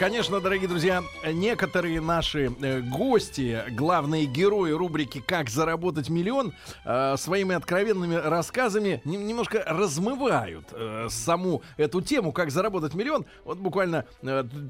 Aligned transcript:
Конечно, 0.00 0.40
дорогие 0.40 0.66
друзья, 0.66 1.04
некоторые 1.30 2.00
наши 2.00 2.50
э, 2.62 2.80
гости, 2.80 3.62
главные 3.72 4.24
герои 4.24 4.70
рубрики 4.70 5.20
«Как 5.20 5.50
заработать 5.50 6.08
миллион» 6.08 6.54
э, 6.86 7.16
своими 7.18 7.54
откровенными 7.54 8.14
рассказами 8.14 9.02
нем- 9.04 9.26
немножко 9.26 9.62
размывают 9.66 10.64
э, 10.72 11.08
саму 11.10 11.60
эту 11.76 12.00
тему 12.00 12.32
«Как 12.32 12.50
заработать 12.50 12.94
миллион». 12.94 13.26
Вот 13.44 13.58
буквально 13.58 14.06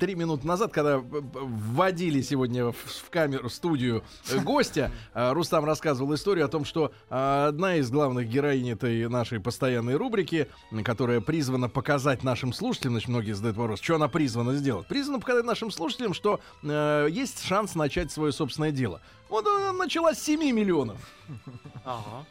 три 0.01 0.16
минуты 0.16 0.48
назад, 0.48 0.73
когда 0.73 0.98
вводили 0.98 2.23
сегодня 2.23 2.73
в, 2.73 3.09
камеру, 3.09 3.48
в 3.48 3.52
студию 3.52 4.02
гостя, 4.42 4.90
Рустам 5.15 5.65
рассказывал 5.65 6.12
историю 6.12 6.46
о 6.46 6.48
том, 6.48 6.65
что 6.65 6.90
одна 7.09 7.76
из 7.76 7.88
главных 7.88 8.28
героинь 8.28 8.70
этой 8.70 9.09
нашей 9.09 9.38
постоянной 9.38 9.95
рубрики, 9.95 10.48
которая 10.84 11.20
призвана 11.20 11.68
показать 11.68 12.24
нашим 12.24 12.52
слушателям, 12.52 12.95
значит, 12.95 13.09
многие 13.10 13.32
задают 13.32 13.56
вопрос, 13.59 13.80
что 13.80 13.95
она 13.95 14.09
призвана 14.09 14.54
сделать? 14.54 14.88
Призвана 14.88 15.20
показать 15.20 15.45
нашим 15.45 15.70
слушателям, 15.70 16.15
что 16.15 16.41
э, 16.62 17.09
есть 17.10 17.45
шанс 17.45 17.74
начать 17.74 18.10
свое 18.10 18.33
собственное 18.33 18.70
дело. 18.73 19.01
Вот 19.29 19.46
она 19.46 19.73
начала 19.73 20.12
с 20.15 20.23
7 20.23 20.40
миллионов. 20.52 20.99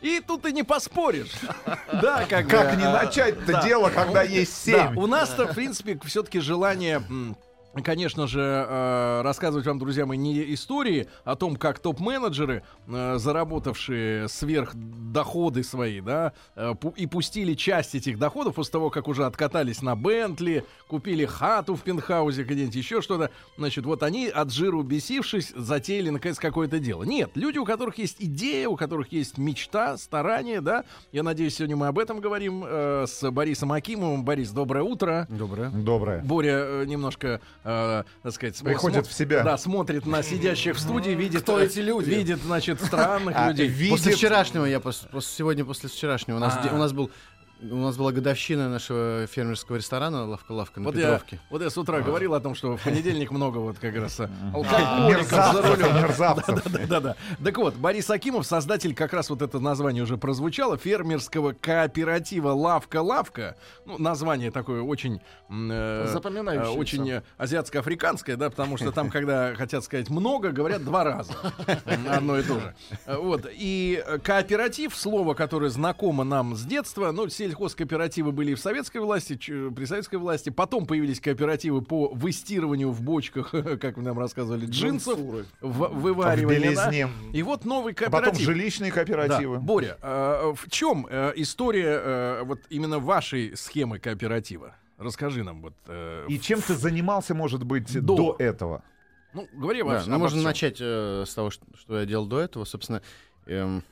И 0.02 0.22
тут 0.26 0.46
и 0.46 0.52
не 0.52 0.64
поспоришь. 0.64 1.31
Да, 2.02 2.26
как 2.30 2.46
бы, 2.46 2.52
Как 2.52 2.78
не 2.78 2.84
а, 2.84 3.04
начать-то 3.04 3.52
да. 3.54 3.64
дело, 3.64 3.90
когда 3.90 4.22
есть 4.22 4.72
Да, 4.72 4.88
семь? 4.90 4.98
у 4.98 5.08
нас-то, 5.08 5.48
в 5.48 5.56
принципе, 5.56 6.00
все-таки 6.06 6.40
желание... 6.40 7.04
Конечно 7.84 8.26
же, 8.26 8.42
э, 8.42 9.22
рассказывать 9.22 9.68
вам, 9.68 9.78
друзья 9.78 10.08
мои, 10.08 10.18
не 10.18 10.53
истории 10.56 11.08
о 11.24 11.36
том, 11.36 11.56
как 11.56 11.78
топ-менеджеры, 11.78 12.64
э, 12.88 13.18
заработавшие 13.20 14.28
сверхдоходы 15.10 15.64
свои, 15.64 16.02
да, 16.02 16.34
э, 16.56 16.74
и 16.96 17.08
пустили 17.08 17.54
часть 17.54 17.96
этих 17.96 18.18
доходов 18.18 18.56
после 18.56 18.72
того, 18.72 18.90
как 18.90 19.08
уже 19.08 19.26
откатались 19.26 19.82
на 19.82 19.96
Бентли, 19.96 20.66
купили 20.88 21.26
хату 21.26 21.76
в 21.76 21.82
пентхаузе, 21.82 22.44
где-нибудь 22.44 22.76
еще 22.76 23.02
что-то. 23.02 23.32
Значит, 23.58 23.86
вот 23.86 24.04
они 24.04 24.28
от 24.28 24.52
жиру 24.52 24.84
бесившись, 24.84 25.52
затеяли, 25.56 26.10
наконец, 26.10 26.38
какое-то 26.40 26.80
дело. 26.80 27.04
Нет, 27.04 27.32
люди, 27.36 27.58
у 27.58 27.66
которых 27.66 27.98
есть 27.98 28.18
идея, 28.20 28.68
у 28.70 28.76
которых 28.76 29.12
есть 29.12 29.38
мечта, 29.38 29.98
старание, 29.98 30.62
да. 30.62 30.84
Я 31.12 31.24
надеюсь, 31.24 31.56
сегодня 31.56 31.76
мы 31.76 31.88
об 31.88 32.00
этом 32.00 32.20
говорим 32.20 32.64
э, 32.66 33.06
с 33.08 33.30
Борисом 33.32 33.72
Акимовым. 33.72 34.24
Борис, 34.24 34.52
доброе 34.52 34.84
утро. 34.84 35.28
Доброе. 35.30 35.70
Доброе. 35.70 36.22
Боря 36.24 36.60
э, 36.60 36.86
немножко, 36.86 37.42
э, 37.64 38.04
так 38.24 38.34
сказать, 38.34 38.56
смо- 38.56 38.66
Приходит 38.66 39.06
смо- 39.06 39.10
в 39.10 39.14
себя. 39.14 39.44
Да, 39.44 39.58
смотрит 39.58 40.06
на 40.06 40.24
сидящих 40.24 40.76
в 40.76 40.80
студии, 40.80 41.12
видит... 41.12 41.44
Кто 41.44 41.60
эти 41.60 41.80
люди? 41.80 42.10
Видит, 42.10 42.40
значит, 42.42 42.82
странных 42.82 43.36
А, 43.38 43.50
людей. 43.52 43.90
После 43.90 44.14
вчерашнего 44.14 44.66
я 44.66 44.80
пос- 45.11 45.22
сегодня 45.38 45.66
после 45.66 45.89
вчерашнего 45.89 46.38
у 46.38 46.39
нас 46.39 46.55
А. 46.59 46.64
де- 46.64 46.69
у 46.69 46.78
нас 46.78 46.92
был 46.94 47.09
у 47.62 47.76
нас 47.76 47.98
была 47.98 48.12
годовщина 48.12 48.70
нашего 48.70 49.28
фермерского 49.28 49.76
ресторана 49.78 50.26
Лавка 50.26 50.52
Лавка 50.54 50.80
на 50.80 50.86
Вот 50.86 50.96
я, 50.96 51.02
Петровке. 51.14 51.40
вот 51.50 51.62
я 51.62 51.70
с 51.70 51.78
утра 51.78 52.00
говорил 52.02 52.34
о 52.34 52.40
том, 52.40 52.56
что 52.56 52.78
в 52.78 52.82
понедельник 52.84 53.32
много 53.32 53.58
вот 53.58 53.78
как 53.80 53.96
раз 53.96 54.20
э, 54.20 54.30
А, 54.54 54.56
алкоголиков 54.56 55.54
за 55.54 55.62
рулем. 55.62 55.96
мерзавцев. 56.02 56.88
Да-да. 56.88 57.16
Так 57.44 57.58
вот, 57.58 57.76
Борис 57.76 58.10
Акимов, 58.10 58.46
создатель, 58.46 58.96
как 58.96 59.12
раз 59.14 59.30
вот 59.30 59.42
это 59.42 59.60
название 59.60 60.04
уже 60.04 60.18
прозвучало, 60.18 60.78
фермерского 60.78 61.52
кооператива 61.53 62.52
«Лавка-лавка». 62.52 63.58
Ну, 63.86 63.98
название 63.98 64.52
такое 64.52 64.81
очень... 64.81 65.19
э, 65.50 66.08
Запоминающееся. 66.12 66.80
Очень 66.80 67.09
э, 67.09 67.22
азиатско-африканское, 67.38 68.38
да, 68.38 68.50
потому 68.50 68.78
что 68.78 68.92
там, 68.92 69.09
когда 69.09 69.53
хотят 69.56 69.84
сказать 69.84 70.09
много, 70.09 70.52
говорят 70.52 70.84
два 70.86 71.03
раза. 71.03 71.34
Одно 72.09 72.38
и 72.38 72.44
то 72.44 72.59
же. 72.59 72.75
Вот. 73.06 73.46
И 73.52 74.02
кооператив, 74.24 74.96
слово, 74.96 75.34
которое 75.34 75.69
знакомо 75.69 76.24
нам 76.24 76.56
с 76.56 76.64
детства, 76.64 77.12
ну, 77.12 77.28
сельхозкооперативы 77.50 78.32
были 78.32 78.52
и 78.52 78.56
в 78.56 78.60
советской 78.60 79.00
власти, 79.00 79.36
ч- 79.38 79.72
при 79.72 79.86
советской 79.86 80.16
власти. 80.16 80.50
Потом 80.50 80.86
появились 80.86 81.20
кооперативы 81.20 81.82
по 81.82 82.10
выстирыванию 82.10 82.92
в 82.92 83.02
бочках, 83.02 83.52
как 83.82 83.98
вы 83.98 84.04
нам 84.04 84.18
рассказывали, 84.20 84.66
джинсов, 84.66 85.20
в, 85.20 85.46
В 85.62 85.88
вываривание. 86.00 86.76
да. 86.76 86.92
И 87.34 87.44
вот 87.44 87.66
новый 87.66 87.94
А 87.94 87.96
кооператив. 87.96 88.32
потом 88.32 88.44
жилищные 88.46 88.92
кооперативы. 88.92 89.56
Да. 89.56 89.62
Боря, 89.62 89.98
э, 90.02 90.54
в 90.56 90.70
чем 90.70 91.08
э, 91.10 91.34
история 91.36 92.00
э, 92.04 92.44
вот 92.44 92.60
именно 92.70 93.00
вашей 93.00 93.56
схемы 93.58 94.00
кооператива? 94.00 94.76
Расскажи 94.98 95.44
нам 95.44 95.62
вот. 95.62 95.74
э, 95.88 96.26
И 96.28 96.40
чем 96.40 96.62
ты 96.62 96.76
занимался, 96.76 97.34
может 97.34 97.64
быть, 97.64 97.92
До. 98.04 98.16
до 98.16 98.36
этого? 98.40 98.84
ну, 99.34 99.48
говори 99.54 99.81
Да, 99.84 100.04
ну, 100.08 100.18
можно 100.18 100.38
всем. 100.38 100.44
начать 100.44 100.78
э, 100.81 101.24
с 101.28 101.34
того, 101.34 101.50
что, 101.52 101.66
что 101.78 102.00
я 102.00 102.06
делал 102.06 102.26
до 102.26 102.40
этого. 102.40 102.66
Собственно, 102.66 103.02
эм, 103.46 103.84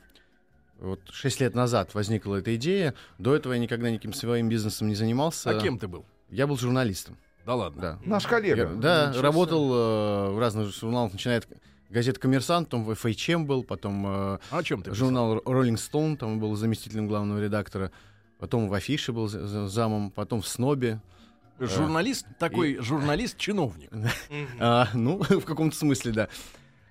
вот 0.78 1.00
6 1.10 1.40
лет 1.40 1.54
назад 1.54 1.94
возникла 1.94 2.36
эта 2.36 2.54
идея. 2.56 2.94
До 3.18 3.34
этого 3.34 3.52
я 3.52 3.58
никогда 3.58 3.90
никаким 3.90 4.12
своим 4.12 4.48
бизнесом 4.48 4.88
не 4.88 4.94
занимался. 4.94 5.50
А 5.50 5.60
кем 5.60 5.78
ты 5.78 5.88
был? 5.88 6.04
Я 6.30 6.46
был 6.46 6.56
журналистом. 6.58 7.16
Да 7.46 7.54
ладно. 7.54 7.80
Да. 7.82 7.98
Наш 8.04 8.24
Я- 8.24 8.28
коллега. 8.28 8.66
да, 8.76 9.08
Ничего 9.08 9.22
работал 9.22 9.72
э, 9.74 10.30
в 10.32 10.38
разных 10.38 10.74
журналах, 10.74 11.12
начиная 11.14 11.38
от 11.38 11.48
газеты 11.88 12.20
«Коммерсант», 12.20 12.68
потом 12.68 12.84
в 12.84 12.90
FHM 12.90 13.44
был, 13.46 13.64
потом 13.64 14.06
э, 14.06 14.38
А 14.50 14.62
чем 14.62 14.82
ты? 14.82 14.94
журнал 14.94 15.38
Rolling 15.38 15.76
Stone, 15.76 16.16
там 16.18 16.38
был 16.38 16.54
заместителем 16.56 17.08
главного 17.08 17.38
редактора, 17.42 17.90
потом 18.38 18.68
в 18.68 18.74
Афише 18.74 19.12
был 19.14 19.28
за- 19.28 19.46
за- 19.46 19.68
замом, 19.68 20.10
потом 20.10 20.42
в 20.42 20.46
Снобе. 20.48 21.00
Журналист 21.58 22.26
такой 22.38 22.76
журналист-чиновник. 22.78 23.90
А, 24.60 24.88
ну, 24.94 25.18
в 25.28 25.44
каком-то 25.44 25.74
смысле, 25.76 26.12
да. 26.12 26.28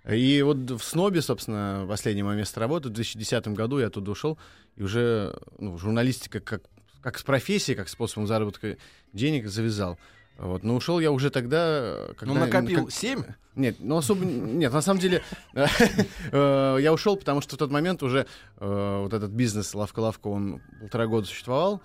И 0.10 0.42
вот 0.42 0.58
в 0.72 0.82
Снобе, 0.82 1.22
собственно, 1.22 1.86
последнее 1.88 2.24
мое 2.24 2.38
место 2.38 2.60
работы, 2.60 2.90
в 2.90 2.94
2010 2.94 3.50
году 3.50 3.80
я 3.80 3.88
оттуда 3.88 4.12
ушел, 4.12 4.38
и 4.76 4.84
уже 4.84 5.38
ну, 5.60 5.78
журналистика 5.78 6.40
как, 6.40 6.62
как 7.02 7.20
с 7.20 7.24
профессией, 7.24 7.76
как 7.76 7.90
способом 7.90 8.26
заработка 8.26 8.78
денег 9.12 9.48
завязал. 9.48 9.98
Вот. 10.38 10.64
Но 10.64 10.76
ушел 10.76 11.00
я 11.00 11.12
уже 11.12 11.30
тогда, 11.30 12.10
когда... 12.18 12.34
Ну, 12.34 12.40
накопил 12.40 12.86
как- 12.86 12.94
7. 12.94 13.24
Нет, 13.56 13.78
ну 13.80 13.98
особо... 13.98 14.24
Нет, 14.24 14.72
на 14.72 14.82
самом 14.82 15.00
деле 15.00 15.24
э, 15.54 16.78
я 16.80 16.94
ушел, 16.94 17.18
потому 17.18 17.42
что 17.42 17.56
в 17.56 17.60
тот 17.60 17.72
момент 17.72 18.04
уже 18.04 18.28
э, 18.60 19.00
вот 19.02 19.14
этот 19.14 19.32
бизнес 19.32 19.74
«Лавка-лавка», 19.74 20.28
он 20.28 20.62
полтора 20.80 21.08
года 21.08 21.26
существовал, 21.26 21.82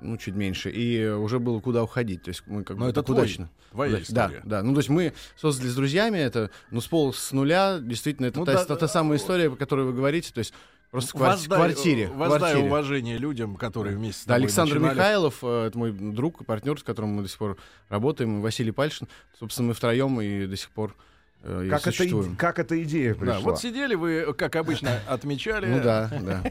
ну, 0.00 0.16
чуть 0.16 0.34
меньше, 0.34 0.70
и 0.70 1.06
уже 1.08 1.38
было 1.38 1.60
куда 1.60 1.82
уходить. 1.82 2.22
То 2.22 2.28
есть 2.30 2.42
мы 2.46 2.64
как 2.64 2.76
Но 2.76 2.84
бы 2.84 2.90
это 2.90 3.02
твой, 3.02 3.18
удачно. 3.18 3.48
твоя 3.70 3.98
Да. 4.08 4.28
Да, 4.28 4.40
да. 4.44 4.62
Ну, 4.62 4.72
то 4.74 4.78
есть 4.78 4.88
мы 4.88 5.12
создали 5.36 5.68
с 5.68 5.74
друзьями 5.74 6.18
это, 6.18 6.50
ну, 6.70 6.80
с 6.80 6.86
пол 6.86 7.12
с 7.12 7.32
нуля, 7.32 7.78
действительно, 7.80 8.26
это 8.26 8.38
Ну 8.40 8.44
та, 8.46 8.54
да, 8.54 8.64
та- 8.64 8.76
та 8.76 8.88
самая 8.88 9.18
история, 9.18 9.48
о 9.48 9.56
которой 9.56 9.86
вы 9.86 9.92
говорите, 9.92 10.32
то 10.32 10.38
есть 10.38 10.52
просто 10.90 11.16
в 11.16 11.48
квартире. 11.48 12.08
в 12.08 12.16
Воздай 12.16 12.38
квартире. 12.38 12.66
уважение 12.66 13.18
людям, 13.18 13.56
которые 13.56 13.96
вместе 13.96 14.22
с 14.22 14.24
Да, 14.24 14.34
тобой 14.34 14.44
Александр 14.44 14.74
начинали. 14.74 14.94
Михайлов, 14.94 15.38
э, 15.42 15.66
это 15.66 15.78
мой 15.78 15.92
друг 15.92 16.40
и 16.40 16.44
партнер, 16.44 16.78
с 16.78 16.82
которым 16.82 17.10
мы 17.10 17.22
до 17.22 17.28
сих 17.28 17.38
пор 17.38 17.56
работаем, 17.88 18.38
и 18.38 18.42
Василий 18.42 18.72
Пальшин. 18.72 19.08
Собственно, 19.38 19.68
мы 19.68 19.74
втроем 19.74 20.20
и 20.20 20.46
до 20.46 20.56
сих 20.56 20.70
пор 20.70 20.94
э, 21.42 21.68
Как 21.70 21.80
это, 21.82 21.90
существуем. 21.92 22.32
иде- 22.32 22.36
как 22.36 22.58
эта 22.58 22.82
идея 22.82 23.14
Да, 23.14 23.20
пришла? 23.20 23.38
вот 23.40 23.60
сидели 23.60 23.94
вы, 23.94 24.34
как 24.36 24.56
обычно, 24.56 25.00
отмечали. 25.08 25.66
Ну 25.66 25.82
да, 25.82 26.10
да. 26.20 26.42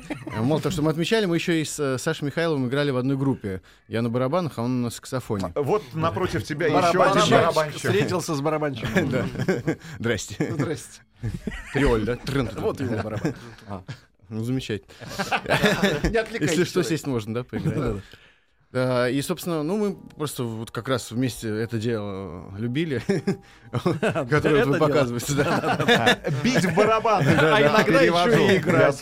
Мало 0.41 0.62
того, 0.62 0.72
что 0.72 0.81
мы 0.81 0.91
отмечали, 0.91 1.25
мы 1.25 1.35
еще 1.35 1.62
и 1.62 1.66
с 1.66 1.79
э, 1.79 1.97
Сашей 1.97 2.25
Михайловым 2.25 2.68
играли 2.68 2.91
в 2.91 2.97
одной 2.97 3.18
группе. 3.18 3.62
Я 3.88 4.01
на 4.01 4.09
барабанах, 4.09 4.53
а 4.57 4.62
он 4.63 4.81
на 4.81 4.90
саксофоне. 4.90 5.51
Вот 5.56 5.84
напротив 5.94 6.44
тебя 6.44 6.68
еще 6.68 7.03
один 7.03 7.29
барабанщик. 7.31 7.78
Встретился 7.78 8.35
с 8.35 8.41
барабанщиком. 8.41 9.09
Да. 9.12 9.25
Здрасте. 10.00 10.51
Здрасте. 10.54 11.01
Триоль, 11.74 12.06
да? 12.06 12.15
Трын. 12.18 12.50
Вот 12.57 12.80
его 12.80 12.95
барабан. 13.01 13.33
Ну, 14.30 14.44
замечательно. 14.44 14.89
Не 16.09 16.18
отвлекайтесь. 16.18 16.50
Если 16.57 16.63
что, 16.63 16.83
сесть 16.83 17.06
можно, 17.06 17.33
да, 17.36 17.44
поиграть? 17.44 18.01
Да, 18.71 19.09
и, 19.09 19.21
собственно, 19.21 19.63
ну, 19.63 19.77
мы 19.77 19.95
просто 20.17 20.44
вот 20.44 20.69
как 20.69 20.89
раз 20.89 21.09
вместе 21.12 21.47
это 21.47 21.77
дело 21.77 22.53
любили, 22.57 23.01
которое 24.29 24.65
вы 24.65 24.77
показываете, 24.77 25.33
да. 25.33 26.19
Бить 26.44 26.65
в 26.65 26.75
барабаны. 26.75 27.29
А 27.29 27.62
иногда 27.62 28.01
еще 28.01 28.33
и 28.33 28.47
для 28.47 28.57
играть. 28.57 29.01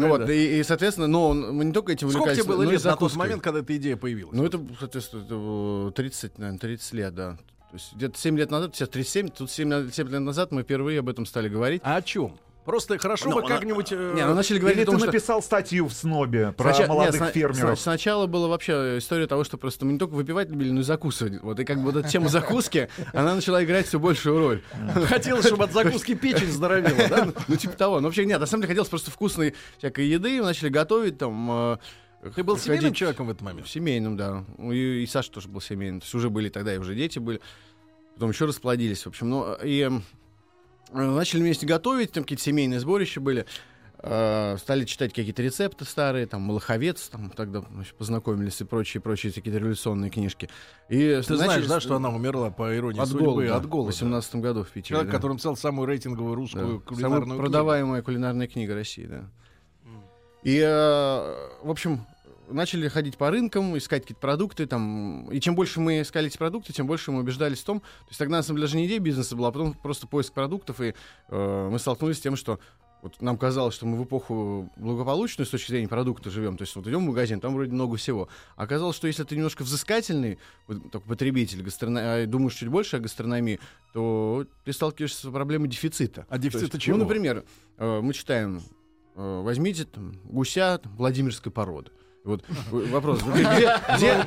Ну 0.00 0.08
вот, 0.08 0.28
и, 0.30 0.60
и, 0.60 0.62
соответственно, 0.62 1.08
но 1.08 1.32
мы 1.32 1.64
не 1.64 1.72
только 1.72 1.92
этим 1.92 2.10
Сколько 2.10 2.30
увлекались, 2.30 2.44
тебе 2.44 2.54
было 2.54 2.62
и 2.62 2.66
лет 2.66 2.84
на 2.84 2.96
тот 2.96 3.16
момент, 3.16 3.42
когда 3.42 3.58
эта 3.60 3.76
идея 3.76 3.96
появилась? 3.96 4.36
Ну, 4.36 4.44
это, 4.46 4.60
соответственно, 4.78 5.24
это 5.24 5.34
было 5.34 5.92
30, 5.92 6.38
наверное, 6.38 6.58
30 6.60 6.92
лет, 6.92 7.14
да. 7.14 7.36
То 7.70 7.76
есть 7.76 7.92
где-то 7.94 8.18
7 8.18 8.36
лет 8.38 8.50
назад, 8.50 8.74
сейчас 8.76 8.88
37, 8.88 9.28
тут 9.28 9.50
7, 9.50 9.68
лет- 9.68 9.94
7 9.94 10.08
лет 10.08 10.20
назад 10.20 10.52
мы 10.52 10.62
впервые 10.62 11.00
об 11.00 11.08
этом 11.08 11.24
стали 11.26 11.48
говорить. 11.48 11.82
А 11.84 11.96
о 11.96 12.02
чем? 12.02 12.36
Просто 12.64 12.98
хорошо 12.98 13.30
Ну, 13.30 13.36
бы 13.36 13.40
она- 13.40 13.48
как-нибудь... 13.56 13.90
э, 13.90 14.12
Не, 14.14 14.26
ну 14.26 14.34
начали 14.34 14.58
говорить 14.58 14.78
Или 14.78 14.84
том, 14.84 14.94
ты 14.96 15.00
что... 15.00 15.06
написал 15.06 15.42
статью 15.42 15.86
в 15.88 15.92
СНОБе 15.92 16.52
про 16.52 16.74
Сначала- 16.74 16.88
молодых 16.88 17.14
нет, 17.14 17.22
сна- 17.22 17.30
фермеров. 17.32 17.58
сна- 17.60 17.76
Сначала 17.76 18.26
была 18.26 18.48
вообще 18.48 18.98
история 18.98 19.26
того, 19.26 19.44
что 19.44 19.56
просто 19.56 19.86
мы 19.86 19.92
не 19.94 19.98
только 19.98 20.12
выпивать 20.12 20.50
любили, 20.50 20.70
но 20.70 20.80
и 20.80 20.82
закусывать. 20.82 21.42
Вот 21.42 21.58
и 21.58 21.64
как 21.64 21.78
бы 21.78 21.84
вот 21.90 21.96
эта 21.96 22.08
тема 22.08 22.28
закуски, 22.28 22.88
она 23.14 23.34
начала 23.34 23.64
играть 23.64 23.86
все 23.86 23.98
большую 23.98 24.38
роль. 24.38 24.62
Хотелось, 25.06 25.46
чтобы 25.46 25.64
от 25.64 25.72
закуски 25.72 26.14
печень 26.14 26.50
здоровела, 26.52 27.08
да? 27.08 27.28
Ну, 27.48 27.56
типа 27.56 27.74
того. 27.74 28.00
Но 28.00 28.08
вообще 28.08 28.26
нет, 28.26 28.38
на 28.40 28.46
самом 28.46 28.62
деле 28.62 28.72
хотелось 28.72 28.88
просто 28.90 29.10
вкусной 29.10 29.54
всякой 29.78 30.06
еды. 30.08 30.38
Мы 30.38 30.44
начали 30.44 30.68
готовить 30.68 31.16
там... 31.18 31.50
э, 32.22 32.30
Ты 32.34 32.44
был 32.44 32.54
ходить- 32.56 32.66
семейным 32.66 32.92
человеком 32.94 33.26
в 33.26 33.30
этот 33.30 33.42
момент? 33.42 33.66
Семейным, 33.68 34.16
да. 34.18 34.44
Ну, 34.58 34.72
И, 34.72 35.02
и 35.02 35.06
Саша 35.06 35.30
тоже 35.32 35.48
был 35.48 35.60
семейным. 35.62 36.00
То 36.00 36.04
есть 36.04 36.14
уже 36.14 36.28
были 36.30 36.50
тогда 36.50 36.74
и 36.74 36.78
уже 36.78 36.94
дети 36.94 37.18
были. 37.18 37.40
Потом 38.14 38.30
еще 38.30 38.44
расплодились, 38.44 39.04
в 39.04 39.06
общем. 39.08 39.30
Ну, 39.30 39.54
и 39.64 39.80
эм, 39.80 39.98
э, 39.98 40.19
начали 40.92 41.40
вместе 41.40 41.66
готовить, 41.66 42.12
там 42.12 42.24
какие-то 42.24 42.42
семейные 42.44 42.80
сборища 42.80 43.20
были. 43.20 43.46
Э, 44.02 44.56
стали 44.58 44.86
читать 44.86 45.12
какие-то 45.12 45.42
рецепты 45.42 45.84
старые, 45.84 46.26
там, 46.26 46.40
Малаховец, 46.40 47.08
там, 47.08 47.28
тогда 47.28 47.62
значит, 47.70 47.94
познакомились 47.96 48.58
и 48.62 48.64
прочие-прочие 48.64 49.30
такие 49.30 49.58
революционные 49.58 50.10
книжки. 50.10 50.48
И 50.88 51.20
Ты 51.26 51.36
знаешь, 51.36 51.66
да, 51.66 51.80
что 51.80 51.96
она 51.96 52.08
умерла 52.08 52.50
по 52.50 52.74
иронии 52.74 52.98
от 52.98 53.08
судьбы 53.08 53.26
голода, 53.26 53.56
от 53.56 53.66
голода? 53.66 53.92
В 53.92 53.94
18 53.94 54.36
году 54.36 54.64
в 54.64 54.70
Питере. 54.70 54.88
Человек, 54.94 55.10
да. 55.10 55.16
который 55.16 55.32
написал 55.32 55.54
самую 55.54 55.86
рейтинговую 55.86 56.32
Да. 56.32 56.36
русскую 56.36 56.64
Самая 56.66 56.80
кулинарную 56.80 57.24
книгу. 57.24 57.38
продаваемая 57.40 58.02
кулинарная 58.02 58.46
книга 58.46 58.74
России, 58.74 59.04
да. 59.04 59.24
И, 60.44 60.58
э, 60.58 61.48
в 61.62 61.70
общем, 61.70 62.06
начали 62.52 62.88
ходить 62.88 63.16
по 63.16 63.30
рынкам, 63.30 63.76
искать 63.76 64.02
какие-то 64.02 64.20
продукты, 64.20 64.66
там, 64.66 65.30
и 65.30 65.40
чем 65.40 65.54
больше 65.54 65.80
мы 65.80 66.02
искали 66.02 66.28
эти 66.28 66.38
продукты, 66.38 66.72
тем 66.72 66.86
больше 66.86 67.10
мы 67.12 67.20
убеждались 67.20 67.60
в 67.60 67.64
том, 67.64 67.80
то 67.80 68.08
есть 68.08 68.18
тогда, 68.18 68.38
на 68.38 68.42
самом 68.42 68.58
деле, 68.58 68.66
даже 68.66 68.76
не 68.76 68.86
идея 68.86 69.00
бизнеса 69.00 69.36
была, 69.36 69.48
а 69.48 69.52
потом 69.52 69.74
просто 69.74 70.06
поиск 70.06 70.32
продуктов, 70.32 70.80
и 70.80 70.94
э, 71.28 71.68
мы 71.70 71.78
столкнулись 71.78 72.18
с 72.18 72.20
тем, 72.20 72.36
что 72.36 72.60
вот 73.02 73.20
нам 73.22 73.38
казалось, 73.38 73.74
что 73.74 73.86
мы 73.86 73.96
в 73.96 74.04
эпоху 74.04 74.70
благополучную 74.76 75.46
с 75.46 75.50
точки 75.50 75.70
зрения 75.70 75.88
продукта 75.88 76.30
живем. 76.30 76.56
То 76.56 76.62
есть 76.62 76.76
вот 76.76 76.86
идем 76.86 77.00
в 77.00 77.08
магазин, 77.08 77.40
там 77.40 77.54
вроде 77.54 77.72
много 77.72 77.96
всего. 77.96 78.28
А 78.56 78.64
оказалось, 78.64 78.96
что 78.96 79.06
если 79.06 79.24
ты 79.24 79.36
немножко 79.36 79.62
взыскательный 79.62 80.38
вот, 80.66 80.90
такой 80.90 81.08
потребитель, 81.08 81.62
гастрона... 81.62 82.00
а, 82.14 82.26
думаешь 82.26 82.54
чуть 82.54 82.68
больше 82.68 82.96
о 82.96 83.00
гастрономии, 83.00 83.58
то 83.94 84.46
ты 84.64 84.72
сталкиваешься 84.72 85.28
с 85.28 85.30
проблемой 85.30 85.68
дефицита. 85.68 86.26
А 86.28 86.38
дефицита 86.38 86.76
есть, 86.76 86.84
чего? 86.84 86.98
Ну, 86.98 87.04
например, 87.04 87.44
э, 87.78 88.00
мы 88.00 88.12
читаем, 88.12 88.60
э, 89.16 89.40
возьмите 89.42 89.84
там, 89.84 90.12
гуся 90.24 90.78
там, 90.78 90.94
Владимирской 90.96 91.50
породы. 91.50 91.90
Вот 92.22 92.44
в- 92.70 92.90
вопрос, 92.90 93.22
где, 93.22 93.42
где- 93.96 94.22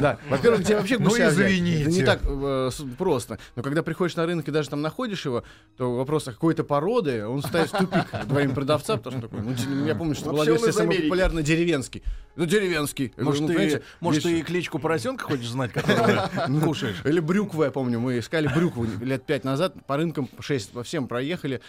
да, 0.00 0.18
во-первых, 0.28 0.60
где 0.62 0.76
вообще 0.76 0.98
Ну, 0.98 1.04
гуся 1.08 1.28
взять? 1.28 1.52
извините. 1.52 1.82
Это 1.82 1.90
не 1.90 2.02
так 2.02 2.20
э, 2.24 2.70
просто. 2.98 3.38
Но 3.54 3.62
когда 3.62 3.84
приходишь 3.84 4.16
на 4.16 4.26
рынок 4.26 4.48
и 4.48 4.50
даже 4.50 4.68
там 4.70 4.82
находишь 4.82 5.24
его, 5.24 5.44
то 5.76 5.94
вопрос 5.94 6.26
о 6.26 6.32
какой-то 6.32 6.64
породы, 6.64 7.24
он 7.24 7.40
ставит 7.42 7.72
в 7.72 7.78
тупик 7.78 8.06
во 8.12 8.34
время 8.34 8.54
продавца, 8.54 8.96
потому 8.96 9.18
что 9.18 9.28
такой, 9.28 9.44
ну, 9.44 9.86
я 9.86 9.94
помню, 9.94 10.16
что 10.16 10.32
из 10.42 10.74
самая 10.74 10.88
Америки. 10.90 11.02
популярная 11.08 11.42
деревенский. 11.44 12.02
Ну, 12.34 12.44
деревенский. 12.44 13.12
Может, 13.16 13.42
Ну, 13.42 13.48
ты, 13.48 13.82
может, 14.00 14.22
ты 14.24 14.40
и 14.40 14.42
кличку 14.42 14.80
поросенка 14.80 15.24
хочешь 15.24 15.48
знать, 15.48 15.72
которую 15.72 16.60
кушаешь? 16.64 17.00
или 17.04 17.20
брюкву, 17.20 17.62
я 17.62 17.70
помню, 17.70 18.00
мы 18.00 18.18
искали 18.18 18.48
брюкву 18.48 18.84
лет 19.00 19.24
пять 19.24 19.44
назад, 19.44 19.74
по 19.86 19.96
рынкам 19.96 20.28
шесть, 20.40 20.70
по 20.72 20.82
всем 20.82 21.06
проехали. 21.06 21.60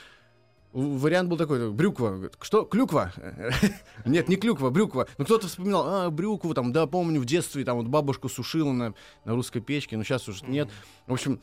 Вариант 0.71 1.29
был 1.29 1.37
такой, 1.37 1.71
брюква. 1.71 2.29
Что? 2.41 2.63
Клюква? 2.63 3.11
Нет, 4.05 4.29
не 4.29 4.35
клюква, 4.35 4.69
брюква. 4.69 5.07
Ну, 5.17 5.25
кто-то 5.25 5.47
вспоминал, 5.47 5.83
а, 5.87 6.09
брюкву, 6.11 6.53
там, 6.53 6.71
да, 6.71 6.85
помню, 6.85 7.19
в 7.19 7.25
детстве, 7.25 7.63
там, 7.65 7.77
вот 7.77 7.87
бабушку 7.87 8.29
сушила 8.29 8.71
на, 8.71 8.93
на 9.25 9.33
русской 9.33 9.61
печке, 9.61 9.97
но 9.97 10.03
сейчас 10.03 10.27
уже 10.27 10.45
нет. 10.45 10.69
В 11.07 11.13
общем, 11.13 11.39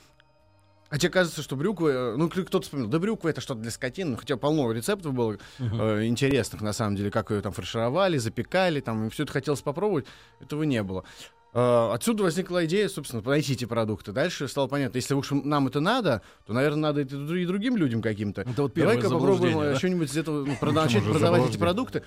а 0.89 0.99
тебе 0.99 1.11
кажется, 1.11 1.43
что 1.43 1.57
брюква, 1.57 1.89
э, 1.89 2.17
ну, 2.17 2.29
кто-то 2.29 2.61
вспомнил, 2.61 2.87
да 2.87 3.01
брюква 3.01 3.29
это 3.29 3.41
что-то 3.41 3.61
для 3.61 3.73
скотины, 3.73 4.13
ну, 4.13 4.17
хотя 4.17 4.37
полно 4.37 4.71
рецептов 4.71 5.13
было 5.15 5.37
э, 5.59 6.07
интересных, 6.07 6.61
на 6.63 6.73
самом 6.73 6.95
деле, 6.95 7.11
как 7.11 7.33
ее 7.33 7.41
там 7.41 7.53
фаршировали, 7.53 8.19
запекали, 8.19 8.81
там, 8.81 9.07
и 9.07 9.11
все 9.11 9.25
это 9.25 9.33
хотелось 9.33 9.63
попробовать, 9.63 10.07
этого 10.41 10.63
не 10.63 10.83
было. 10.85 11.05
Э, 11.57 11.91
Отсюда 11.95 12.23
возникла 12.23 12.67
идея, 12.67 12.87
собственно, 12.87 13.23
найти 13.23 13.55
эти 13.55 13.65
продукты. 13.65 14.13
Дальше 14.13 14.47
стало 14.47 14.67
понятно, 14.67 14.99
если 14.99 15.15
уж 15.15 15.31
нам 15.31 15.67
это 15.69 15.81
надо, 15.81 16.21
то, 16.45 16.53
наверное, 16.53 16.93
надо 16.93 17.01
это 17.01 17.17
и 17.17 17.47
другим 17.47 17.79
людям 17.79 18.03
каким-то. 18.03 18.45
Вот 18.59 18.75
Давай-ка 18.75 19.09
попробуем 19.09 19.61
э, 19.61 19.73
да? 19.73 19.77
что-нибудь 19.77 20.11
из 20.11 20.17
этого 20.19 20.45
ну, 20.45 20.53
же 20.89 21.01
продавать 21.01 21.49
эти 21.49 21.57
продукты. 21.57 22.03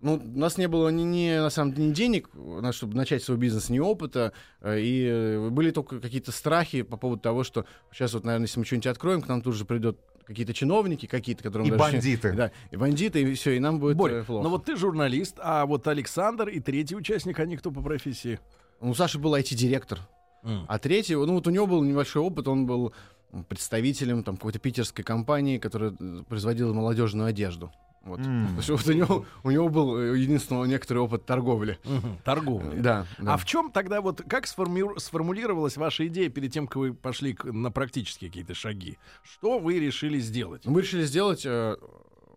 Ну, 0.00 0.14
у 0.14 0.38
нас 0.38 0.56
не 0.56 0.68
было 0.68 0.88
ни, 0.88 1.02
ни, 1.02 1.36
на 1.36 1.50
самом 1.50 1.74
деле 1.74 1.88
ни 1.88 1.92
денег, 1.92 2.30
на- 2.32 2.72
чтобы 2.72 2.96
начать 2.96 3.22
свой 3.22 3.36
бизнес, 3.36 3.68
ни 3.68 3.78
опыта, 3.78 4.32
э, 4.62 4.78
и 4.80 5.50
были 5.50 5.70
только 5.70 6.00
какие-то 6.00 6.32
страхи 6.32 6.80
по 6.80 6.96
поводу 6.96 7.20
того, 7.20 7.44
что 7.44 7.66
сейчас 7.92 8.14
вот, 8.14 8.24
наверное, 8.24 8.46
если 8.46 8.58
мы 8.58 8.64
что-нибудь 8.64 8.86
откроем, 8.86 9.20
к 9.20 9.28
нам 9.28 9.42
тут 9.42 9.54
же 9.54 9.66
придет 9.66 9.98
какие-то 10.30 10.54
чиновники, 10.54 11.06
какие-то, 11.06 11.42
которые... 11.42 11.68
И 11.68 11.76
бандиты. 11.76 12.32
Да, 12.32 12.52
и 12.70 12.76
бандиты, 12.76 13.20
и 13.20 13.34
все, 13.34 13.56
и 13.56 13.58
нам 13.58 13.80
будет 13.80 13.96
Борь, 13.96 14.12
э, 14.12 14.22
плохо. 14.22 14.44
ну 14.44 14.50
вот 14.50 14.64
ты 14.64 14.76
журналист, 14.76 15.36
а 15.42 15.66
вот 15.66 15.88
Александр 15.88 16.48
и 16.48 16.60
третий 16.60 16.94
участник, 16.94 17.40
они 17.40 17.56
кто 17.56 17.72
по 17.72 17.82
профессии? 17.82 18.38
У 18.80 18.94
Саши 18.94 19.18
был 19.18 19.34
IT-директор, 19.34 19.98
а 20.42 20.78
третий, 20.78 21.16
ну 21.16 21.34
вот 21.34 21.48
у 21.48 21.50
него 21.50 21.66
был 21.66 21.82
небольшой 21.82 22.22
опыт, 22.22 22.46
он 22.46 22.64
был 22.64 22.94
представителем 23.48 24.22
там 24.22 24.36
какой-то 24.36 24.60
питерской 24.60 25.04
компании, 25.04 25.58
которая 25.58 25.96
э, 25.98 26.22
производила 26.28 26.72
молодежную 26.72 27.28
одежду. 27.28 27.72
Вот. 28.02 28.20
М. 28.20 28.48
То 28.48 28.56
есть 28.56 28.68
вот 28.70 28.86
у 28.86 28.92
него, 28.92 29.26
у 29.42 29.50
него 29.50 29.68
был 29.68 29.98
э, 29.98 30.18
единственный 30.18 30.66
некоторый 30.66 30.98
опыт 30.98 31.26
торговли. 31.26 31.78
Мгм, 31.84 32.16
Торговля. 32.24 32.80
Да, 32.80 33.06
да. 33.18 33.34
А 33.34 33.36
в 33.36 33.44
чем 33.44 33.70
тогда 33.70 34.00
вот 34.00 34.22
как 34.26 34.46
сформи- 34.46 34.98
сформулировалась 34.98 35.76
ваша 35.76 36.06
идея 36.06 36.30
перед 36.30 36.50
тем, 36.52 36.66
как 36.66 36.76
вы 36.76 36.94
пошли 36.94 37.36
на 37.44 37.70
практические 37.70 38.30
какие-то 38.30 38.54
шаги? 38.54 38.96
Что 39.22 39.58
вы 39.58 39.78
решили 39.78 40.18
сделать? 40.18 40.64
Мы 40.64 40.80
решили 40.80 41.04
сделать 41.04 41.42
э, 41.44 41.76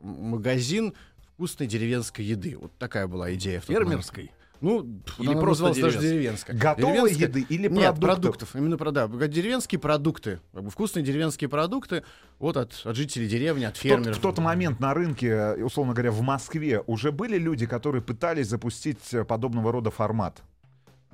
магазин 0.02 0.94
вкусной 1.34 1.68
деревенской 1.68 2.26
еды. 2.26 2.58
Вот 2.60 2.72
такая 2.78 3.08
была 3.08 3.34
идея. 3.34 3.62
в. 3.62 3.66
Фермерской? 3.66 4.32
Ну, 4.64 5.02
Или 5.20 5.32
она 5.32 5.42
просто 5.42 5.74
даже 5.80 6.00
деревенская. 6.00 6.56
Готовой 6.58 7.10
Деревенская- 7.12 7.28
еды 7.28 7.46
или 7.50 7.68
Нет, 7.68 7.72
продуктов? 7.96 8.00
продуктов. 8.00 8.56
Именно 8.56 8.78
продав. 8.78 9.12
Деревенские 9.30 9.78
продукты. 9.80 10.40
Вкусные 10.70 11.04
деревенские 11.04 11.50
продукты 11.50 12.04
вот 12.40 12.56
от, 12.56 12.74
от 12.86 12.96
жителей 12.96 13.28
деревни, 13.28 13.66
от 13.66 13.76
В 13.76 13.82
тот, 13.82 13.90
фермеров. 13.90 14.18
в 14.18 14.22
тот 14.22 14.38
момент 14.40 14.80
на 14.80 14.94
рынке, 14.94 15.28
э, 15.28 15.64
условно 15.64 15.94
говоря, 15.94 16.12
в 16.12 16.22
Москве 16.22 16.82
уже 16.88 17.12
были 17.12 17.38
люди, 17.38 17.66
которые 17.66 18.02
пытались 18.02 18.48
запустить 18.48 19.14
э, 19.14 19.26
подобного 19.26 19.72
рода 19.74 19.92
формат. 19.92 20.42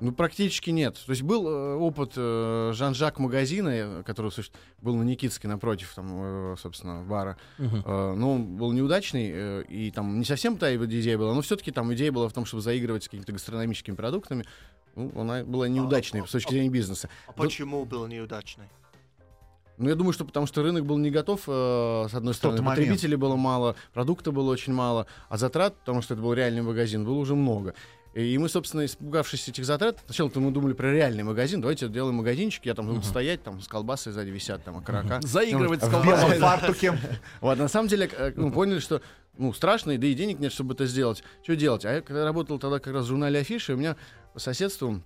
Ну, 0.00 0.12
практически 0.12 0.70
нет. 0.70 0.94
То 1.04 1.10
есть 1.10 1.22
был 1.22 1.46
э, 1.46 1.74
опыт 1.76 2.12
э, 2.16 2.72
Жан-Жак 2.74 3.18
магазина, 3.18 4.02
который 4.06 4.30
суще- 4.30 4.52
был 4.80 4.96
на 4.96 5.02
Никитской 5.02 5.48
напротив, 5.50 5.92
там, 5.94 6.52
э, 6.52 6.56
собственно, 6.58 7.02
бара. 7.02 7.36
Э, 7.58 8.14
но 8.16 8.34
он 8.34 8.56
был 8.56 8.72
неудачный, 8.72 9.30
э, 9.32 9.64
и 9.68 9.90
там 9.90 10.18
не 10.18 10.24
совсем 10.24 10.56
та 10.56 10.68
его 10.70 10.86
идея 10.86 11.18
была, 11.18 11.34
но 11.34 11.42
все-таки 11.42 11.70
там 11.70 11.92
идея 11.94 12.12
была 12.12 12.28
в 12.28 12.32
том, 12.32 12.46
чтобы 12.46 12.62
заигрывать 12.62 13.04
с 13.04 13.08
какими-то 13.08 13.32
гастрономическими 13.32 13.94
продуктами. 13.94 14.44
Ну, 14.96 15.12
она 15.20 15.44
была 15.44 15.68
неудачной 15.68 16.26
с 16.26 16.30
точки 16.30 16.50
зрения 16.50 16.70
бизнеса. 16.70 17.08
А 17.26 17.32
почему 17.32 17.84
был 17.84 18.06
неудачный? 18.06 18.64
Ну, 19.78 19.88
я 19.88 19.94
думаю, 19.94 20.12
что 20.12 20.26
потому 20.26 20.46
что 20.46 20.62
рынок 20.62 20.84
был 20.84 20.98
не 20.98 21.10
готов, 21.10 21.42
э, 21.46 22.06
с 22.10 22.14
одной 22.14 22.34
стороны, 22.34 22.60
момент. 22.60 22.80
потребителей 22.80 23.16
было 23.16 23.36
мало, 23.36 23.76
продукта 23.94 24.30
было 24.30 24.50
очень 24.50 24.74
мало, 24.74 25.06
а 25.30 25.38
затрат, 25.38 25.74
потому 25.78 26.02
что 26.02 26.12
это 26.14 26.22
был 26.22 26.34
реальный 26.34 26.60
магазин, 26.60 27.02
было 27.04 27.14
уже 27.14 27.34
много. 27.34 27.74
И 28.14 28.36
мы, 28.38 28.48
собственно, 28.48 28.84
испугавшись 28.84 29.48
этих 29.48 29.64
затрат, 29.64 29.98
сначала-то 30.06 30.40
мы 30.40 30.50
думали 30.50 30.72
про 30.72 30.92
реальный 30.92 31.22
магазин, 31.22 31.60
давайте 31.60 31.86
сделаем 31.86 32.16
магазинчик, 32.16 32.66
я 32.66 32.74
там 32.74 32.88
буду 32.88 33.02
стоять, 33.02 33.42
там 33.44 33.60
с 33.60 33.68
колбасой 33.68 34.12
сзади 34.12 34.30
висят, 34.30 34.64
там 34.64 34.78
окорока. 34.78 35.20
Заигрывать 35.22 35.80
с 35.80 35.86
В 35.86 35.90
колбасой. 35.90 36.30
белом 36.30 36.40
фартуке. 36.40 36.98
Вот, 37.40 37.58
на 37.58 37.68
самом 37.68 37.88
деле, 37.88 38.10
э, 38.12 38.32
ну, 38.34 38.50
поняли, 38.50 38.80
что 38.80 39.00
ну, 39.38 39.52
страшно, 39.52 39.96
да 39.96 40.06
и 40.06 40.14
денег 40.14 40.40
нет, 40.40 40.52
чтобы 40.52 40.74
это 40.74 40.86
сделать. 40.86 41.22
Что 41.42 41.54
делать? 41.54 41.84
А 41.84 41.92
я 41.94 42.00
когда 42.00 42.24
работал 42.24 42.58
тогда 42.58 42.80
как 42.80 42.92
раз 42.92 43.04
в 43.04 43.08
журнале 43.08 43.40
Афиши, 43.40 43.74
у 43.74 43.76
меня 43.76 43.96
по 44.34 44.40
соседству 44.40 45.00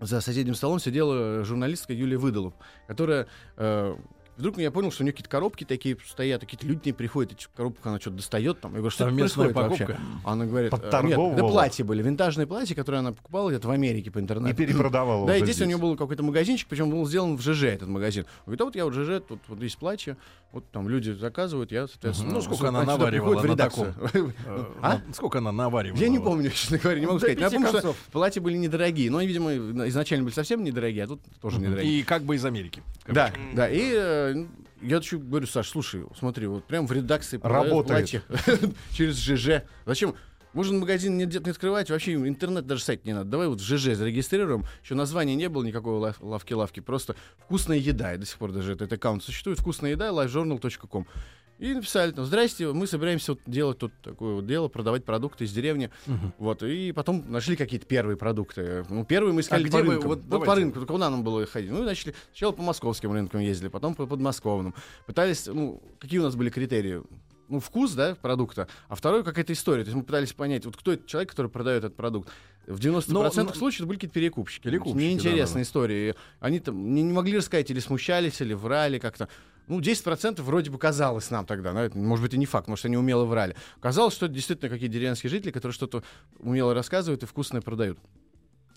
за 0.00 0.20
соседним 0.20 0.54
столом 0.54 0.78
сидела 0.78 1.44
журналистка 1.44 1.92
Юлия 1.92 2.18
Выдолов, 2.18 2.54
которая 2.86 3.26
э, 3.56 3.96
Вдруг 4.38 4.56
я 4.58 4.70
понял, 4.70 4.92
что 4.92 5.02
у 5.02 5.04
нее 5.04 5.12
какие-то 5.12 5.30
коробки 5.30 5.64
такие 5.64 5.96
стоят, 6.06 6.42
какие-то 6.42 6.64
люди 6.64 6.80
к 6.80 6.84
ней 6.86 6.92
приходят, 6.92 7.32
эти 7.32 7.46
коробки 7.56 7.80
она 7.82 7.98
что-то 7.98 8.16
достает 8.16 8.60
там. 8.60 8.70
Я 8.72 8.78
говорю, 8.78 8.90
что 8.90 9.04
это 9.04 9.10
Совместная 9.10 9.48
покупка. 9.52 9.84
вообще? 9.84 9.96
Она 10.24 10.46
говорит, 10.46 10.72
э, 10.72 11.02
нет, 11.02 11.18
это 11.18 11.46
платья 11.48 11.84
были, 11.84 12.02
винтажные 12.02 12.46
платья, 12.46 12.76
которые 12.76 13.00
она 13.00 13.12
покупала 13.12 13.50
где-то 13.50 13.66
в 13.66 13.70
Америке 13.72 14.12
по 14.12 14.20
интернету. 14.20 14.46
Не 14.60 14.66
перепродавал 14.66 15.24
Да, 15.26 15.36
и 15.36 15.42
здесь 15.42 15.60
у 15.60 15.64
нее 15.64 15.76
был 15.76 15.96
какой-то 15.96 16.22
магазинчик, 16.22 16.68
причем 16.68 16.88
был 16.88 17.04
сделан 17.06 17.36
в 17.36 17.42
ЖЖ 17.42 17.64
этот 17.64 17.88
магазин. 17.88 18.26
Говорит, 18.46 18.60
а 18.60 18.64
вот 18.66 18.76
я 18.76 18.86
в 18.86 18.92
ЖЖ, 18.92 19.22
тут 19.26 19.40
вот 19.48 19.60
есть 19.60 19.76
платье, 19.76 20.16
вот 20.52 20.70
там 20.70 20.88
люди 20.88 21.10
заказывают, 21.10 21.72
я, 21.72 21.88
соответственно... 21.88 22.32
Ну, 22.32 22.40
сколько 22.40 22.68
она 22.68 22.84
наваривала 22.84 23.42
на 23.42 23.46
редакцию. 23.46 23.94
Э, 24.14 24.28
А? 24.80 25.00
ну, 25.04 25.14
Сколько 25.14 25.38
она 25.38 25.52
наваривала? 25.52 25.98
Я 25.98 26.08
не 26.08 26.18
помню, 26.18 26.50
честно 26.54 26.78
говоря, 26.78 27.00
не 27.00 27.06
могу 27.06 27.18
сказать. 27.18 27.38
Я 27.38 27.50
помню, 27.50 27.68
что 27.68 27.94
платья 28.12 28.40
были 28.40 28.56
недорогие. 28.56 29.10
Но 29.10 29.20
видимо, 29.20 29.52
изначально 29.88 30.24
были 30.24 30.34
совсем 30.34 30.62
недорогие, 30.62 31.04
а 31.04 31.06
тут 31.08 31.20
тоже 31.40 31.58
недорогие. 31.58 32.00
И 32.00 32.02
как 32.02 32.22
бы 32.22 32.36
из 32.36 32.44
Америки. 32.44 32.82
Да, 33.06 33.32
да. 33.54 33.68
И 33.68 34.27
э, 34.30 34.46
я 34.82 34.96
еще 34.98 35.18
говорю, 35.18 35.46
Саш, 35.46 35.68
слушай, 35.68 36.04
смотри, 36.18 36.46
вот 36.46 36.64
прям 36.64 36.86
в 36.86 36.92
редакции 36.92 37.40
Работает. 37.42 38.22
через 38.92 39.18
ЖЖ. 39.18 39.64
Зачем? 39.86 40.14
Можно 40.54 40.78
магазин 40.78 41.16
не, 41.18 41.26
не 41.26 41.50
открывать, 41.50 41.90
вообще 41.90 42.14
интернет 42.14 42.66
даже 42.66 42.82
сайт 42.82 43.04
не 43.04 43.12
надо. 43.12 43.30
Давай 43.30 43.48
вот 43.48 43.60
в 43.60 43.64
ЖЖ 43.64 43.94
зарегистрируем. 43.94 44.64
Еще 44.82 44.94
названия 44.94 45.34
не 45.34 45.48
было 45.48 45.62
никакой 45.62 45.98
лав- 45.98 46.20
лавки-лавки, 46.20 46.80
просто 46.80 47.16
вкусная 47.38 47.78
еда. 47.78 48.14
И 48.14 48.18
до 48.18 48.26
сих 48.26 48.38
пор 48.38 48.52
даже 48.52 48.72
этот 48.72 48.92
аккаунт 48.92 49.22
существует. 49.22 49.60
Вкусная 49.60 49.92
еда, 49.92 50.08
livejournal.com. 50.08 51.06
И 51.58 51.74
написали 51.74 52.12
там, 52.12 52.24
здрасте, 52.24 52.72
мы 52.72 52.86
собираемся 52.86 53.32
вот 53.32 53.40
делать 53.46 53.78
тут 53.78 53.92
такое 54.02 54.34
вот 54.34 54.46
дело, 54.46 54.68
продавать 54.68 55.04
продукты 55.04 55.44
из 55.44 55.52
деревни. 55.52 55.90
Вот, 56.38 56.62
и 56.62 56.92
потом 56.92 57.24
нашли 57.30 57.56
какие-то 57.56 57.84
первые 57.86 58.16
продукты. 58.16 58.86
Ну, 58.88 59.04
первые 59.04 59.32
мы 59.34 59.40
искали 59.40 59.66
А 59.68 59.70
по 59.72 59.78
рынкам. 59.82 60.08
вот 60.08 60.20
Вот, 60.28 60.44
по 60.44 60.54
рынку, 60.54 60.86
куда 60.86 61.10
нам 61.10 61.24
было 61.24 61.44
ходить? 61.46 61.70
Ну, 61.72 61.82
начали, 61.82 62.14
сначала 62.30 62.52
по 62.52 62.62
московским 62.62 63.12
рынкам 63.12 63.40
ездили, 63.40 63.68
потом 63.68 63.94
по 63.96 64.06
подмосковным. 64.06 64.72
Пытались, 65.06 65.46
ну, 65.46 65.82
какие 65.98 66.20
у 66.20 66.22
нас 66.22 66.36
были 66.36 66.48
критерии? 66.50 67.02
Ну, 67.48 67.60
вкус, 67.60 67.92
да, 67.92 68.14
продукта, 68.14 68.68
а 68.88 68.94
второй 68.94 69.24
какая-то 69.24 69.52
история. 69.54 69.82
То 69.82 69.88
есть 69.88 69.96
мы 69.96 70.04
пытались 70.04 70.32
понять, 70.34 70.64
вот 70.66 70.76
кто 70.76 70.92
этот 70.92 71.06
человек, 71.06 71.30
который 71.30 71.50
продает 71.50 71.82
этот 71.82 71.96
продукт. 71.96 72.28
В 72.66 72.78
90% 72.78 73.08
Но- 73.12 73.22
но- 73.22 73.54
случаев 73.54 73.80
это 73.80 73.86
были 73.88 73.96
какие-то 73.96 74.14
перекупщики. 74.14 74.62
Перекупщики, 74.64 74.98
Неинтересные 75.02 75.44
да-да-да. 75.44 75.62
истории. 75.62 76.14
Они 76.40 76.60
там 76.60 76.94
не, 76.94 77.02
не 77.02 77.12
могли 77.14 77.38
рассказать, 77.38 77.70
или 77.70 77.80
смущались, 77.80 78.40
или 78.42 78.52
врали 78.52 78.98
как-то. 78.98 79.28
Ну, 79.68 79.80
10% 79.80 80.40
вроде 80.42 80.70
бы 80.70 80.78
казалось 80.78 81.30
нам 81.30 81.44
тогда, 81.46 81.72
но 81.72 81.82
это, 81.84 81.96
может 81.98 82.22
быть, 82.24 82.34
и 82.34 82.38
не 82.38 82.46
факт, 82.46 82.68
может, 82.68 82.84
они 82.86 82.96
умело 82.96 83.24
врали. 83.24 83.54
Казалось, 83.80 84.14
что 84.14 84.26
это 84.26 84.34
действительно 84.34 84.70
какие-то 84.70 84.94
деревенские 84.94 85.30
жители, 85.30 85.50
которые 85.50 85.74
что-то 85.74 86.02
умело 86.38 86.74
рассказывают 86.74 87.22
и 87.22 87.26
вкусное 87.26 87.60
продают. 87.60 87.98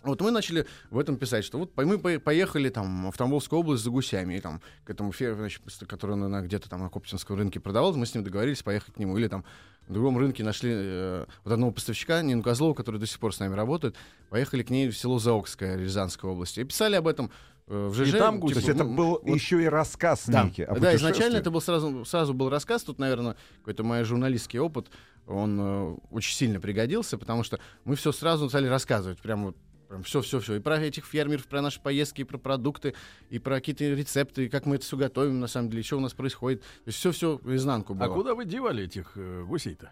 Вот 0.03 0.19
мы 0.21 0.31
начали 0.31 0.65
в 0.89 0.98
этом 0.98 1.15
писать, 1.15 1.45
что 1.45 1.60
вот 1.60 1.77
мы 1.77 2.00
по- 2.00 2.19
поехали 2.19 2.69
там 2.69 3.12
в 3.12 3.17
Тамбовскую 3.17 3.60
область 3.60 3.83
за 3.83 3.91
гусями, 3.91 4.33
и 4.36 4.39
там 4.41 4.60
к 4.83 4.89
этому 4.89 5.12
фермеру, 5.12 5.48
который 5.88 6.15
на- 6.15 6.41
где-то 6.41 6.67
там 6.69 6.81
на 6.81 6.89
Коптинском 6.89 7.38
рынке 7.38 7.60
продавал, 7.60 7.93
мы 7.93 8.07
с 8.07 8.15
ним 8.15 8.24
договорились 8.24 8.63
поехать 8.63 8.95
к 8.95 8.98
нему. 8.98 9.15
Или 9.19 9.27
там 9.27 9.45
на 9.88 9.93
другом 9.93 10.17
рынке 10.17 10.43
нашли 10.43 10.71
э, 10.74 11.25
вот 11.43 11.53
одного 11.53 11.71
поставщика, 11.71 12.19
Нину 12.24 12.41
Козлову, 12.41 12.74
который 12.74 13.00
до 13.00 13.05
сих 13.05 13.19
пор 13.19 13.36
с 13.36 13.39
нами 13.39 13.53
работает, 13.53 13.95
поехали 14.31 14.63
к 14.63 14.71
ней 14.71 14.89
в 14.89 14.98
село 14.98 15.19
Заокское 15.19 15.77
Рязанской 15.77 16.27
области. 16.27 16.62
И 16.62 16.63
писали 16.63 16.95
об 16.95 17.07
этом 17.07 17.29
в 17.71 17.93
ЖЖ. 17.93 18.17
там 18.17 18.35
То 18.35 18.41
гуси. 18.41 18.55
есть 18.55 18.69
это 18.69 18.83
ну, 18.83 18.95
был 18.95 19.09
вот 19.21 19.27
еще 19.27 19.63
и 19.63 19.65
рассказ 19.65 20.23
да, 20.27 20.43
некий 20.43 20.63
о 20.63 20.75
да, 20.79 20.95
изначально 20.95 21.37
это 21.37 21.51
был 21.51 21.61
сразу, 21.61 22.03
сразу 22.05 22.33
был 22.33 22.49
рассказ. 22.49 22.83
Тут, 22.83 22.99
наверное, 22.99 23.35
какой-то 23.59 23.83
мой 23.83 24.03
журналистский 24.03 24.59
опыт, 24.59 24.87
он 25.27 25.59
э, 25.59 25.95
очень 26.11 26.35
сильно 26.35 26.59
пригодился, 26.59 27.17
потому 27.17 27.43
что 27.43 27.59
мы 27.85 27.95
все 27.95 28.11
сразу 28.11 28.49
стали 28.49 28.67
рассказывать, 28.67 29.19
прям 29.19 29.45
вот 29.45 29.57
Прям 29.91 30.03
все-все-все. 30.03 30.55
И 30.55 30.59
про 30.61 30.79
этих 30.79 31.03
фермеров, 31.03 31.47
про 31.47 31.61
наши 31.61 31.81
поездки, 31.81 32.21
и 32.21 32.23
про 32.23 32.37
продукты, 32.37 32.93
и 33.29 33.39
про 33.39 33.55
какие-то 33.55 33.83
рецепты, 33.83 34.45
и 34.45 34.49
как 34.49 34.65
мы 34.65 34.77
это 34.77 34.85
все 34.85 34.95
готовим, 34.95 35.41
на 35.41 35.47
самом 35.47 35.69
деле, 35.69 35.83
что 35.83 35.97
у 35.97 35.99
нас 35.99 36.13
происходит. 36.13 36.61
То 36.61 36.67
есть 36.85 36.99
все-все 36.99 37.41
изнанку 37.43 37.93
было. 37.93 38.05
А 38.05 38.09
куда 38.09 38.33
вы 38.33 38.45
девали 38.45 38.85
этих 38.85 39.11
э, 39.15 39.43
гусей-то? 39.43 39.91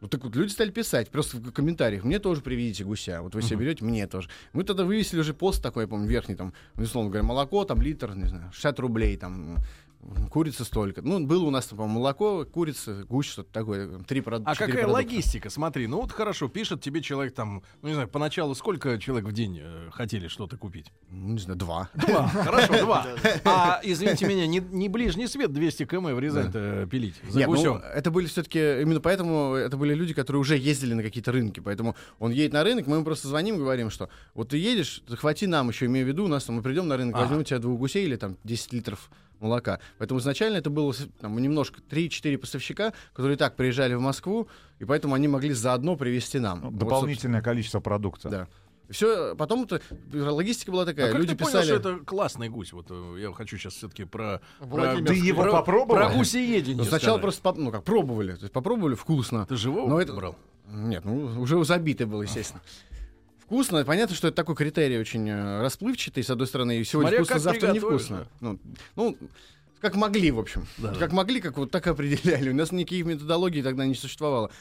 Ну 0.00 0.08
так 0.08 0.24
вот 0.24 0.34
люди 0.34 0.50
стали 0.50 0.70
писать 0.70 1.10
просто 1.10 1.36
в 1.36 1.52
комментариях. 1.52 2.04
Мне 2.04 2.18
тоже 2.18 2.40
приведите 2.40 2.84
гуся. 2.84 3.20
Вот 3.20 3.34
вы 3.34 3.42
себе 3.42 3.58
берете, 3.58 3.84
мне 3.84 4.06
тоже. 4.06 4.28
Мы 4.52 4.64
тогда 4.64 4.84
вывесили 4.84 5.20
уже 5.20 5.34
пост 5.34 5.62
такой, 5.62 5.84
я 5.84 5.88
помню, 5.88 6.08
верхний, 6.08 6.36
там, 6.36 6.54
условно 6.76 7.10
говоря, 7.10 7.26
молоко, 7.26 7.64
там, 7.64 7.82
литр, 7.82 8.14
не 8.14 8.26
знаю, 8.26 8.50
60 8.52 8.80
рублей, 8.80 9.16
там, 9.16 9.58
курица 10.30 10.64
столько. 10.64 11.02
Ну, 11.02 11.24
было 11.26 11.44
у 11.44 11.50
нас, 11.50 11.66
там, 11.66 11.78
по-моему, 11.78 12.00
молоко, 12.00 12.44
курица, 12.44 13.04
гусь, 13.08 13.26
что-то 13.26 13.52
такое, 13.52 13.98
три 14.04 14.20
продукта. 14.20 14.50
А 14.50 14.54
какая 14.54 14.86
логистика? 14.86 15.50
Смотри, 15.50 15.86
ну 15.86 16.00
вот 16.00 16.12
хорошо, 16.12 16.48
пишет 16.48 16.80
тебе 16.80 17.02
человек 17.02 17.34
там, 17.34 17.62
ну 17.82 17.88
не 17.88 17.94
знаю, 17.94 18.08
поначалу 18.08 18.54
сколько 18.54 18.98
человек 18.98 19.28
в 19.28 19.32
день 19.32 19.60
э, 19.62 19.90
хотели 19.92 20.28
что-то 20.28 20.56
купить? 20.56 20.92
Ну, 21.10 21.34
не 21.34 21.38
знаю, 21.38 21.58
два. 21.58 21.90
Два. 21.94 22.28
Хорошо, 22.28 22.78
два. 22.78 23.06
А, 23.44 23.80
извините 23.82 24.26
меня, 24.26 24.46
не, 24.46 24.60
не 24.60 24.88
ближний 24.88 25.26
свет 25.26 25.52
200 25.52 25.84
км 25.86 26.14
в 26.14 26.18
Рязань-то 26.18 26.88
пилить 26.90 27.16
за 27.28 27.38
Нет, 27.38 27.48
ну, 27.48 27.56
гусем. 27.56 27.76
это 27.76 28.10
были 28.10 28.26
все-таки 28.26 28.80
именно 28.82 29.00
поэтому 29.00 29.54
это 29.54 29.76
были 29.76 29.94
люди, 29.94 30.14
которые 30.14 30.40
уже 30.40 30.56
ездили 30.56 30.94
на 30.94 31.02
какие-то 31.02 31.32
рынки. 31.32 31.60
Поэтому 31.60 31.94
он 32.18 32.30
едет 32.30 32.52
на 32.52 32.64
рынок, 32.64 32.86
мы 32.86 32.96
ему 32.96 33.04
просто 33.04 33.28
звоним 33.28 33.56
и 33.56 33.58
говорим, 33.58 33.90
что 33.90 34.08
вот 34.34 34.48
ты 34.48 34.56
едешь, 34.56 35.02
захвати 35.06 35.46
нам 35.46 35.68
еще, 35.68 35.86
имею 35.86 36.06
в 36.06 36.08
виду, 36.08 36.24
у 36.24 36.28
нас 36.28 36.44
там 36.44 36.56
мы 36.56 36.62
придем 36.62 36.88
на 36.88 36.96
рынок, 36.96 37.16
возьмем 37.16 37.40
у 37.40 37.44
тебя 37.44 37.58
двух 37.58 37.78
гусей 37.78 38.04
или 38.04 38.16
там 38.16 38.36
10 38.44 38.72
литров 38.72 39.10
молока. 39.40 39.80
Поэтому 39.98 40.20
изначально 40.20 40.58
это 40.58 40.70
было 40.70 40.94
там, 41.20 41.36
немножко 41.40 41.80
3-4 41.90 42.38
поставщика, 42.38 42.92
которые 43.12 43.34
и 43.34 43.38
так 43.38 43.56
приезжали 43.56 43.94
в 43.94 44.00
Москву, 44.00 44.48
и 44.78 44.84
поэтому 44.84 45.14
они 45.14 45.28
могли 45.28 45.52
заодно 45.52 45.96
привезти 45.96 46.38
нам. 46.38 46.60
Ну, 46.60 46.70
Вот, 46.70 46.78
Дополнительное 46.78 47.42
количество 47.42 47.80
продукта. 47.80 48.22
собственно, 48.22 48.44
Да. 48.46 48.50
Все, 48.92 49.36
потом 49.36 49.62
это, 49.62 49.80
логистика 50.12 50.72
была 50.72 50.82
А 50.82 50.86
такая. 50.86 51.12
как 51.12 51.20
люди 51.20 51.34
ты 51.34 51.36
понял, 51.36 51.52
писали. 51.60 51.66
что 51.66 51.76
это 51.76 52.04
классный 52.04 52.48
гусь? 52.48 52.72
Вот 52.72 52.86
э, 52.90 53.16
я 53.20 53.32
хочу 53.32 53.56
сейчас 53.56 53.74
все-таки 53.74 54.02
про... 54.04 54.40
Про- 54.58 55.00
Ты 55.00 55.14
его 55.14 55.44
про- 55.44 55.52
попробовал? 55.52 55.94
Про 56.00 56.10
гусеедение 56.10 56.76
Ну, 56.76 56.82
сначала 56.82 57.18
сказать. 57.18 57.22
просто 57.22 57.54
ну, 57.56 57.70
как, 57.70 57.84
пробовали. 57.84 58.32
То 58.34 58.40
есть 58.42 58.52
попробовали 58.52 58.96
вкусно. 58.96 59.46
Ты 59.46 59.54
живого 59.54 59.88
Но 59.88 60.00
это- 60.00 60.12
брал? 60.12 60.36
Нет, 60.72 61.04
ну 61.04 61.40
уже 61.40 61.62
забитый 61.64 62.06
был, 62.06 62.22
естественно. 62.22 62.62
Вкусно, 63.50 63.84
понятно, 63.84 64.14
что 64.14 64.28
это 64.28 64.36
такой 64.36 64.54
критерий 64.54 64.96
очень 64.96 65.28
э, 65.28 65.60
расплывчатый, 65.60 66.22
с 66.22 66.30
одной 66.30 66.46
стороны, 66.46 66.78
и 66.78 66.84
сегодня 66.84 67.08
Смотря 67.08 67.24
вкусно, 67.24 67.34
как 67.34 67.42
завтра 67.42 67.72
невкусно. 67.74 68.28
Ну, 68.38 68.60
ну, 68.94 69.18
как 69.80 69.96
могли, 69.96 70.30
в 70.30 70.38
общем. 70.38 70.68
Да, 70.78 70.94
как 70.94 71.10
могли, 71.10 71.40
как 71.40 71.58
вот 71.58 71.68
так 71.72 71.84
определяли. 71.88 72.50
У 72.50 72.54
нас 72.54 72.70
никаких 72.70 73.06
методологий 73.06 73.60
тогда 73.64 73.86
не 73.86 73.96
существовало. 73.96 74.52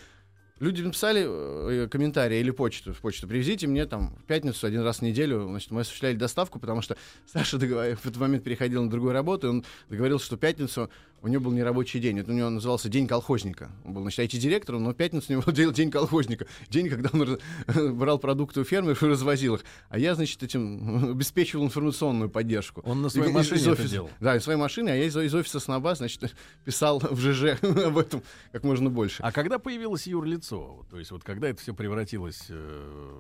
Люди 0.60 0.81
написали 0.81 1.24
э, 1.24 1.88
комментарии 1.88 2.39
или 2.39 2.50
почту, 2.50 2.96
в 2.96 2.98
почту. 2.98 3.27
Привезите 3.27 3.67
мне 3.67 3.86
там 3.86 4.15
в 4.24 4.24
пятницу 4.24 4.65
один 4.65 4.81
раз 4.81 4.98
в 4.98 5.01
неделю. 5.03 5.46
Значит, 5.48 5.69
мы 5.69 5.81
осуществляли 5.81 6.15
доставку, 6.15 6.58
потому 6.58 6.81
что 6.81 6.98
Саша 7.31 7.58
договор- 7.60 7.96
в 7.96 8.08
этот 8.08 8.17
момент 8.17 8.43
переходил 8.43 8.84
на 8.84 8.89
другую 8.89 9.13
работу, 9.13 9.46
и 9.46 9.50
он 9.51 9.65
договорился, 9.88 10.25
что 10.25 10.38
в 10.38 10.39
пятницу 10.39 10.89
у 11.21 11.27
него 11.27 11.43
был 11.43 11.51
нерабочий 11.51 11.99
день. 11.99 12.19
Это 12.19 12.31
у 12.31 12.35
него 12.35 12.49
назывался 12.49 12.89
День 12.89 13.07
колхозника. 13.07 13.71
Он 13.85 13.93
был, 13.93 14.01
значит, 14.03 14.19
IT-директором, 14.33 14.83
но 14.83 14.91
в 14.91 14.95
пятницу 14.95 15.25
у 15.29 15.31
него 15.33 15.43
был 15.51 15.71
день 15.71 15.91
колхозника. 15.91 16.45
День, 16.69 16.89
когда 16.89 17.09
он 17.13 17.39
брал 17.97 18.19
продукты 18.19 18.61
у 18.61 18.63
фермеров 18.63 19.01
и 19.03 19.07
развозил 19.07 19.55
их. 19.55 19.61
А 19.89 19.99
я, 19.99 20.15
значит, 20.15 20.41
этим 20.43 21.11
обеспечивал 21.11 21.65
информационную 21.65 22.29
поддержку. 22.29 22.81
Он 22.85 23.01
на 23.01 23.09
своей 23.09 23.29
Из- 23.29 23.35
машине 23.35 23.57
из 23.57 23.63
это 23.63 23.71
офиса. 23.73 23.89
делал. 23.89 24.09
Да, 24.19 24.35
из 24.35 24.43
своей 24.43 24.59
машины, 24.59 24.89
а 24.89 24.95
я 24.95 25.05
из, 25.05 25.15
из 25.17 25.33
офиса 25.35 25.59
СНОБа, 25.59 25.95
значит, 25.95 26.35
писал 26.65 26.99
в 26.99 27.19
ЖЖ 27.19 27.61
об 27.63 27.97
этом 27.97 28.23
как 28.51 28.63
можно 28.63 28.89
больше. 28.89 29.21
А 29.23 29.31
когда 29.31 29.59
появилось 29.59 30.07
юрлицо? 30.07 30.85
То 30.89 30.99
есть 30.99 31.11
вот 31.11 31.23
когда 31.23 31.49
это 31.49 31.61
все 31.61 31.73
превратилось... 31.73 32.45
э, 32.49 33.19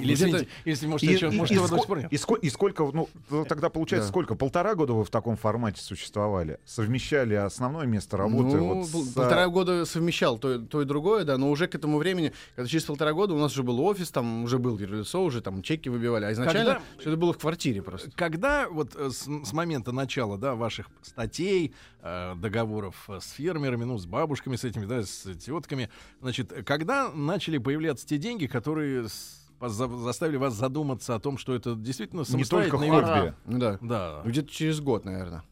Или, 0.00 0.14
извините, 0.14 0.48
если, 0.64 0.86
может, 0.86 1.08
И, 1.08 1.12
еще- 1.12 1.28
и- 1.28 1.36
может, 1.36 1.52
и 1.52 1.54
его 1.54 1.68
до 1.68 1.74
ско- 1.74 1.78
сих 1.78 1.86
пор 1.86 1.98
нет? 2.00 2.12
и 2.12 2.16
ско- 2.16 2.38
и 2.40 2.50
сколько, 2.50 2.82
ну, 2.92 3.08
ну, 3.30 3.44
тогда 3.44 3.68
получается, 3.70 4.08
Да. 4.08 4.12
сколько? 4.12 4.34
Полтора 4.34 4.74
года 4.74 4.92
вы 4.92 5.04
в 5.04 5.10
таком 5.10 5.36
формате 5.36 5.80
существовали? 5.80 6.58
Совмещали 6.64 7.34
основное 7.34 7.86
место 7.86 8.16
работы? 8.16 8.56
Ну, 8.56 8.74
вот 8.74 8.86
с, 8.88 9.12
полтора 9.12 9.44
а, 9.44 9.48
года 9.48 9.84
совмещал 9.84 10.38
то, 10.38 10.58
то 10.58 10.82
и 10.82 10.84
другое, 10.84 11.24
да, 11.24 11.38
но 11.38 11.50
уже 11.50 11.68
к 11.68 11.74
этому 11.76 11.98
времени, 11.98 12.32
когда 12.56 12.68
через 12.68 12.84
полтора 12.84 13.12
года 13.12 13.34
у 13.34 13.38
нас 13.38 13.52
уже 13.52 13.62
был 13.62 13.80
офис, 13.80 14.10
там 14.10 14.42
уже 14.44 14.58
был 14.58 14.78
юрлицо, 14.78 15.22
уже 15.22 15.40
там 15.42 15.62
чеки 15.62 15.88
выбивали, 15.88 16.24
а 16.24 16.32
изначально 16.32 16.74
Когда- 16.74 16.82
всё 16.98 17.10
это 17.10 17.16
было 17.16 17.32
в 17.32 17.38
квартире 17.38 17.80
просто. 17.82 18.10
Когда 18.16 18.68
вот 18.68 18.96
э, 18.96 19.10
с, 19.10 19.28
с 19.44 19.52
момента 19.52 19.92
начала, 19.92 20.36
да, 20.38 20.54
ваших 20.56 20.88
статей, 21.02 21.72
э, 22.02 22.34
договоров 22.36 23.04
э, 23.08 23.20
с 23.20 23.30
фермерами, 23.30 23.84
ну, 23.84 23.96
с 23.98 24.06
бабушками, 24.06 24.56
с 24.56 24.64
этими, 24.64 24.86
да, 24.86 25.02
с 25.04 25.28
тетками, 25.36 25.88
значит, 26.20 26.52
когда 26.66 27.10
начали 27.12 27.58
появляться 27.58 28.06
те 28.06 28.18
деньги, 28.18 28.46
которые 28.46 29.08
с- 29.08 29.37
заставили 29.60 30.36
вас 30.36 30.54
задуматься 30.54 31.14
о 31.14 31.20
том, 31.20 31.38
что 31.38 31.54
это 31.54 31.74
действительно 31.74 32.24
не 32.28 32.44
только 32.44 32.78
хобби. 32.78 33.34
да. 33.46 33.78
Да. 33.80 34.22
Где-то 34.24 34.50
через 34.50 34.80
год, 34.80 35.04
наверное. 35.04 35.42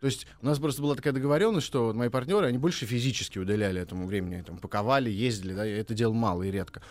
То 0.00 0.06
есть 0.06 0.26
у 0.42 0.46
нас 0.46 0.58
просто 0.58 0.82
была 0.82 0.94
такая 0.94 1.14
договоренность, 1.14 1.66
что 1.66 1.86
вот 1.86 1.96
мои 1.96 2.10
партнеры, 2.10 2.46
они 2.46 2.58
больше 2.58 2.84
физически 2.84 3.38
уделяли 3.38 3.80
этому 3.80 4.06
времени, 4.06 4.42
там, 4.42 4.58
паковали, 4.58 5.08
ездили, 5.08 5.54
да, 5.54 5.64
я 5.64 5.78
это 5.78 5.94
делал 5.94 6.12
мало 6.12 6.42
и 6.42 6.50
редко. 6.50 6.82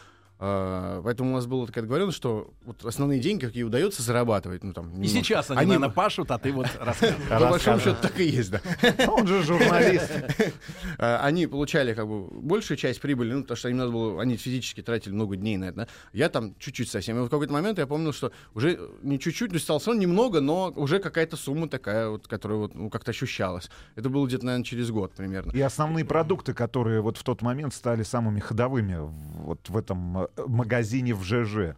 А, 0.45 1.01
поэтому 1.01 1.31
у 1.31 1.33
нас 1.35 1.45
была 1.45 1.65
такая 1.65 1.83
договоренность, 1.83 2.17
что 2.17 2.53
вот 2.65 2.83
основные 2.83 3.21
деньги, 3.21 3.45
какие 3.45 3.63
удается 3.63 4.01
зарабатывать, 4.03 4.62
ну 4.62 4.73
там. 4.73 4.89
И 4.89 4.93
немножко. 4.95 5.17
сейчас 5.19 5.50
они, 5.51 5.59
Они- 5.62 5.67
наверное, 5.71 5.89
пашут, 5.93 6.31
а 6.31 6.38
ты 6.38 6.51
вот 6.51 6.67
рассказываешь. 6.81 7.29
По 7.29 7.50
большому 7.50 7.79
счету 7.79 7.95
так 8.01 8.19
и 8.19 8.25
есть, 8.25 8.51
да. 8.51 8.59
Он 9.07 9.25
же 9.25 9.41
журналист. 9.43 10.12
А, 11.00 11.19
Они 11.23 11.47
получали 11.47 11.93
как 11.93 12.07
бы 12.07 12.27
большую 12.27 12.77
часть 12.77 13.00
прибыли, 13.01 13.33
ну, 13.33 13.41
потому 13.41 13.55
что 13.57 13.69
им 13.69 13.77
надо 13.77 13.91
было, 13.91 14.21
они 14.21 14.35
физически 14.38 14.81
тратили 14.81 15.13
много 15.13 15.35
дней 15.38 15.57
на 15.57 15.65
это. 15.65 15.88
Я 16.12 16.29
там 16.29 16.55
чуть-чуть 16.59 16.89
совсем. 16.89 17.15
И 17.17 17.19
вот 17.21 17.27
в 17.27 17.29
какой-то 17.29 17.53
момент 17.53 17.79
я 17.79 17.88
помнил, 17.88 18.12
что 18.13 18.31
уже 18.53 18.79
не 19.01 19.17
чуть-чуть, 19.19 19.51
но 19.53 19.59
стало 19.59 19.79
все 19.79 19.91
равно 19.91 20.01
немного, 20.01 20.41
но 20.41 20.71
уже 20.75 21.00
какая-то 21.00 21.38
сумма 21.38 21.67
такая, 21.69 22.09
вот, 22.09 22.27
которая 22.27 22.57
вот, 22.59 22.75
ну, 22.75 22.89
как-то 22.89 23.12
ощущалась. 23.12 23.69
Это 23.95 24.09
было 24.09 24.27
где-то, 24.27 24.45
наверное, 24.45 24.65
через 24.65 24.91
год 24.91 25.13
примерно. 25.13 25.51
И 25.51 25.62
основные 25.62 26.05
продукты, 26.05 26.53
которые 26.53 27.01
вот 27.01 27.17
в 27.17 27.23
тот 27.23 27.41
момент 27.41 27.73
стали 27.73 28.03
самыми 28.03 28.39
ходовыми 28.39 28.97
в- 28.97 29.12
вот 29.45 29.69
в 29.69 29.77
этом 29.77 30.23
э, 30.23 30.27
магазине 30.37 31.13
в 31.13 31.23
ЖЖ. 31.23 31.75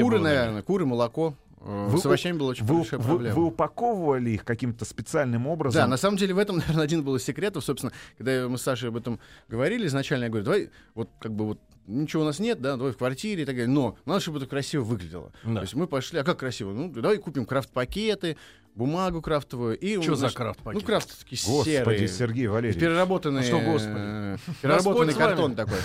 Куры, 0.00 0.18
наверное, 0.18 0.62
куры, 0.62 0.84
молоко. 0.86 1.34
Э, 1.60 1.86
Вы- 1.88 1.98
С 1.98 2.04
овощами 2.06 2.36
была 2.36 2.50
очень 2.50 2.64
Вы, 2.66 2.78
большая 2.78 3.00
вы- 3.00 3.06
проблема. 3.06 3.34
вы 3.36 3.44
упаковывали 3.46 4.30
их 4.30 4.44
каким-то 4.44 4.84
специальным 4.84 5.46
образом? 5.46 5.80
Да, 5.82 5.86
на 5.86 5.96
самом 5.96 6.16
деле 6.18 6.34
в 6.34 6.38
этом, 6.38 6.56
наверное, 6.66 6.84
один 6.84 7.02
был 7.02 7.16
из 7.16 7.24
секретов. 7.24 7.64
Собственно, 7.64 7.92
когда 8.18 8.48
мы 8.48 8.58
с 8.58 8.62
Сашей 8.62 8.88
об 8.90 8.96
этом 8.96 9.18
говорили 9.48 9.86
изначально, 9.86 10.24
я 10.24 10.28
говорю, 10.30 10.44
давай, 10.44 10.70
вот 10.94 11.08
как 11.20 11.32
бы 11.32 11.46
вот 11.46 11.60
ничего 11.86 12.22
у 12.22 12.24
нас 12.26 12.38
нет, 12.38 12.60
да, 12.60 12.76
давай 12.76 12.92
в 12.92 12.98
квартире 12.98 13.42
и 13.44 13.46
так 13.46 13.54
далее, 13.54 13.70
но 13.72 13.96
надо, 14.04 14.20
чтобы 14.20 14.38
это 14.38 14.46
красиво 14.46 14.82
выглядело. 14.82 15.32
Да. 15.44 15.54
То 15.56 15.60
есть 15.62 15.74
мы 15.74 15.86
пошли, 15.86 16.18
а 16.18 16.24
как 16.24 16.38
красиво? 16.38 16.72
Ну, 16.72 16.90
давай 16.90 17.16
купим 17.18 17.46
крафт-пакеты, 17.46 18.36
бумагу 18.74 19.22
крафтовую. 19.22 19.78
И 19.78 20.00
Что 20.00 20.14
за 20.14 20.20
значит, 20.20 20.36
крафт-пакет? 20.36 20.80
Ну, 20.80 20.86
крафт 20.86 21.18
такие 21.20 21.40
Господи, 21.40 21.70
серые. 21.70 22.08
Сергей 22.08 22.46
Валерьевич. 22.48 22.80
Переработанный, 22.80 23.42
Что, 23.42 23.60
господи? 23.60 23.94
э, 23.96 24.36
переработанный 24.62 25.14
картон 25.14 25.54
такой. 25.54 25.78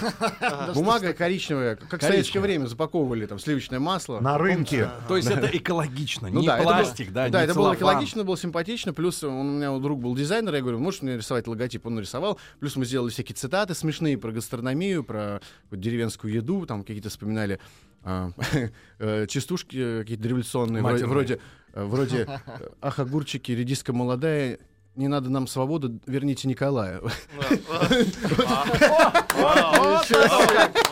Бумага 0.73 1.13
коричневая, 1.13 1.75
как 1.75 2.01
в 2.01 2.03
советское 2.03 2.39
время 2.39 2.65
запаковывали 2.65 3.25
там 3.25 3.39
сливочное 3.39 3.79
масло. 3.79 4.19
На 4.19 4.37
рынке. 4.37 4.89
То 5.07 5.17
есть 5.17 5.29
это 5.29 5.49
экологично, 5.51 6.29
Ну 6.29 6.41
не 6.41 6.47
пластик, 6.47 7.11
да, 7.11 7.29
Да, 7.29 7.43
это 7.43 7.53
было 7.53 7.75
экологично, 7.75 8.23
было 8.23 8.37
симпатично. 8.37 8.93
Плюс 8.93 9.23
у 9.23 9.31
меня 9.31 9.77
друг 9.77 9.99
был 9.99 10.15
дизайнер, 10.15 10.53
я 10.55 10.61
говорю, 10.61 10.79
можешь 10.79 11.01
мне 11.01 11.17
рисовать 11.17 11.47
логотип? 11.47 11.85
Он 11.85 11.95
нарисовал. 11.95 12.39
Плюс 12.59 12.75
мы 12.75 12.85
сделали 12.85 13.09
всякие 13.09 13.35
цитаты 13.35 13.73
смешные 13.73 14.17
про 14.17 14.31
гастрономию, 14.31 15.03
про 15.03 15.41
деревенскую 15.71 16.33
еду, 16.33 16.65
там 16.65 16.81
какие-то 16.81 17.09
вспоминали 17.09 17.59
а, 18.03 18.31
э, 18.99 19.27
частушки 19.27 19.77
э, 19.77 19.99
какие-то 20.01 20.27
революционные, 20.27 20.81
вроде, 20.81 21.39
вроде 21.85 22.27
э, 22.27 22.67
«Ах, 22.81 22.99
огурчики, 22.99 23.51
редиска 23.51 23.93
молодая, 23.93 24.59
не 24.95 25.07
надо 25.07 25.29
нам 25.29 25.47
свободу, 25.47 25.99
верните 26.05 26.47
Николая». 26.47 27.01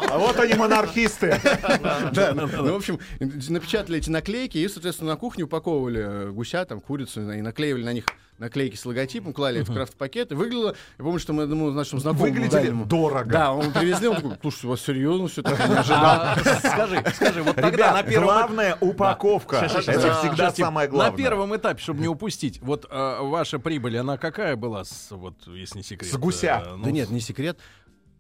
А 0.10 0.18
вот 0.18 0.40
они, 0.40 0.54
монархисты. 0.54 1.40
Да, 2.14 2.34
ну, 2.34 2.48
в 2.48 2.76
общем, 2.76 3.00
напечатали 3.20 3.98
эти 3.98 4.10
наклейки 4.10 4.58
и, 4.58 4.68
соответственно, 4.68 5.12
на 5.12 5.18
кухне 5.18 5.44
упаковывали 5.44 6.02
э, 6.02 6.32
гуся, 6.32 6.66
там, 6.66 6.80
курицу, 6.80 7.32
и 7.32 7.42
наклеивали 7.42 7.84
на 7.84 7.94
них 7.94 8.06
наклейки 8.40 8.76
с 8.76 8.86
логотипом, 8.86 9.34
клали 9.34 9.62
это 9.62 9.72
в 9.72 9.76
крафт-пакет, 9.76 10.32
и 10.32 10.36
выглядело, 10.36 10.76
я 10.98 11.04
помню, 11.04 11.20
что 11.20 11.34
мы, 11.34 11.46
думаю, 11.48 11.72
нашим 11.74 12.00
знакомым 12.00 12.26
Выглядели 12.34 12.52
дали 12.52 12.68
ему. 12.68 12.86
дорого. 12.86 13.30
Да, 13.32 13.52
он 13.54 13.72
привезли, 13.72 14.08
он 14.08 14.16
такой, 14.18 14.38
слушай, 14.42 14.66
у 14.66 14.70
вас 14.70 14.82
серьезно 14.82 15.28
все 15.28 15.42
так, 15.42 15.58
я 15.60 15.68
не 15.68 15.76
ожидал. 15.76 16.04
А, 16.06 16.36
Скажи, 16.38 17.04
скажи, 17.16 17.44
вот 17.44 17.56
тогда 17.56 17.94
на 17.94 18.04
первом 18.04 18.26
главная 18.26 18.78
упаковка. 18.82 19.58
Это 19.58 19.84
Да. 20.02 20.14
всегда 20.22 20.52
самое 20.52 20.88
главное. 20.88 21.12
На 21.12 21.18
первом 21.18 21.56
этапе, 21.56 21.82
чтобы 21.82 22.02
не 22.02 22.08
упустить, 22.08 22.62
вот 22.62 22.86
э, 22.90 23.18
ваша 23.22 23.60
прибыль, 23.60 23.98
она 23.98 24.18
какая 24.18 24.56
была, 24.56 24.84
с, 24.84 25.08
вот, 25.12 25.48
если 25.48 25.78
не 25.80 25.84
секрет? 25.84 26.12
С 26.12 26.16
гуся. 26.18 26.64
Э, 26.66 26.76
ну, 26.76 26.84
Да 26.84 26.92
нет, 26.92 27.10
не 27.10 27.20
секрет. 27.20 27.60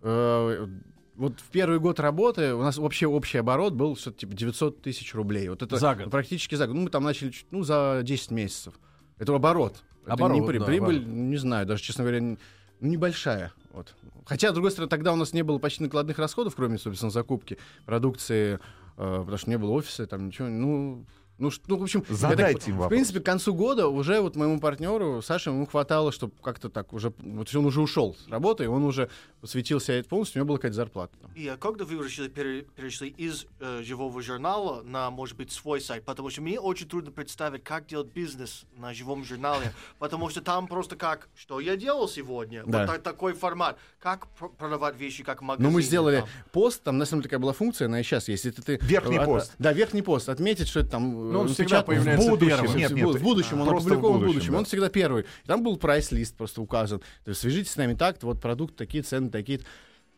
Э, 0.01 0.67
Вот 1.15 1.39
в 1.39 1.50
первый 1.50 1.79
год 1.79 2.00
работы 2.00 2.53
у 2.53 2.62
нас 2.62 2.77
вообще 2.77 3.07
общий 3.07 3.39
оборот 3.39 3.74
был 3.74 3.95
что-то 3.97 4.19
типа 4.19 4.36
900 4.36 4.83
тысяч 4.83 5.15
рублей. 5.15 5.50
Вот 5.50 5.63
это 5.63 5.77
За 5.77 5.95
год? 5.95 6.12
практически 6.12 6.53
за 6.53 6.67
год. 6.67 6.75
Ну, 6.75 6.81
мы 6.83 6.89
там 6.91 7.03
начали 7.03 7.31
чуть- 7.31 7.47
ну, 7.50 7.63
за 7.63 8.01
10 8.03 8.29
месяцев. 8.29 8.75
Это 9.17 9.33
оборот. 9.33 9.77
Это 10.07 10.13
Оборот, 10.13 10.41
не 10.41 10.47
при- 10.47 10.57
да, 10.59 10.65
прибыль, 10.65 10.97
оборот. 10.99 11.13
не 11.15 11.37
знаю, 11.37 11.65
даже, 11.65 11.83
честно 11.83 12.03
говоря, 12.03 12.21
ну, 12.21 12.37
небольшая. 12.79 13.51
Вот. 13.73 13.93
Хотя, 14.25 14.49
с 14.51 14.53
другой 14.53 14.71
стороны, 14.71 14.89
тогда 14.89 15.13
у 15.13 15.15
нас 15.15 15.33
не 15.33 15.43
было 15.43 15.59
почти 15.59 15.83
накладных 15.83 16.17
расходов, 16.17 16.55
кроме, 16.55 16.77
собственно, 16.77 17.11
закупки 17.11 17.57
продукции, 17.85 18.55
э, 18.55 18.59
потому 18.97 19.37
что 19.37 19.49
не 19.49 19.57
было 19.57 19.71
офиса, 19.71 20.07
там 20.07 20.27
ничего. 20.27 20.47
Ну, 20.47 21.05
ну, 21.38 21.51
ну 21.67 21.77
в 21.77 21.84
общем, 21.84 22.03
Задайте 22.10 22.60
так- 22.60 22.67
им 22.67 22.75
в 22.75 22.77
вопрос. 22.79 22.89
принципе, 22.89 23.20
к 23.20 23.25
концу 23.25 23.53
года 23.53 23.88
уже 23.88 24.20
вот 24.22 24.36
моему 24.36 24.60
партнеру 24.60 25.22
Саше 25.22 25.50
ему 25.51 25.65
хватало, 25.65 26.12
чтобы 26.12 26.34
как-то 26.41 26.70
так 26.70 26.94
уже, 26.94 27.13
вот 27.20 27.53
он 27.56 27.65
уже 27.65 27.82
ушел 27.82 28.15
с 28.15 28.27
работы, 28.29 28.63
и 28.65 28.67
он 28.67 28.84
уже 28.84 29.10
посвятил 29.41 29.79
себя 29.79 30.03
полностью, 30.03 30.39
у 30.39 30.44
него 30.44 30.48
была 30.50 30.58
какая-то 30.58 30.75
зарплата. 30.75 31.15
там. 31.22 31.32
И 31.36 31.48
а 31.48 31.58
когда 31.58 31.86
вы 31.86 32.03
решили 32.03 32.27
пере- 32.27 32.63
перешли 32.75 33.10
из 33.10 33.46
э, 33.60 33.82
живого 33.84 34.22
журнала 34.22 34.82
на, 34.84 35.10
может 35.12 35.38
быть, 35.38 35.51
свой 35.51 35.79
сайт? 35.82 36.03
Потому 36.06 36.29
что 36.29 36.41
мне 36.41 36.60
очень 36.60 36.88
трудно 36.88 37.12
представить, 37.12 37.63
как 37.63 37.86
делать 37.88 38.08
бизнес 38.13 38.65
на 38.75 38.94
живом 38.94 39.24
журнале, 39.24 39.74
потому 40.00 40.29
что 40.29 40.41
там 40.41 40.67
просто 40.67 40.96
как, 40.96 41.29
что 41.36 41.60
я 41.60 41.75
делал 41.77 42.08
сегодня, 42.10 42.63
Да. 42.65 42.79
вот 42.79 42.88
та- 42.88 42.98
такой 43.00 43.34
формат, 43.34 43.77
как 44.00 44.27
пр- 44.39 44.50
продавать 44.50 44.98
вещи, 44.98 45.24
как 45.24 45.41
магазин. 45.41 45.70
Ну, 45.70 45.75
мы 45.75 45.82
сделали 45.82 46.24
пост, 46.51 46.82
там 46.84 46.98
на 46.98 47.06
самом 47.06 47.22
деле 47.22 47.29
такая 47.29 47.39
была 47.39 47.53
функция, 47.53 47.86
она 47.86 48.00
и 48.00 48.03
сейчас 48.03 48.27
есть. 48.27 48.46
Если 48.46 48.62
ты, 48.62 48.77
Верхний 48.82 49.17
э, 49.17 49.25
пост. 49.25 49.53
Да, 49.60 49.72
верхний 49.74 50.01
пост. 50.01 50.29
Отметить, 50.29 50.67
что 50.67 50.79
это 50.79 50.89
там... 50.89 51.26
Ну, 51.31 51.39
он 51.41 51.48
всегда 51.50 51.84
появляется 51.84 52.27
в 52.27 52.31
будущем. 52.31 52.57
первым. 52.57 52.77
Нет, 52.77 52.91
нет, 52.91 53.07
в 53.07 53.24
будущем, 53.24 53.62
он 53.62 53.67
просто 53.67 53.89
в 53.89 53.93
опубликован 53.93 54.22
в 54.22 54.25
будущем, 54.25 54.51
да. 54.53 54.57
Он 54.60 54.65
всегда 54.65 54.89
первый. 54.89 55.24
И 55.24 55.48
Там 55.48 55.63
был 55.63 55.77
прайс-лист 55.77 56.36
просто 56.36 56.62
указан. 56.62 57.00
То 57.24 57.29
есть 57.29 57.41
свяжитесь 57.41 57.72
с 57.72 57.75
нами 57.75 57.93
так 57.93 58.22
вот 58.24 58.41
продукт, 58.41 58.75
такие 58.75 59.03
цены, 59.03 59.29
такие 59.29 59.62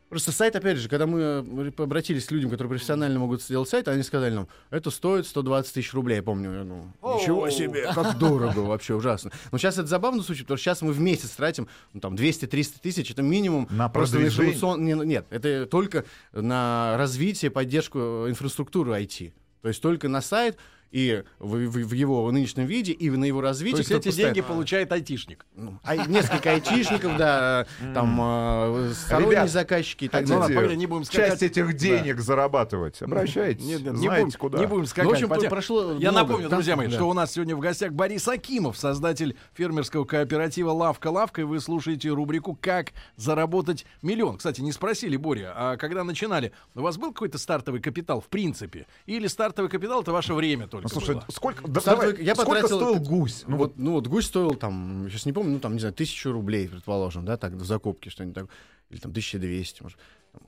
Просто 0.10 0.32
сайт, 0.32 0.56
опять 0.56 0.78
же, 0.78 0.90
когда 0.90 1.06
мы 1.06 1.20
э, 1.20 1.72
обратились 1.78 2.26
к 2.26 2.32
людям, 2.32 2.50
которые 2.50 2.70
профессионально 2.72 3.20
могут 3.20 3.44
сделать 3.44 3.70
сайт, 3.70 3.88
они 3.88 4.02
сказали 4.02 4.34
нам, 4.34 4.48
это 4.72 4.90
стоит 4.90 5.28
120 5.28 5.72
тысяч 5.72 5.94
рублей, 5.94 6.16
я 6.16 6.24
помню. 6.24 6.52
Я 6.52 6.64
думаю, 6.64 6.94
ничего 7.04 7.48
себе, 7.52 7.94
как 7.94 8.18
дорого, 8.18 8.60
вообще 8.60 8.96
ужасно. 8.96 9.32
Но 9.52 9.60
сейчас 9.60 9.78
это 9.78 9.86
забавно 9.86 10.24
случай, 10.24 10.42
потому 10.42 10.58
что 10.58 10.64
сейчас 10.64 10.82
мы 10.82 10.94
в 10.94 11.00
месяц 11.00 11.30
тратим 11.30 11.68
ну, 11.94 12.00
там 12.00 12.16
200-300 12.16 12.80
тысяч, 12.82 13.12
это 13.12 13.22
минимум. 13.22 13.68
На 13.70 13.88
просто 13.88 14.16
продвижение? 14.16 14.56
информацион- 14.56 14.96
ну, 14.96 15.04
Нет, 15.04 15.28
это 15.30 15.68
только 15.68 16.06
на 16.34 16.96
развитие, 16.98 17.52
поддержку 17.52 18.00
э, 18.00 18.30
инфраструктуры 18.30 18.94
IT. 18.94 19.32
То 19.62 19.68
есть 19.68 19.80
только 19.80 20.08
на 20.08 20.22
сайт 20.22 20.58
и 20.92 21.24
в, 21.40 21.56
в- 21.68 21.88
в 21.88 21.94
его 21.94 22.32
нынешнем 22.32 22.66
виде, 22.66 22.92
и 22.94 23.10
на 23.10 23.26
его 23.26 23.40
То 23.42 23.48
развитие. 23.48 23.80
есть 23.80 23.92
эти 23.92 24.08
постоянно- 24.08 24.34
деньги 24.34 24.48
получает 24.48 24.92
айтишник. 24.92 25.46
ну, 25.56 25.80
а 25.84 25.96
несколько 25.96 26.52
айтишников, 26.52 27.18
да, 27.18 27.66
там 27.94 28.18
э, 28.22 28.92
сторонние 28.94 29.48
заказчики 29.48 30.06
и 30.06 30.08
так 30.08 30.28
Ну 30.28 30.34
ладно, 30.36 30.48
далее. 30.48 30.62
погоди, 30.62 30.78
не 30.78 30.86
будем 30.86 31.04
скакать. 31.04 31.32
часть 31.32 31.44
этих 31.44 31.74
денег 31.76 32.20
зарабатывать. 32.20 33.02
Обращайтесь. 33.02 33.64
Знаете 33.64 33.92
будем, 33.92 34.32
куда. 34.40 34.60
не 34.60 34.66
будем 34.68 34.86
скакать. 34.86 35.04
Ну, 35.22 35.28
в 35.28 35.34
общем, 35.34 35.50
прошло 35.50 35.94
Я 36.00 36.12
напомню, 36.12 36.50
друзья 36.50 36.76
мои, 36.76 36.90
что 36.90 37.06
у 37.10 37.14
нас 37.14 37.34
сегодня 37.34 37.56
в 37.56 37.60
гостях 37.60 37.92
Борис 37.92 38.28
Акимов, 38.28 38.78
создатель 38.78 39.36
фермерского 39.54 40.06
кооператива 40.06 40.72
«Лавка-лавка», 40.72 41.42
и 41.42 41.44
вы 41.44 41.60
слушаете 41.60 42.10
рубрику 42.10 42.58
«Как 42.60 42.94
заработать 43.16 43.86
миллион». 44.02 44.38
Кстати, 44.38 44.62
не 44.62 44.72
спросили, 44.72 45.18
Боря, 45.18 45.54
а 45.56 45.78
когда 45.78 46.04
начинали, 46.04 46.52
у 46.76 46.82
вас 46.82 46.98
был 46.98 47.12
какой-то 47.14 47.38
стартовый 47.38 47.82
капитал 47.82 48.22
в 48.22 48.28
принципе? 48.28 48.88
Или 49.06 49.28
стартовый 49.28 49.70
капитал— 49.70 50.02
это 50.04 50.12
ваше 50.12 50.34
время 50.34 50.68
только 50.68 50.79
Ну, 50.84 50.90
слушай, 50.90 51.16
было? 51.16 51.26
сколько, 51.30 51.68
да, 51.68 51.82
Стартовый- 51.82 52.12
давай, 52.14 52.24
я 52.26 52.36
сколько 52.36 52.52
потратил- 52.52 52.78
стоил 52.78 53.00
гусь? 53.00 53.44
Ну 53.48 53.58
вот, 53.58 53.78
ну 53.78 53.92
вот 53.94 54.08
гусь 54.08 54.26
стоил 54.26 54.56
там, 54.56 55.08
сейчас 55.10 55.26
не 55.26 55.34
помню, 55.34 55.54
ну 55.54 55.60
там, 55.60 55.74
не 55.74 55.80
знаю, 55.80 55.94
тысячу 55.94 56.32
рублей, 56.32 56.68
предположим, 56.70 57.26
да, 57.26 57.38
так, 57.38 57.54
в 57.54 57.66
закупке 57.66 58.10
что-нибудь 58.10 58.36
такое. 58.36 58.50
Или 58.90 59.00
там 59.00 59.12
1200, 59.12 59.84
может. 59.84 59.98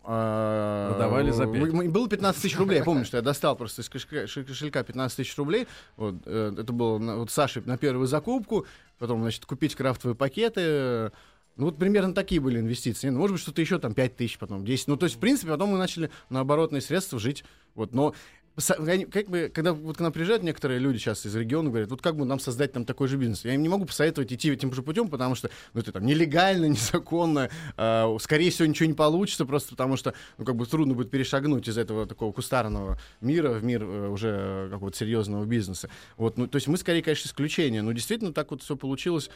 А, 0.04 0.89
Продавали 0.91 1.32
за 1.32 1.46
пять. 1.46 1.62
мы- 1.62 1.72
мы- 1.72 1.89
Было 1.89 2.08
15 2.08 2.41
тысяч 2.41 2.58
рублей, 2.58 2.78
я 2.80 2.84
помню, 2.84 3.06
что 3.06 3.17
я 3.17 3.24
достал 3.24 3.56
просто 3.56 3.82
из 3.82 3.89
кошелька, 3.89 4.28
ши- 4.28 4.44
кошелька 4.44 4.84
15 4.84 5.17
тысяч 5.17 5.38
рублей. 5.38 5.67
Вот, 5.98 6.15
э, 6.26 6.54
это 6.58 6.74
было 6.74 6.98
на, 6.98 7.17
вот 7.17 7.30
Саше 7.32 7.62
на 7.65 7.78
первую 7.78 8.08
закупку, 8.08 8.65
потом, 9.00 9.22
значит, 9.22 9.46
купить 9.46 9.76
крафтовые 9.76 10.15
пакеты. 10.15 11.12
Ну 11.58 11.65
вот 11.65 11.78
примерно 11.78 12.13
такие 12.13 12.39
были 12.39 12.60
инвестиции. 12.60 13.10
Ну, 13.10 13.20
может 13.20 13.34
быть, 13.36 13.41
что-то 13.41 13.62
еще 13.62 13.78
там 13.78 13.94
5 13.94 14.15
тысяч, 14.15 14.38
потом 14.39 14.63
10. 14.65 14.88
Ну, 14.88 14.98
то 14.98 15.06
есть, 15.06 15.17
в 15.17 15.20
принципе, 15.20 15.52
потом 15.52 15.70
мы 15.72 15.78
начали 15.78 16.10
на 16.30 16.39
оборотные 16.39 16.82
средства 16.82 17.20
жить. 17.20 17.44
Вот, 17.76 17.94
но 17.94 18.13
как 18.56 19.30
бы, 19.30 19.52
когда 19.54 19.74
вот 19.74 19.98
к 19.98 20.00
нам 20.02 20.12
приезжают 20.12 20.44
некоторые 20.44 20.80
люди 20.80 20.98
сейчас 20.98 21.26
из 21.26 21.36
региона, 21.36 21.70
говорят, 21.70 21.90
вот 21.90 22.02
как 22.02 22.18
бы 22.18 22.26
нам 22.26 22.40
создать 22.40 22.74
там 22.74 22.86
такой 22.86 23.08
же 23.08 23.18
бизнес? 23.18 23.46
Я 23.46 23.54
им 23.54 23.62
не 23.62 23.70
могу 23.70 23.86
посоветовать 23.86 24.32
идти 24.34 24.52
этим 24.52 24.74
же 24.74 24.84
путем, 24.84 25.10
потому 25.10 25.36
что, 25.36 25.50
ну, 25.74 25.80
это 25.80 25.92
там 25.92 26.06
нелегально, 26.06 26.66
незаконно, 26.68 27.50
а, 27.78 28.16
скорее 28.20 28.52
всего, 28.52 28.68
ничего 28.68 28.88
не 28.88 28.94
получится, 28.94 29.46
просто 29.46 29.70
потому 29.72 29.96
что, 29.96 30.14
ну, 30.38 30.46
как 30.46 30.56
бы 30.56 30.66
трудно 30.66 30.94
будет 30.94 31.10
перешагнуть 31.10 31.68
из 31.68 31.78
этого 31.78 32.06
такого 32.06 32.34
кустарного 32.34 33.00
мира 33.22 33.52
в 33.52 33.64
мир 33.64 33.84
э, 33.84 34.10
уже 34.10 34.70
какого-то 34.70 34.98
серьезного 34.98 35.46
бизнеса. 35.46 35.90
Вот, 36.18 36.38
ну, 36.38 36.48
то 36.48 36.58
есть 36.58 36.68
мы, 36.68 36.78
скорее, 36.78 37.02
конечно, 37.02 37.28
исключение, 37.28 37.82
но 37.82 37.94
действительно 37.94 38.34
так 38.34 38.52
вот 38.52 38.64
все 38.64 38.76
получилось 38.76 39.30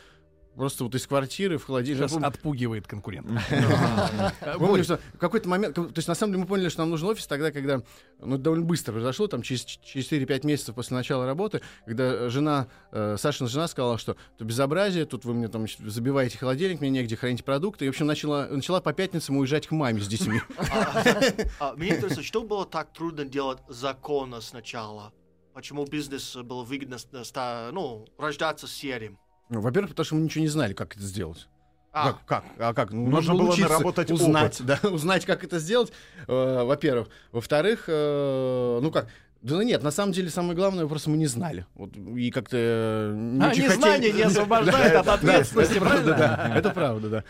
просто 0.56 0.84
вот 0.84 0.96
из 0.96 1.06
квартиры 1.06 1.58
в 1.58 1.66
холодильник. 1.66 2.10
Сейчас 2.10 2.22
отпугивает 2.24 2.88
конкурентов. 2.88 3.42
Помню, 4.58 4.84
что 4.84 5.00
в 5.14 5.18
какой-то 5.18 5.50
момент, 5.50 5.76
то 5.76 5.90
есть 5.96 6.08
на 6.08 6.16
самом 6.16 6.34
деле 6.34 6.44
мы 6.44 6.48
поняли, 6.48 6.70
что 6.70 6.82
нам 6.82 6.90
нужен 6.90 7.08
офис 7.10 7.28
тогда, 7.28 7.52
когда, 7.52 7.82
ну, 8.20 8.36
это 8.36 8.44
довольно 8.44 8.66
быстро 8.66 8.94
произошло, 8.94 9.28
там 9.28 9.42
через, 9.42 9.66
через 9.66 10.12
4-5 10.12 10.46
месяцев 10.46 10.76
после 10.76 10.96
начала 10.98 11.26
работы, 11.26 11.62
когда 11.86 12.30
жена, 12.30 12.68
э, 12.92 13.18
Сашина 13.18 13.50
жена 13.50 13.68
сказала, 13.68 13.98
что 13.98 14.16
это 14.36 14.46
безобразие, 14.46 15.06
тут 15.06 15.26
вы 15.26 15.34
мне 15.34 15.48
там 15.48 15.66
забиваете 15.80 16.38
холодильник, 16.38 16.82
мне 16.82 16.90
негде 16.90 17.16
хранить 17.16 17.44
продукты, 17.44 17.86
и, 17.86 17.88
в 17.88 17.92
общем, 17.92 18.06
начала, 18.08 18.48
начала 18.48 18.82
по 18.82 18.94
пятницам 18.94 19.38
уезжать 19.38 19.68
к 19.68 19.72
маме 19.72 20.02
с 20.02 20.08
детьми. 20.08 20.40
А, 21.60 21.74
Мне 21.76 21.96
интересно, 21.96 22.24
что 22.24 22.44
было 22.44 22.66
так 22.66 22.92
трудно 22.94 23.26
делать 23.26 23.60
законно 23.68 24.42
сначала? 24.42 25.14
Почему 25.54 25.86
бизнес 25.86 26.36
было 26.36 26.64
выгодно 26.64 26.98
с- 26.98 27.08
ста- 27.24 27.70
ну, 27.72 28.06
рождаться 28.18 28.68
серым? 28.68 29.18
Ну, 29.50 29.62
Во-первых, 29.62 29.92
потому 29.92 30.06
что 30.06 30.16
мы 30.16 30.22
ничего 30.22 30.42
не 30.42 30.48
знали, 30.50 30.74
как 30.74 30.96
это 30.96 31.04
сделать. 31.04 31.48
А, 31.92 32.12
Как, 32.12 32.26
как? 32.26 32.44
А 32.58 32.74
как? 32.74 32.92
Ну, 32.92 33.08
Нужно 33.08 33.36
было 33.36 33.52
учиться, 33.52 33.70
наработать 33.72 34.12
узнать, 34.12 34.58
да, 34.66 34.80
узнать, 34.84 35.26
как 35.26 35.46
это 35.46 35.60
сделать. 35.60 35.94
э, 36.28 36.64
во-первых, 36.64 37.08
во-вторых, 37.32 37.86
э, 37.88 38.80
ну 38.82 38.92
как? 38.92 39.08
Да 39.46 39.54
ну 39.58 39.62
нет, 39.62 39.84
на 39.84 39.92
самом 39.92 40.12
деле 40.12 40.32
самое 40.32 40.56
главное, 40.56 40.88
просто 40.88 41.12
мы 41.12 41.18
не 41.18 41.28
знали. 41.28 41.68
Вот, 41.76 41.96
и 41.96 42.32
как-то 42.32 42.58
э, 42.60 43.14
не 43.16 43.44
А 43.46 43.50
хотели- 43.50 43.68
незнание 43.68 44.12
не 44.12 44.22
освобождает 44.24 44.96
от 44.96 45.08
ответственности, 45.08 45.74
это 45.78 45.82
правда, 45.86 46.14
правильно? 46.16 46.38
да. 46.50 46.58
Это 46.58 46.70
правда, 46.72 47.10
да. 47.10 47.24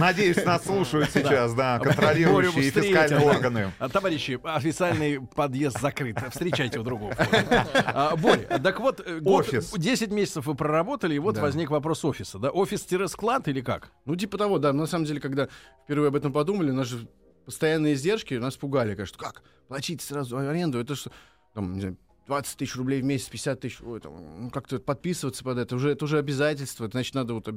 Надеюсь, 0.00 0.44
нас 0.44 0.64
слушают 0.64 1.08
сейчас, 1.12 1.54
да, 1.54 1.78
контролирующие 1.78 2.70
фискальные 2.72 3.20
органы. 3.20 3.72
А, 3.78 3.88
Товарищи, 3.88 4.40
официальный 4.42 5.20
подъезд 5.20 5.80
закрыт. 5.80 6.18
Встречайте 6.32 6.80
в 6.80 6.82
другом. 6.82 7.12
входе. 7.12 7.46
А, 7.74 8.16
Боря, 8.16 8.58
так 8.58 8.80
вот, 8.80 9.00
э, 9.06 9.20
Офис. 9.24 9.72
10 9.72 10.10
месяцев 10.10 10.46
вы 10.46 10.56
проработали, 10.56 11.14
и 11.14 11.20
вот 11.20 11.38
возник 11.38 11.70
вопрос 11.70 12.04
офиса. 12.04 12.40
Да? 12.40 12.50
Офис-склад 12.50 13.46
или 13.46 13.60
как? 13.60 13.92
Ну, 14.04 14.16
типа 14.16 14.36
того, 14.36 14.58
да. 14.58 14.72
На 14.72 14.86
самом 14.86 15.04
деле, 15.04 15.20
когда 15.20 15.46
впервые 15.84 16.08
об 16.08 16.16
этом 16.16 16.32
подумали, 16.32 16.72
наши 16.72 17.06
постоянные 17.44 17.94
издержки 17.94 18.34
нас 18.34 18.56
пугали. 18.56 18.96
Конечно, 18.96 19.16
как? 19.18 19.42
Платить 19.68 20.02
сразу 20.02 20.36
аренду, 20.38 20.80
это 20.80 20.96
что? 20.96 21.10
Там, 21.56 21.72
не 21.72 21.80
знаю, 21.80 21.96
20 22.26 22.58
тысяч 22.58 22.76
рублей 22.76 23.00
в 23.00 23.04
месяц, 23.06 23.30
50 23.30 23.60
тысяч, 23.60 23.80
ой, 23.80 23.98
там, 23.98 24.12
ну, 24.42 24.50
как-то 24.50 24.78
подписываться 24.78 25.42
под 25.42 25.56
это, 25.56 25.74
уже, 25.76 25.90
это 25.90 26.04
уже 26.04 26.18
обязательство, 26.18 26.84
это 26.84 26.92
значит, 26.92 27.14
надо 27.14 27.32
вот 27.32 27.48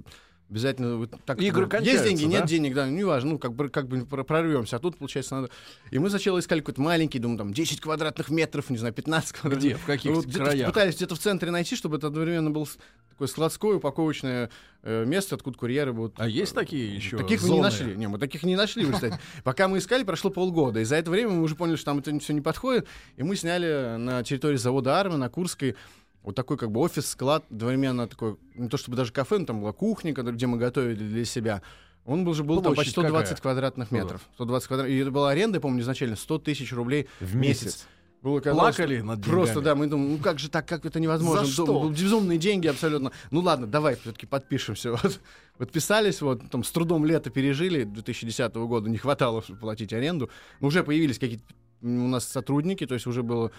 обязательно... 0.50 0.98
Вот, 0.98 1.12
так, 1.26 1.40
Игры 1.42 1.68
ну, 1.72 1.80
Есть 1.80 2.04
деньги, 2.04 2.24
да? 2.24 2.30
нет 2.30 2.46
денег, 2.46 2.74
да, 2.74 2.90
не 2.90 3.04
важно, 3.04 3.32
ну, 3.32 3.40
как 3.40 3.54
бы, 3.54 3.70
как 3.70 3.88
бы 3.88 4.06
пр- 4.06 4.24
прорвемся, 4.24 4.78
а 4.78 4.80
тут, 4.80 4.98
получается, 4.98 5.36
надо... 5.36 5.50
И 5.92 6.00
мы 6.00 6.10
сначала 6.10 6.40
искали 6.40 6.60
какой-то 6.60 6.82
маленький, 6.82 7.20
думаю, 7.20 7.38
там, 7.38 7.54
10 7.54 7.82
квадратных 7.82 8.30
метров, 8.30 8.70
не 8.70 8.78
знаю, 8.78 8.94
15 8.94 9.32
квадратных 9.34 9.72
Где? 9.72 9.76
В 9.76 9.86
каких 9.86 10.16
вот 10.16 10.26
краях? 10.26 10.68
пытались 10.68 10.96
где-то 10.96 11.16
в 11.16 11.20
центре 11.20 11.52
найти, 11.52 11.76
чтобы 11.76 11.98
это 11.98 12.08
одновременно 12.08 12.52
было 12.52 12.68
такое 13.10 13.28
складское, 13.28 13.76
упаковочное 13.76 14.50
э, 14.84 15.06
место, 15.06 15.36
откуда 15.36 15.58
курьеры 15.58 15.94
будут... 15.94 16.16
А 16.18 16.28
есть 16.28 16.56
такие 16.56 16.96
еще 16.96 17.18
Таких 17.18 17.42
мы 17.42 17.50
не 17.50 17.56
зоны? 17.56 17.64
нашли. 17.64 17.96
Не, 17.96 18.08
мы 18.08 18.18
таких 18.18 18.44
не 18.44 18.56
нашли, 18.56 18.90
кстати. 18.90 19.20
Пока 19.44 19.68
мы 19.68 19.80
искали, 19.80 20.04
прошло 20.04 20.30
полгода. 20.30 20.80
И 20.80 20.84
за 20.86 20.96
это 20.96 21.12
время 21.12 21.32
мы 21.32 21.42
уже 21.42 21.56
поняли, 21.56 21.76
что 21.76 21.86
там 21.86 22.00
это 22.00 22.18
все 22.20 22.34
не 22.34 22.42
подходит. 22.42 22.88
И 23.18 23.24
мы 23.24 23.36
сняли 23.36 23.98
на 23.98 24.24
территории 24.24 24.56
завода 24.56 25.00
Арма 25.00 25.18
на 25.18 25.30
Курской 25.30 25.76
вот 26.24 26.36
такой 26.36 26.58
как 26.58 26.72
бы 26.72 26.80
офис, 26.82 27.08
склад, 27.08 27.46
одновременно 27.50 28.08
такой, 28.08 28.38
не 28.56 28.68
то 28.70 28.78
чтобы 28.78 28.98
даже 28.98 29.12
кафе, 29.12 29.38
но 29.40 29.46
там 29.46 29.62
была 29.62 29.72
кухня, 29.74 30.14
где 30.14 30.48
мы 30.48 30.58
готовили 30.58 31.04
для 31.04 31.26
себя. 31.26 31.62
Он 32.06 32.26
был 32.26 32.34
же 32.34 32.44
был 32.44 32.56
там 32.62 32.74
Площадь 32.74 32.96
почти 32.96 33.02
120 33.02 33.30
какая? 33.30 33.42
квадратных 33.42 33.92
метров. 33.92 34.22
120 34.36 34.68
квадратных. 34.68 34.96
И 34.96 35.00
это 35.00 35.12
была 35.12 35.30
аренда, 35.32 35.58
я 35.58 35.62
помню, 35.62 35.82
изначально 35.82 36.16
100 36.16 36.40
тысяч 36.40 36.74
рублей 36.74 37.08
В 37.20 37.36
месяц. 37.36 37.88
Было 38.22 38.42
казалось, 38.42 38.76
Плакали 38.76 39.00
над 39.00 39.24
Просто, 39.24 39.56
деньгами? 39.56 39.66
да, 39.66 39.76
мы 39.76 39.88
думаем, 39.88 40.12
ну 40.12 40.18
как 40.18 40.40
же 40.40 40.50
так, 40.50 40.68
как 40.68 40.86
это 40.86 41.00
невозможно? 41.00 41.46
За 41.46 41.52
что? 41.52 41.66
Ду- 41.66 41.90
Безумные 41.90 42.38
деньги 42.38 42.68
абсолютно. 42.68 43.14
Ну 43.32 43.40
ладно, 43.40 43.66
давай 43.66 43.96
все-таки 43.96 44.26
подпишемся. 44.26 44.92
Вот. 45.02 45.22
Подписались, 45.58 46.22
вот, 46.22 46.42
там 46.50 46.64
с 46.64 46.72
трудом 46.72 47.06
лето 47.06 47.30
пережили, 47.30 47.84
2010 47.84 48.54
года 48.56 48.90
не 48.90 48.98
хватало, 48.98 49.42
чтобы 49.42 49.60
платить 49.60 49.94
аренду. 49.94 50.30
Но 50.60 50.68
уже 50.68 50.84
появились 50.84 51.18
какие-то 51.20 51.44
у 51.82 51.88
нас 51.88 52.26
сотрудники, 52.28 52.86
то 52.86 52.94
есть 52.94 53.08
уже 53.08 53.24
было 53.24 53.52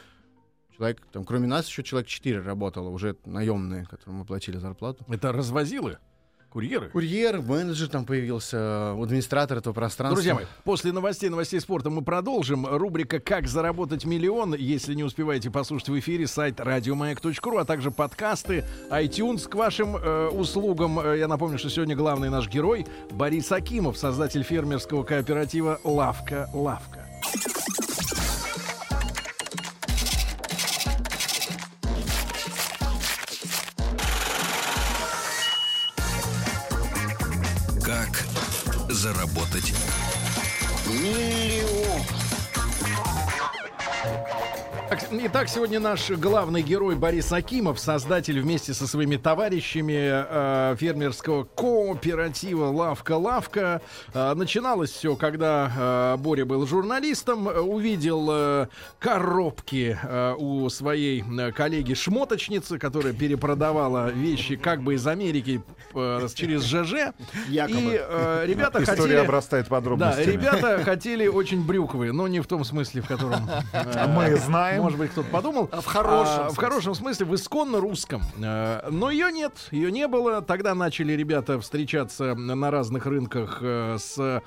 человек, 0.80 1.02
там, 1.12 1.24
кроме 1.24 1.46
нас 1.46 1.68
еще 1.68 1.82
человек 1.82 2.08
4 2.08 2.40
работало, 2.40 2.88
уже 2.88 3.14
наемные, 3.26 3.84
которым 3.84 4.20
мы 4.20 4.24
платили 4.24 4.56
зарплату. 4.56 5.04
Это 5.08 5.30
развозилы? 5.30 5.98
Курьеры? 6.48 6.88
Курьер, 6.88 7.42
менеджер 7.42 7.88
там 7.88 8.04
появился, 8.04 8.92
администратор 8.92 9.58
этого 9.58 9.72
пространства. 9.72 10.16
Друзья 10.16 10.34
мои, 10.34 10.46
после 10.64 10.90
новостей, 10.90 11.28
новостей 11.28 11.60
спорта 11.60 11.90
мы 11.90 12.02
продолжим. 12.02 12.66
Рубрика 12.66 13.20
«Как 13.20 13.46
заработать 13.46 14.04
миллион». 14.04 14.54
Если 14.54 14.94
не 14.94 15.04
успеваете 15.04 15.48
послушать 15.50 15.90
в 15.90 15.98
эфире, 16.00 16.26
сайт 16.26 16.58
радиомаяк.ру, 16.58 17.58
а 17.58 17.64
также 17.64 17.92
подкасты, 17.92 18.64
iTunes 18.90 19.48
к 19.48 19.54
вашим 19.54 19.96
э, 19.96 20.28
услугам. 20.28 20.98
Э, 20.98 21.18
Я 21.18 21.28
напомню, 21.28 21.56
что 21.58 21.68
сегодня 21.70 21.94
главный 21.94 22.30
наш 22.30 22.48
герой 22.48 22.84
Борис 23.12 23.52
Акимов, 23.52 23.96
создатель 23.96 24.42
фермерского 24.42 25.04
кооператива 25.04 25.78
«Лавка 25.84 26.48
заработать 39.12 39.74
Так, 40.34 40.44
Итак, 45.12 45.48
сегодня 45.48 45.80
наш 45.80 46.08
главный 46.10 46.62
герой 46.62 46.94
Борис 46.94 47.32
Акимов, 47.32 47.80
создатель 47.80 48.40
вместе 48.40 48.72
со 48.72 48.86
своими 48.86 49.16
товарищами 49.16 49.96
э, 50.72 50.76
фермерского 50.78 51.42
кооператива 51.42 52.66
«Лавка-Лавка». 52.66 53.82
Э, 54.14 54.34
начиналось 54.34 54.90
все, 54.90 55.16
когда 55.16 56.14
э, 56.14 56.16
Боря 56.22 56.44
был 56.44 56.64
журналистом, 56.64 57.48
э, 57.48 57.58
увидел 57.58 58.28
э, 58.30 58.66
коробки 59.00 59.98
э, 60.00 60.34
у 60.38 60.68
своей 60.68 61.24
э, 61.24 61.50
коллеги-шмоточницы, 61.50 62.78
которая 62.78 63.12
перепродавала 63.12 64.10
вещи 64.12 64.54
как 64.54 64.80
бы 64.82 64.94
из 64.94 65.04
Америки 65.08 65.60
э, 65.92 66.28
через 66.36 66.62
ЖЖ. 66.64 67.12
Якобы. 67.48 67.80
И 67.80 67.98
э, 68.00 68.44
ребята 68.46 68.80
История 68.80 69.00
хотели... 69.02 69.16
обрастает 69.16 69.64
Да, 69.66 69.70
подробностями. 69.70 70.30
ребята 70.30 70.82
хотели 70.84 71.26
очень 71.26 71.64
брюквые, 71.66 72.12
но 72.12 72.28
не 72.28 72.38
в 72.38 72.46
том 72.46 72.64
смысле, 72.64 73.02
в 73.02 73.08
котором 73.08 73.50
э, 73.72 74.06
Мы 74.06 74.36
знаем. 74.36 74.82
может 74.82 74.99
быть, 75.00 75.10
кто-то 75.10 75.28
подумал. 75.30 75.68
А 75.72 75.80
в 75.80 75.86
хорошем 75.86 76.44
А, 76.46 76.50
в 76.50 76.56
хорошем 76.56 76.94
смысле, 76.94 77.26
в 77.26 77.34
исконно 77.34 77.80
русском. 77.80 78.22
Э, 78.42 78.88
Но 78.90 79.10
ее 79.10 79.32
нет, 79.32 79.52
ее 79.70 79.90
не 79.90 80.06
было. 80.06 80.42
Тогда 80.42 80.74
начали 80.74 81.12
ребята 81.14 81.60
встречаться 81.60 82.34
на 82.34 82.70
разных 82.70 83.06
рынках 83.06 83.58
э, 83.60 83.96
с 83.98 84.42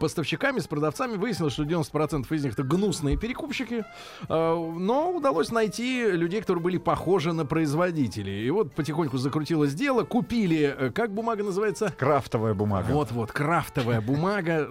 поставщиками, 0.00 0.60
с 0.60 0.66
продавцами. 0.66 1.16
Выяснилось, 1.16 1.52
что 1.54 1.64
90% 1.64 2.26
из 2.34 2.44
них 2.44 2.52
это 2.54 2.62
гнусные 2.62 3.16
перекупщики. 3.16 3.84
Э, 4.28 4.72
Но 4.78 5.12
удалось 5.12 5.50
найти 5.50 6.10
людей, 6.10 6.40
которые 6.40 6.62
были 6.62 6.78
похожи 6.78 7.32
на 7.32 7.44
производителей. 7.44 8.46
И 8.46 8.50
вот 8.50 8.72
потихоньку 8.72 9.18
закрутилось 9.18 9.74
дело. 9.74 10.04
Купили, 10.04 10.92
как 10.94 11.12
бумага 11.12 11.42
называется? 11.44 11.92
Крафтовая 11.98 12.54
бумага. 12.54 12.86
Вот-вот, 12.90 13.32
крафтовая 13.32 14.00
бумага, 14.00 14.70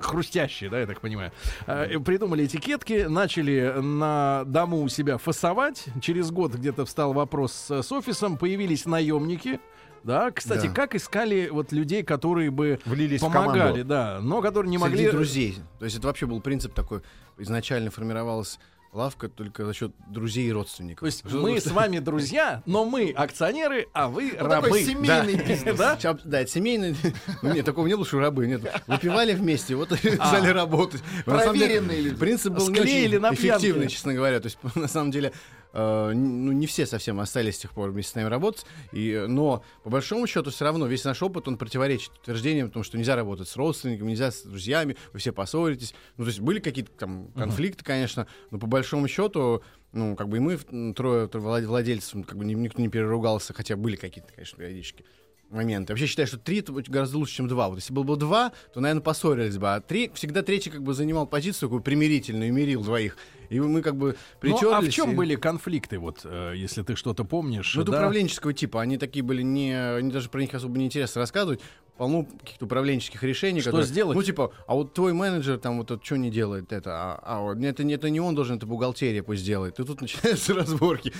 хрустящая, 0.00 0.70
да, 0.70 0.80
я 0.80 0.86
так 0.86 1.00
понимаю. 1.00 1.32
Придумали 1.66 2.46
этикетки, 2.46 3.06
начали 3.08 3.74
на 3.80 4.44
дому 4.54 4.82
у 4.82 4.88
себя 4.88 5.18
фасовать. 5.18 5.86
Через 6.00 6.30
год 6.30 6.54
где-то 6.54 6.86
встал 6.86 7.12
вопрос 7.12 7.52
с, 7.52 7.82
с 7.82 7.90
офисом, 7.92 8.38
появились 8.38 8.86
наемники. 8.86 9.58
Да, 10.04 10.30
кстати, 10.30 10.66
Да. 10.68 10.72
как 10.72 10.94
искали 10.94 11.48
вот 11.50 11.72
людей, 11.72 12.02
которые 12.04 12.50
бы 12.52 12.78
Влились 12.84 13.20
помогали, 13.20 13.82
да, 13.82 14.20
но 14.20 14.40
которые 14.42 14.70
не 14.70 14.78
Среди 14.78 14.90
могли... 14.94 15.10
друзей. 15.10 15.58
То 15.80 15.86
есть 15.86 15.96
это 15.98 16.06
вообще 16.06 16.26
был 16.26 16.40
принцип 16.40 16.72
такой. 16.72 17.00
Изначально 17.38 17.90
формировалась 17.90 18.60
лавка 18.94 19.28
только 19.28 19.66
за 19.66 19.74
счет 19.74 19.92
друзей 20.08 20.46
и 20.48 20.52
родственников. 20.52 21.00
То 21.00 21.06
есть 21.06 21.18
Что- 21.28 21.40
мы 21.42 21.60
с 21.60 21.66
вами 21.66 21.98
друзья, 21.98 22.62
но 22.64 22.84
мы 22.84 23.10
акционеры, 23.10 23.88
а 23.92 24.08
вы 24.08 24.32
Ну, 24.38 24.46
рабы. 24.46 24.66
такой 24.68 24.84
семейный 24.84 25.34
бизнес. 25.34 25.76
Да? 25.76 25.96
Чап- 26.00 26.20
Да, 26.24 26.40
это 26.40 26.50
семейный. 26.50 26.96
Ну, 27.42 27.52
Нет, 27.52 27.66
такого 27.66 27.86
не 27.88 27.96
было, 27.96 28.06
что 28.06 28.20
рабы. 28.20 28.46
Нет. 28.46 28.62
Выпивали 28.86 29.34
вместе, 29.34 29.74
вот 29.74 29.90
и 29.92 30.08
А. 30.18 30.26
стали 30.28 30.48
работать. 30.48 31.02
Самом 31.26 31.54
деле, 31.54 31.66
Проверенные 31.80 32.00
люди. 32.02 32.16
Принцип 32.16 32.52
был 32.54 32.68
не 32.68 32.76
Склеили 32.76 33.16
очень 33.16 33.20
на 33.22 33.30
пьянке. 33.30 33.48
эффективный, 33.48 33.88
честно 33.88 34.14
говоря. 34.14 34.38
То 34.40 34.46
есть, 34.46 34.58
на 34.76 34.88
самом 34.88 35.10
деле, 35.10 35.32
э, 35.74 36.12
ну, 36.14 36.52
не 36.52 36.66
все 36.66 36.86
совсем 36.86 37.20
остались 37.20 37.56
с 37.56 37.58
тех 37.58 37.72
пор 37.72 37.90
вместе 37.90 38.12
с 38.12 38.14
нами 38.14 38.28
работать. 38.28 38.64
И, 38.92 39.24
но, 39.28 39.62
по 39.82 39.90
большому 39.90 40.26
счету, 40.26 40.50
все 40.50 40.64
равно 40.64 40.86
весь 40.86 41.04
наш 41.04 41.22
опыт, 41.22 41.46
он 41.48 41.58
противоречит 41.58 42.12
утверждениям, 42.22 42.68
потому 42.68 42.84
что 42.84 42.96
нельзя 42.96 43.16
работать 43.16 43.48
с 43.48 43.56
родственниками, 43.56 44.10
нельзя 44.10 44.30
с 44.30 44.42
друзьями, 44.42 44.96
вы 45.12 45.18
все 45.18 45.32
поссоритесь. 45.32 45.94
Ну, 46.16 46.24
то 46.24 46.28
есть 46.28 46.40
были 46.40 46.60
какие-то 46.60 46.92
там 46.92 47.28
конфликты, 47.32 47.84
конечно, 47.84 48.26
но 48.50 48.58
по 48.58 48.66
большому 48.66 49.08
счету, 49.08 49.62
ну, 49.92 50.16
как 50.16 50.28
бы 50.28 50.38
и 50.38 50.40
мы, 50.40 50.56
трое 50.94 51.26
влад- 51.26 51.66
владельцев, 51.66 52.24
как 52.26 52.38
бы 52.38 52.44
ни- 52.44 52.54
никто 52.54 52.80
не 52.80 52.88
переругался, 52.88 53.52
хотя 53.52 53.76
были 53.76 53.96
какие-то, 53.96 54.32
конечно, 54.32 54.56
периодически 54.56 55.04
моменты. 55.50 55.92
Вообще 55.92 56.06
считаю, 56.06 56.26
что 56.26 56.38
три 56.38 56.62
гораздо 56.88 57.18
лучше, 57.18 57.34
чем 57.34 57.48
два. 57.48 57.68
Вот 57.68 57.76
если 57.76 57.92
было 57.92 58.02
бы 58.02 58.16
два, 58.16 58.52
то, 58.72 58.80
наверное, 58.80 59.02
поссорились 59.02 59.58
бы. 59.58 59.74
А 59.74 59.80
три, 59.80 60.10
всегда 60.14 60.42
третий 60.42 60.70
как 60.70 60.82
бы 60.82 60.94
занимал 60.94 61.26
позицию 61.26 61.68
такую 61.68 61.82
примирительную, 61.82 62.52
мирил 62.52 62.82
двоих. 62.82 63.16
И 63.50 63.60
мы 63.60 63.82
как 63.82 63.96
бы 63.96 64.08
Ну, 64.08 64.16
притерлись. 64.40 64.72
а 64.72 64.80
в 64.80 64.88
чем 64.90 65.12
и- 65.12 65.14
были 65.14 65.36
конфликты, 65.36 65.98
вот, 65.98 66.22
э, 66.24 66.54
если 66.56 66.82
ты 66.82 66.96
что-то 66.96 67.24
помнишь? 67.24 67.74
Ну, 67.76 67.84
да? 67.84 67.92
управленческого 67.92 68.52
типа. 68.52 68.80
Они 68.80 68.98
такие 68.98 69.22
были 69.22 69.42
не... 69.42 69.72
Они 69.96 70.10
даже 70.10 70.28
про 70.28 70.40
них 70.40 70.52
особо 70.54 70.76
не 70.78 70.86
интересно 70.86 71.20
рассказывать. 71.20 71.60
Полно 71.96 72.24
каких-то 72.24 72.64
управленческих 72.64 73.22
решений. 73.22 73.60
Что 73.60 73.70
которые- 73.70 73.86
сделать? 73.86 74.16
Ну, 74.16 74.22
типа, 74.24 74.52
а 74.66 74.74
вот 74.74 74.94
твой 74.94 75.12
менеджер 75.12 75.58
там 75.58 75.78
вот 75.78 76.04
что 76.04 76.16
не 76.16 76.28
делает 76.28 76.72
это? 76.72 76.90
А, 76.90 77.20
а 77.22 77.40
вот 77.40 77.58
это, 77.62 77.84
не- 77.84 77.94
это 77.94 78.10
не 78.10 78.18
он 78.18 78.34
должен, 78.34 78.56
это 78.56 78.66
бухгалтерия 78.66 79.22
пусть 79.22 79.44
делает. 79.46 79.78
И 79.78 79.84
тут 79.84 80.00
начинаются 80.00 80.54
разборки. 80.54 81.12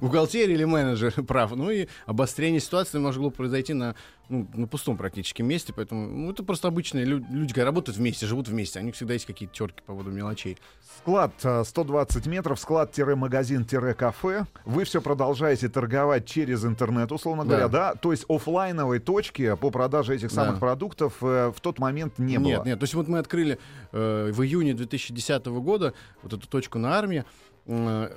Бухгалтерия 0.00 0.54
или 0.54 0.64
менеджер 0.64 1.12
прав. 1.28 1.54
Ну 1.54 1.70
и 1.70 1.88
обострение 2.06 2.60
ситуации 2.60 2.98
могло 2.98 3.30
произойти 3.30 3.74
на, 3.74 3.96
ну, 4.28 4.46
на 4.54 4.66
пустом 4.66 4.96
практически 4.96 5.42
месте. 5.42 5.72
Поэтому 5.74 6.06
ну, 6.08 6.30
это 6.32 6.42
просто 6.42 6.68
обычные 6.68 7.04
лю- 7.04 7.24
люди, 7.30 7.48
которые 7.48 7.66
работают 7.66 7.96
вместе, 7.98 8.26
живут 8.26 8.48
вместе. 8.48 8.80
У 8.80 8.82
них 8.82 8.94
всегда 8.94 9.14
есть 9.14 9.26
какие-то 9.26 9.54
терки 9.54 9.76
по 9.86 9.92
поводу 9.92 10.10
мелочей. 10.10 10.58
Склад 10.98 11.32
э, 11.42 11.62
120 11.64 12.26
метров, 12.26 12.58
склад-магазин-кафе. 12.58 14.46
Вы 14.64 14.84
все 14.84 15.00
продолжаете 15.00 15.68
торговать 15.68 16.26
через 16.26 16.64
интернет, 16.64 17.12
условно 17.12 17.44
Да. 17.44 17.48
говоря, 17.50 17.68
да? 17.68 17.94
То 17.94 18.12
есть 18.12 18.24
оффлайновой 18.28 18.98
точки 18.98 19.54
по 19.56 19.70
продаже 19.70 20.14
этих 20.14 20.30
самых 20.30 20.54
Да. 20.54 20.60
продуктов 20.60 21.14
э, 21.22 21.52
в 21.54 21.60
тот 21.60 21.78
момент 21.78 22.18
не 22.18 22.38
было. 22.38 22.46
Нет, 22.48 22.64
нет. 22.66 22.78
То 22.78 22.84
есть 22.84 22.94
вот 22.94 23.08
мы 23.08 23.18
открыли 23.18 23.58
э, 23.92 24.30
в 24.32 24.42
июне 24.42 24.74
2010 24.74 25.46
года 25.46 25.94
вот 26.22 26.32
эту 26.32 26.46
точку 26.48 26.78
на 26.78 26.96
армии. 26.98 27.24
Э, 27.66 28.10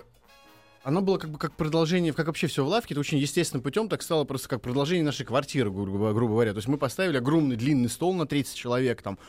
она 0.88 1.02
была 1.02 1.18
как 1.18 1.30
бы 1.32 1.38
как 1.38 1.54
продолжение, 1.54 2.14
как 2.14 2.28
вообще 2.28 2.48
все 2.48 2.64
в 2.64 2.68
лавке, 2.70 2.94
это 2.94 3.02
очень 3.02 3.18
естественным 3.18 3.62
путем 3.62 3.90
так 3.90 4.02
стало 4.02 4.24
просто 4.24 4.48
как 4.48 4.62
продолжение 4.62 5.04
нашей 5.04 5.26
квартиры, 5.26 5.70
грубо, 5.70 6.14
грубо 6.14 6.32
говоря. 6.32 6.54
То 6.54 6.60
есть 6.60 6.70
мы 6.70 6.78
поставили 6.78 7.18
огромный 7.18 7.58
длинный 7.58 7.90
стол 7.90 8.14
на 8.14 8.26
30 8.26 8.56
человек, 8.56 9.02
там, 9.02 9.20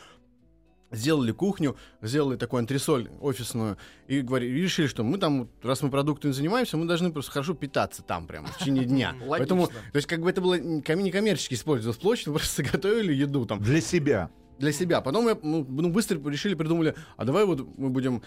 сделали 0.89 1.33
кухню, 1.33 1.75
сделали 2.01 2.37
такую 2.37 2.59
антресоль 2.59 3.09
офисную 3.19 3.77
и, 4.07 4.21
говорили, 4.21 4.57
решили, 4.57 4.87
что 4.87 5.03
мы 5.03 5.17
там, 5.17 5.49
раз 5.61 5.81
мы 5.81 5.91
продуктами 5.91 6.31
занимаемся, 6.31 6.77
мы 6.77 6.85
должны 6.85 7.11
просто 7.11 7.33
хорошо 7.33 7.53
питаться 7.55 8.03
там 8.03 8.25
прямо 8.25 8.47
в 8.47 8.57
течение 8.57 8.85
дня. 8.85 9.13
Поэтому, 9.27 9.67
то 9.67 9.95
есть 9.95 10.07
как 10.07 10.21
бы 10.21 10.29
это 10.29 10.39
было 10.39 10.57
не 10.57 10.81
ком- 10.81 11.03
не 11.03 11.11
коммерчески 11.11 11.55
использовалась 11.55 11.99
площадь, 11.99 12.27
мы 12.27 12.35
просто 12.35 12.63
готовили 12.71 13.13
еду 13.13 13.45
там 13.45 13.61
Для 13.61 13.81
себя. 13.81 14.31
для 14.59 14.71
себя. 14.71 15.01
Потом 15.01 15.25
ну, 15.43 15.65
ну, 15.67 15.89
быстро 15.89 16.17
решили, 16.29 16.53
придумали, 16.53 16.95
а 17.17 17.25
давай 17.25 17.43
вот 17.43 17.67
мы 17.77 17.89
будем 17.89 18.23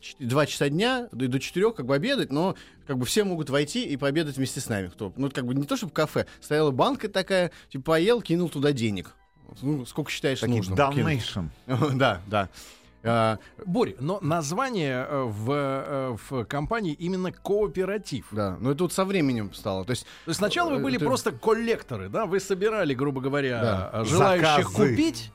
в 0.00 0.26
2 0.26 0.46
часа 0.46 0.68
дня 0.68 1.08
до, 1.12 1.28
до 1.28 1.38
4 1.40 1.72
как 1.72 1.86
бы 1.86 1.94
обедать, 1.94 2.30
но 2.32 2.54
как 2.86 2.98
бы 2.98 3.06
все 3.06 3.24
могут 3.24 3.50
войти 3.50 3.84
и 3.84 3.96
пообедать 3.96 4.36
вместе 4.36 4.60
с 4.60 4.68
нами. 4.68 4.88
Кто, 4.88 5.12
ну, 5.16 5.30
как 5.30 5.46
бы 5.46 5.54
не 5.54 5.64
то, 5.64 5.76
чтобы 5.76 5.92
кафе. 5.92 6.26
Стояла 6.40 6.70
банка 6.70 7.08
такая, 7.08 7.50
типа, 7.70 7.92
поел, 7.92 8.20
кинул 8.22 8.48
туда 8.48 8.72
денег. 8.72 9.14
Ну, 9.62 9.86
сколько 9.86 10.10
считаешь 10.10 10.40
Такие 10.40 10.56
нужным? 10.58 10.76
кинуть. 10.92 11.34
Да, 11.94 12.20
да. 12.26 12.48
А, 13.08 13.38
Борь, 13.64 13.94
но 14.00 14.18
название 14.20 15.06
э, 15.08 15.22
в, 15.22 15.52
э, 15.52 16.16
в 16.28 16.44
компании 16.46 16.92
именно 16.92 17.30
кооператив. 17.30 18.26
да, 18.32 18.56
но 18.60 18.72
это 18.72 18.82
вот 18.82 18.92
со 18.92 19.04
временем 19.04 19.54
стало. 19.54 19.84
То 19.84 19.90
есть 19.92 20.02
То 20.24 20.30
есть 20.30 20.38
сначала 20.38 20.70
вы 20.70 20.76
Э, 20.78 20.82
были 20.82 20.96
это- 20.96 21.04
просто 21.04 21.30
коллекторы, 21.30 22.08
да? 22.08 22.26
Вы 22.26 22.40
собирали, 22.40 22.94
грубо 22.94 23.20
говоря, 23.20 23.60
Да. 23.92 24.04
желающих 24.04 24.68
Заказы. 24.70 24.90
купить 24.90 25.30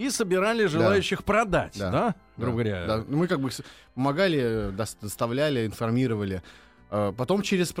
и 0.00 0.10
собирали 0.10 0.66
желающих 0.66 1.24
продать, 1.24 1.76
да? 1.78 1.90
Да. 1.90 2.14
Грубо 2.36 2.52
говоря. 2.52 2.86
Да, 2.86 3.04
ну, 3.06 3.18
мы 3.18 3.26
как 3.26 3.40
бы 3.40 3.50
помогали, 3.94 4.70
дос- 4.72 4.96
доставляли, 5.00 5.66
информировали. 5.66 6.42
А, 6.90 7.12
Потом 7.12 7.42
через, 7.42 7.72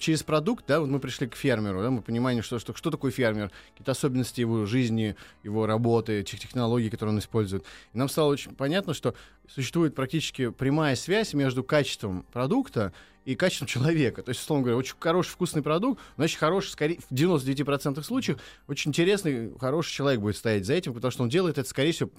через 0.00 0.22
продукт, 0.22 0.64
да, 0.66 0.80
вот 0.80 0.88
мы 0.88 0.98
пришли 0.98 1.28
к 1.28 1.36
фермеру, 1.36 1.80
да, 1.80 1.90
мы 1.90 2.02
понимаем, 2.02 2.42
что, 2.42 2.58
что, 2.58 2.74
что 2.74 2.90
такое 2.90 3.12
фермер, 3.12 3.50
какие-то 3.72 3.92
особенности 3.92 4.40
его 4.40 4.66
жизни, 4.66 5.14
его 5.44 5.66
работы, 5.66 6.22
тех 6.24 6.40
технологий, 6.40 6.90
которые 6.90 7.14
он 7.14 7.18
использует. 7.20 7.64
И 7.94 7.98
нам 7.98 8.08
стало 8.08 8.32
очень 8.32 8.54
понятно, 8.54 8.92
что 8.92 9.14
существует 9.48 9.94
практически 9.94 10.50
прямая 10.50 10.96
связь 10.96 11.32
между 11.32 11.62
качеством 11.62 12.26
продукта 12.32 12.92
и 13.24 13.36
качеством 13.36 13.68
человека. 13.68 14.22
То 14.22 14.30
есть, 14.30 14.40
условно 14.40 14.64
говоря, 14.64 14.78
очень 14.78 14.96
хороший 14.98 15.30
вкусный 15.30 15.62
продукт, 15.62 16.00
значит, 16.16 16.38
хороший, 16.38 16.70
скорее, 16.70 16.98
в 17.08 17.12
99% 17.12 18.02
случаев, 18.02 18.38
очень 18.66 18.90
интересный, 18.90 19.52
хороший 19.58 19.92
человек 19.92 20.20
будет 20.20 20.36
стоять 20.36 20.66
за 20.66 20.74
этим, 20.74 20.92
потому 20.92 21.10
что 21.12 21.22
он 21.22 21.28
делает 21.28 21.58
это, 21.58 21.68
скорее 21.68 21.92
всего, 21.92 22.10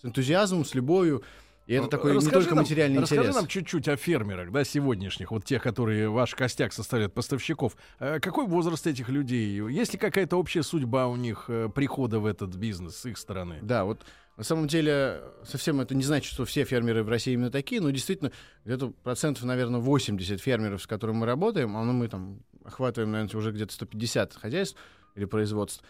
с 0.00 0.04
энтузиазмом, 0.04 0.64
с 0.64 0.74
любовью. 0.74 1.22
И 1.66 1.72
это 1.74 1.88
такой 1.88 2.10
не 2.10 2.14
Ну, 2.14 2.20
Расскажи 2.20 2.40
только 2.44 2.54
нам- 2.54 2.64
материальный 2.64 3.00
расскажи 3.00 3.20
интерес. 3.22 3.34
нам 3.36 3.46
чуть-чуть 3.46 3.88
о 3.88 3.96
фермерах, 3.96 4.52
да, 4.52 4.64
сегодняшних, 4.64 5.30
вот 5.30 5.44
тех, 5.44 5.62
которые 5.62 6.10
ваш 6.10 6.34
костяк 6.34 6.72
составляют, 6.72 7.14
поставщиков. 7.14 7.76
Э, 7.98 8.20
Какой 8.20 8.46
возраст 8.46 8.86
этих 8.86 9.08
людей? 9.08 9.62
Есть 9.70 9.94
ли 9.94 9.98
какая-то 9.98 10.36
общая 10.36 10.62
судьба 10.62 11.06
у 11.08 11.16
них 11.16 11.46
э, 11.48 11.70
прихода 11.74 12.20
в 12.20 12.26
этот 12.26 12.54
бизнес 12.54 12.96
с 12.96 13.06
их 13.06 13.16
стороны? 13.16 13.58
Да, 13.62 13.84
вот 13.86 14.04
на 14.36 14.44
самом 14.44 14.66
деле 14.66 15.22
совсем 15.44 15.80
это 15.80 15.94
не 15.94 16.02
значит, 16.02 16.30
что 16.32 16.44
все 16.44 16.64
фермеры 16.64 17.02
в 17.02 17.08
России 17.08 17.32
именно 17.32 17.50
такие, 17.50 17.80
но 17.80 17.88
действительно 17.90 18.30
где-то 18.66 18.90
процентов, 19.02 19.44
наверное, 19.44 19.80
80 19.80 20.40
фермеров, 20.40 20.82
с 20.82 20.86
которыми 20.86 21.16
мы 21.18 21.26
работаем, 21.26 21.76
а 21.78 21.84
ну, 21.84 21.92
мы 21.94 22.08
там 22.08 22.40
охватываем, 22.64 23.12
наверное, 23.12 23.38
уже 23.38 23.52
где-то 23.52 23.72
150 23.72 24.34
хозяйств 24.34 24.76
или 25.14 25.24
производств, 25.24 25.82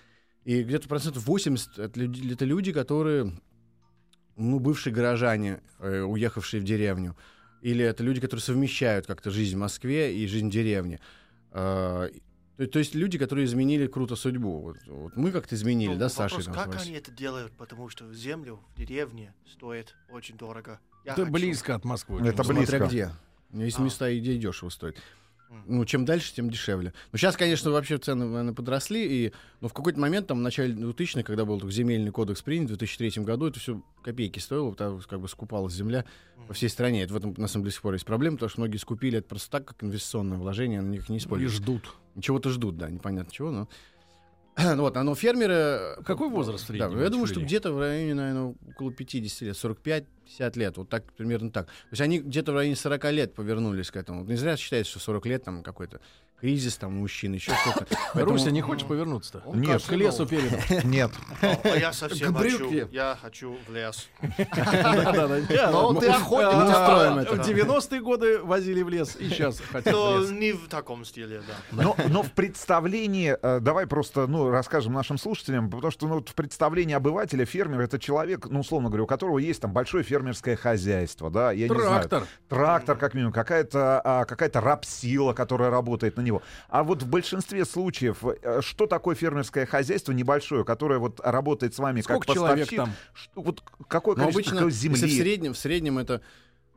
и 0.44 0.62
где-то 0.62 0.86
процентов 0.88 1.26
80 1.26 1.78
это 1.78 1.98
люди, 1.98 2.32
это 2.32 2.44
люди 2.44 2.72
которые, 2.72 3.32
ну, 4.36 4.58
бывшие 4.58 4.92
горожане, 4.92 5.60
э, 5.78 6.00
уехавшие 6.02 6.60
в 6.60 6.64
деревню, 6.64 7.16
или 7.62 7.84
это 7.84 8.02
люди, 8.02 8.20
которые 8.20 8.42
совмещают 8.42 9.06
как-то 9.06 9.30
жизнь 9.30 9.56
в 9.56 9.58
Москве 9.60 10.14
и 10.16 10.26
жизнь 10.26 10.48
в 10.48 10.52
деревне. 10.52 11.00
А, 11.50 12.08
то, 12.56 12.66
то 12.66 12.78
есть 12.78 12.94
люди, 12.94 13.18
которые 13.18 13.46
изменили 13.46 13.86
круто 13.86 14.16
судьбу. 14.16 14.60
Вот, 14.60 14.76
вот 14.86 15.16
мы 15.16 15.30
как-то 15.32 15.54
изменили, 15.54 15.92
Ну, 15.94 15.98
да, 15.98 16.08
с 16.08 16.14
Сашей? 16.14 16.38
вопрос, 16.38 16.44
там, 16.46 16.54
с 16.54 16.58
как 16.58 16.74
Васей? 16.74 16.90
они 16.90 16.98
это 16.98 17.10
делают? 17.10 17.52
Потому 17.56 17.88
что 17.88 18.12
землю 18.12 18.60
в 18.74 18.78
деревне 18.78 19.34
стоит 19.50 19.94
очень 20.10 20.36
дорого. 20.36 20.78
Я 21.04 21.12
Это 21.12 21.22
хочу. 21.22 21.32
близко 21.32 21.74
от 21.74 21.84
Москвы. 21.84 22.20
Это 22.26 22.42
близко. 22.44 22.76
Смотря 22.78 22.86
где. 22.86 23.10
Есть 23.52 23.78
А. 23.78 23.82
места, 23.82 24.12
где 24.16 24.36
дешево 24.36 24.68
стоит. 24.68 24.96
Ну, 25.66 25.84
чем 25.84 26.04
дальше, 26.04 26.34
тем 26.34 26.50
дешевле. 26.50 26.92
Но 27.12 27.18
сейчас, 27.18 27.36
конечно, 27.36 27.70
вообще 27.70 27.98
цены, 27.98 28.24
наверное, 28.26 28.54
подросли. 28.54 29.26
И, 29.26 29.32
но 29.60 29.68
в 29.68 29.72
какой-то 29.72 30.00
момент, 30.00 30.26
там, 30.26 30.38
в 30.38 30.42
начале 30.42 30.74
2000-х, 30.74 31.22
когда 31.22 31.44
был 31.44 31.60
земельный 31.70 32.10
кодекс 32.10 32.42
принят, 32.42 32.66
в 32.70 32.76
2003 32.76 33.22
году, 33.22 33.46
это 33.46 33.60
все 33.60 33.82
копейки 34.02 34.38
стоило, 34.40 34.70
потому 34.70 35.00
что 35.00 35.08
как 35.08 35.20
бы 35.20 35.28
скупалась 35.28 35.72
земля 35.72 36.04
по 36.48 36.54
всей 36.54 36.68
стране. 36.68 37.02
Это 37.02 37.14
в 37.14 37.16
этом, 37.16 37.34
на 37.36 37.46
самом 37.46 37.64
деле, 37.64 37.70
до 37.70 37.74
сих 37.74 37.82
пор 37.82 37.92
есть 37.94 38.04
проблема, 38.04 38.36
потому 38.36 38.50
что 38.50 38.60
многие 38.60 38.78
скупили 38.78 39.18
это 39.18 39.28
просто 39.28 39.50
так, 39.50 39.64
как 39.66 39.82
инвестиционное 39.84 40.38
вложение, 40.38 40.80
на 40.80 40.88
них 40.88 41.08
не 41.08 41.16
И 41.16 41.18
используют. 41.20 41.52
ждут. 41.52 41.94
Чего-то 42.20 42.50
ждут, 42.50 42.76
да, 42.76 42.90
непонятно 42.90 43.32
чего, 43.32 43.50
но... 43.50 43.68
Вот, 44.76 44.96
оно 44.96 45.14
фермеры... 45.14 45.96
Какой 46.04 46.28
возраст 46.28 46.66
Да, 46.68 46.88
средний 46.88 47.02
я 47.02 47.10
думаю, 47.10 47.26
что 47.26 47.40
где-то 47.40 47.72
в 47.72 47.80
районе, 47.80 48.14
наверное, 48.14 48.54
около 48.68 48.92
50 48.92 49.42
лет, 49.42 49.56
45-50 49.56 50.58
лет, 50.58 50.76
вот 50.76 50.88
так, 50.88 51.12
примерно 51.12 51.50
так. 51.50 51.66
То 51.66 51.72
есть 51.90 52.02
они 52.02 52.20
где-то 52.20 52.52
в 52.52 52.54
районе 52.54 52.76
40 52.76 53.04
лет 53.12 53.34
повернулись 53.34 53.90
к 53.90 53.96
этому. 53.96 54.24
Не 54.24 54.36
зря 54.36 54.56
считается, 54.56 54.90
что 54.92 55.00
40 55.00 55.26
лет 55.26 55.44
там 55.44 55.62
какой-то 55.62 56.00
кризис 56.44 56.76
там 56.76 56.98
у 56.98 57.00
мужчин, 57.00 57.32
еще 57.32 57.52
что-то. 57.54 57.86
Поэтому- 58.12 58.36
Руся, 58.36 58.50
не 58.50 58.60
хочешь 58.60 58.86
повернуться-то? 58.86 59.42
Нет. 59.54 59.82
К 59.82 59.92
лесу 59.92 60.26
передом. 60.26 60.60
Нет. 60.90 61.10
А 61.40 61.68
я 61.68 61.90
совсем 61.94 62.34
хочу. 62.34 62.70
Я 62.92 63.16
хочу 63.22 63.56
в 63.66 63.72
лес. 63.74 64.08
Да-да-да. 64.54 65.70
Но 65.70 65.94
ты 65.94 66.08
охотник, 66.08 66.52
А, 66.52 67.18
а. 67.18 67.34
В 67.34 67.48
90-е 67.48 68.00
годы 68.02 68.40
возили 68.40 68.82
в 68.82 68.90
лес, 68.90 69.16
и 69.18 69.30
сейчас 69.30 69.58
хотят 69.60 69.94
в 69.94 69.96
Но 69.96 70.18
лес. 70.18 70.30
не 70.32 70.52
в 70.52 70.68
таком 70.68 71.06
стиле, 71.06 71.40
да. 71.72 71.94
Но, 72.10 72.22
в 72.22 72.30
представлении, 72.32 73.36
э, 73.40 73.60
давай 73.60 73.86
просто, 73.86 74.26
ну, 74.26 74.50
расскажем 74.50 74.92
нашим 74.92 75.16
слушателям, 75.16 75.70
потому 75.70 75.90
что, 75.90 76.06
ну, 76.08 76.20
в 76.20 76.34
представлении 76.34 76.94
обывателя 76.94 77.46
фермер 77.46 77.80
это 77.80 77.98
человек, 77.98 78.48
ну, 78.50 78.60
условно 78.60 78.90
говоря, 78.90 79.04
у 79.04 79.06
которого 79.06 79.38
есть 79.38 79.62
там 79.62 79.72
большое 79.72 80.04
фермерское 80.04 80.56
хозяйство, 80.56 81.30
да, 81.30 81.52
я 81.52 81.68
не 81.68 81.74
знаю. 81.74 82.06
Трактор. 82.08 82.26
Трактор, 82.48 82.98
как 82.98 83.14
минимум, 83.14 83.32
какая-то 83.32 84.02
а, 84.04 84.24
какая-то 84.26 84.60
рабсила, 84.60 85.32
которая 85.32 85.70
работает 85.70 86.18
на 86.18 86.20
него. 86.20 86.33
А 86.68 86.82
вот 86.84 87.02
в 87.02 87.08
большинстве 87.08 87.64
случаев, 87.64 88.24
э, 88.24 88.60
что 88.62 88.86
такое 88.86 89.14
фермерское 89.14 89.66
хозяйство 89.66 90.12
небольшое, 90.12 90.64
которое 90.64 90.98
вот 90.98 91.20
работает 91.20 91.74
с 91.74 91.78
вами 91.78 92.00
Сколько 92.00 92.26
как 92.26 92.34
человек 92.36 92.68
поставщик? 92.68 92.76
там? 92.76 92.92
Что- 93.14 93.42
вот 93.42 93.62
какое 93.88 94.16
Но 94.16 94.30
количество 94.30 94.58
обычно, 94.60 94.70
земли? 94.70 95.00
если 95.00 95.06
в 95.16 95.20
среднем, 95.22 95.52
в 95.54 95.58
среднем 95.58 95.98
это, 95.98 96.20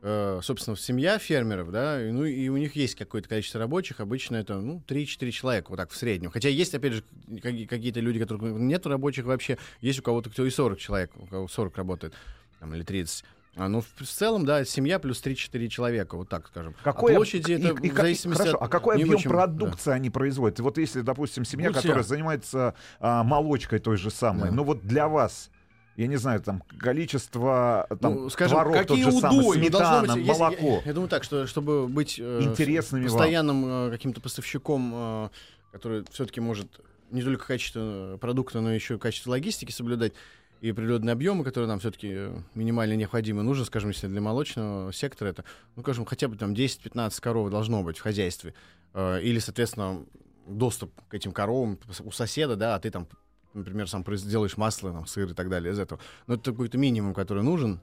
э, 0.02 0.40
собственно, 0.42 0.76
семья 0.76 1.18
фермеров, 1.18 1.70
да, 1.70 1.98
ну 2.00 2.24
и 2.24 2.48
у 2.48 2.56
них 2.56 2.76
есть 2.76 2.94
какое-то 2.94 3.28
количество 3.28 3.58
рабочих, 3.60 4.00
обычно 4.00 4.36
это, 4.36 4.60
ну, 4.60 4.82
3-4 4.86 5.30
человека, 5.32 5.66
вот 5.70 5.76
так 5.76 5.90
в 5.90 5.96
среднем. 5.96 6.30
Хотя 6.30 6.48
есть, 6.48 6.74
опять 6.74 6.92
же, 6.92 7.04
какие- 7.42 7.66
какие-то 7.66 8.00
люди, 8.00 8.18
которых 8.20 8.42
нет 8.42 8.86
рабочих 8.86 9.24
вообще, 9.24 9.58
есть 9.80 9.98
у 9.98 10.02
кого-то 10.02 10.30
кто 10.30 10.44
и 10.46 10.50
40 10.50 10.78
человек, 10.78 11.10
у 11.16 11.26
кого 11.26 11.48
40 11.48 11.76
работает, 11.76 12.14
там, 12.60 12.74
или 12.74 12.82
30. 12.82 13.24
А, 13.58 13.68
ну, 13.68 13.80
в, 13.82 14.04
целом, 14.06 14.46
да, 14.46 14.64
семья 14.64 14.98
плюс 15.00 15.20
3-4 15.22 15.66
человека, 15.68 16.16
вот 16.16 16.28
так 16.28 16.46
скажем. 16.46 16.74
Какой 16.84 17.12
а 17.12 17.16
об- 17.16 17.18
площади 17.18 17.52
это 17.54 17.68
и- 17.82 17.88
и 17.88 17.90
в 17.90 17.94
зависимости 17.96 18.40
хорошо, 18.42 18.56
от... 18.58 18.62
а 18.62 18.68
какой 18.68 18.94
объем 18.94 19.16
очень- 19.16 19.28
продукции 19.28 19.92
они 19.92 20.10
производят? 20.10 20.60
Вот 20.60 20.78
если, 20.78 21.00
допустим, 21.00 21.44
семья, 21.44 21.68
Гуся. 21.68 21.82
которая 21.82 22.04
занимается 22.04 22.74
а, 23.00 23.24
молочкой 23.24 23.80
той 23.80 23.96
же 23.96 24.10
самой, 24.10 24.50
Да. 24.50 24.54
ну 24.54 24.62
вот 24.62 24.86
для 24.86 25.08
вас, 25.08 25.50
я 25.96 26.06
не 26.06 26.16
знаю, 26.16 26.40
там 26.40 26.62
количество 26.78 27.88
там, 28.00 28.14
Ну, 28.14 28.30
скажем, 28.30 28.58
творог 28.58 28.74
какие 28.74 29.04
тот 29.04 29.12
же 29.14 29.20
самый, 29.20 29.40
удои? 29.40 29.58
Не 29.58 29.68
сметана, 29.68 30.14
быть, 30.14 30.16
если- 30.26 30.30
молоко. 30.40 30.66
Я, 30.66 30.82
я 30.84 30.92
думаю 30.92 31.08
так, 31.08 31.24
что 31.24 31.46
чтобы 31.48 31.88
быть 31.88 32.16
э, 32.20 32.40
Интересными 32.42 33.06
вам. 33.06 33.10
постоянным 33.12 33.64
э, 33.66 33.90
каким-то 33.90 34.20
поставщиком, 34.20 34.92
э, 34.94 35.28
который 35.72 36.04
все-таки 36.12 36.40
может 36.40 36.80
не 37.10 37.22
только 37.22 37.44
качество 37.46 38.18
продукта, 38.20 38.60
но 38.60 38.72
еще 38.72 38.98
качество 38.98 39.30
логистики 39.30 39.72
соблюдать 39.72 40.12
и 40.60 40.70
определенные 40.70 41.12
объемы, 41.12 41.44
которые 41.44 41.68
нам 41.68 41.78
все-таки 41.78 42.30
минимально 42.54 42.94
необходимы, 42.94 43.42
нужно, 43.42 43.64
скажем, 43.64 43.90
если 43.90 44.08
для 44.08 44.20
молочного 44.20 44.92
сектора 44.92 45.28
это, 45.28 45.44
ну, 45.76 45.82
скажем, 45.82 46.04
хотя 46.04 46.28
бы 46.28 46.36
там 46.36 46.52
10-15 46.52 47.20
коров 47.20 47.50
должно 47.50 47.82
быть 47.82 47.98
в 47.98 48.02
хозяйстве. 48.02 48.54
Э, 48.94 49.20
или, 49.22 49.38
соответственно, 49.38 50.04
доступ 50.46 50.92
к 51.08 51.14
этим 51.14 51.32
коровам 51.32 51.78
у 52.04 52.10
соседа, 52.10 52.56
да, 52.56 52.74
а 52.74 52.80
ты 52.80 52.90
там, 52.90 53.06
например, 53.54 53.88
сам 53.88 54.04
делаешь 54.04 54.56
масло, 54.56 54.92
там, 54.92 55.06
сыр 55.06 55.30
и 55.30 55.34
так 55.34 55.48
далее 55.48 55.72
из 55.72 55.78
этого. 55.78 56.00
Но 56.26 56.34
это 56.34 56.50
какой-то 56.50 56.78
минимум, 56.78 57.14
который 57.14 57.42
нужен. 57.42 57.80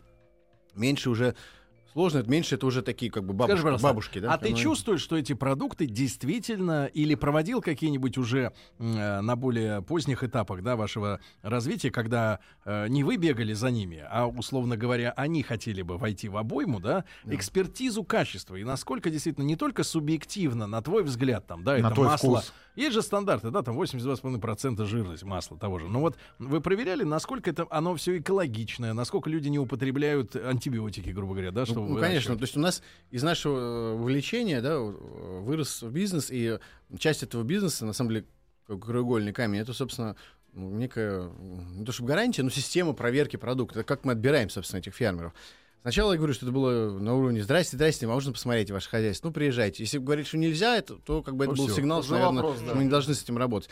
Меньше 0.73 1.09
уже 1.09 1.35
сложно, 1.95 2.17
это 2.17 2.29
меньше 2.29 2.55
это 2.55 2.65
уже 2.65 2.81
такие 2.81 3.09
как 3.09 3.23
бы 3.25 3.33
бабушки, 3.33 3.61
Скажи, 3.61 3.77
бабушки 3.81 4.19
да? 4.19 4.33
А 4.33 4.37
ты 4.37 4.49
Ну, 4.49 4.57
чувствуешь, 4.57 4.99
что 4.99 5.17
эти 5.17 5.31
продукты 5.31 5.85
действительно 5.85 6.87
или 6.87 7.15
проводил 7.15 7.61
какие-нибудь 7.61 8.17
уже 8.17 8.51
э, 8.79 9.21
на 9.21 9.35
более 9.37 9.81
поздних 9.81 10.21
этапах 10.21 10.61
да, 10.61 10.75
вашего 10.75 11.21
развития, 11.41 11.91
когда 11.91 12.39
э, 12.65 12.87
не 12.89 13.05
вы 13.05 13.15
бегали 13.15 13.53
за 13.53 13.71
ними, 13.71 14.03
а, 14.09 14.27
условно 14.27 14.75
говоря, 14.75 15.13
они 15.15 15.41
хотели 15.41 15.81
бы 15.83 15.97
войти 15.97 16.27
в 16.27 16.35
обойму, 16.35 16.81
да, 16.81 17.05
экспертизу 17.25 18.03
качества. 18.03 18.55
И 18.57 18.65
насколько 18.65 19.09
действительно 19.09 19.45
не 19.45 19.55
только 19.55 19.83
субъективно, 19.83 20.67
на 20.67 20.81
твой 20.81 21.03
взгляд, 21.03 21.47
там, 21.47 21.63
да, 21.63 21.77
На 21.77 21.87
это 21.87 22.01
масло. 22.01 22.39
вкус. 22.39 22.53
Есть 22.75 22.93
же 22.93 23.01
стандарты, 23.01 23.51
да, 23.51 23.61
там 23.61 23.79
82,5% 23.79 24.83
жирность 24.85 25.23
масла 25.23 25.57
того 25.57 25.79
же. 25.79 25.87
Но 25.87 26.01
вот 26.01 26.17
вы 26.39 26.59
проверяли, 26.59 27.03
насколько 27.03 27.49
это 27.49 27.65
оно 27.69 27.95
все 27.95 28.17
экологичное, 28.17 28.93
насколько 28.93 29.29
люди 29.29 29.47
не 29.47 29.59
употребляют 29.59 30.35
антибиотики, 30.35 31.09
грубо 31.11 31.33
говоря, 31.33 31.51
да, 31.51 31.65
что 31.65 31.75
Ну, 31.75 31.84
ну, 31.87 31.99
конечно, 31.99 32.35
то 32.35 32.43
есть 32.43 32.57
у 32.57 32.59
нас 32.59 32.81
из 33.11 33.23
нашего 33.23 33.57
э, 33.57 33.93
увлечения 33.93 34.61
да, 34.61 34.79
вырос 34.79 35.83
бизнес, 35.83 36.29
и 36.31 36.59
часть 36.97 37.23
этого 37.23 37.43
бизнеса, 37.43 37.85
на 37.85 37.93
самом 37.93 38.11
деле, 38.11 38.25
краеугольный 38.67 39.33
камень, 39.33 39.59
это, 39.59 39.73
собственно, 39.73 40.15
ну, 40.53 40.69
некая, 40.71 41.29
не 41.73 41.85
то 41.85 41.91
чтобы 41.91 42.09
гарантия, 42.09 42.43
но 42.43 42.49
система 42.49 42.93
проверки 42.93 43.35
продукта. 43.35 43.79
Это 43.79 43.87
как 43.87 44.05
мы 44.05 44.13
отбираем, 44.13 44.49
собственно, 44.49 44.79
этих 44.79 44.95
фермеров. 44.95 45.33
Сначала 45.81 46.13
я 46.13 46.17
говорю, 46.17 46.33
что 46.33 46.47
это 46.47 46.53
было 46.53 46.97
на 46.97 47.13
уровне 47.13 47.43
«Здрасте, 47.43 47.77
здрасте, 47.77 48.07
можно 48.07 48.33
посмотреть 48.33 48.71
ваше 48.71 48.89
хозяйство?» 48.89 49.27
Ну, 49.27 49.33
приезжайте. 49.33 49.83
Если 49.83 49.99
говорить, 49.99 50.25
что 50.25 50.37
нельзя, 50.37 50.77
это, 50.77 50.95
то 50.95 51.21
как 51.21 51.35
бы 51.35 51.43
это 51.43 51.53
Ну, 51.53 51.57
был 51.57 51.67
всё. 51.67 51.75
сигнал, 51.75 52.01
что, 52.01 52.13
наверное, 52.13 52.41
вопрос, 52.41 52.57
что 52.57 52.69
да. 52.69 52.73
мы 52.75 52.85
не 52.85 52.89
должны 52.89 53.13
с 53.13 53.21
этим 53.21 53.37
работать. 53.37 53.69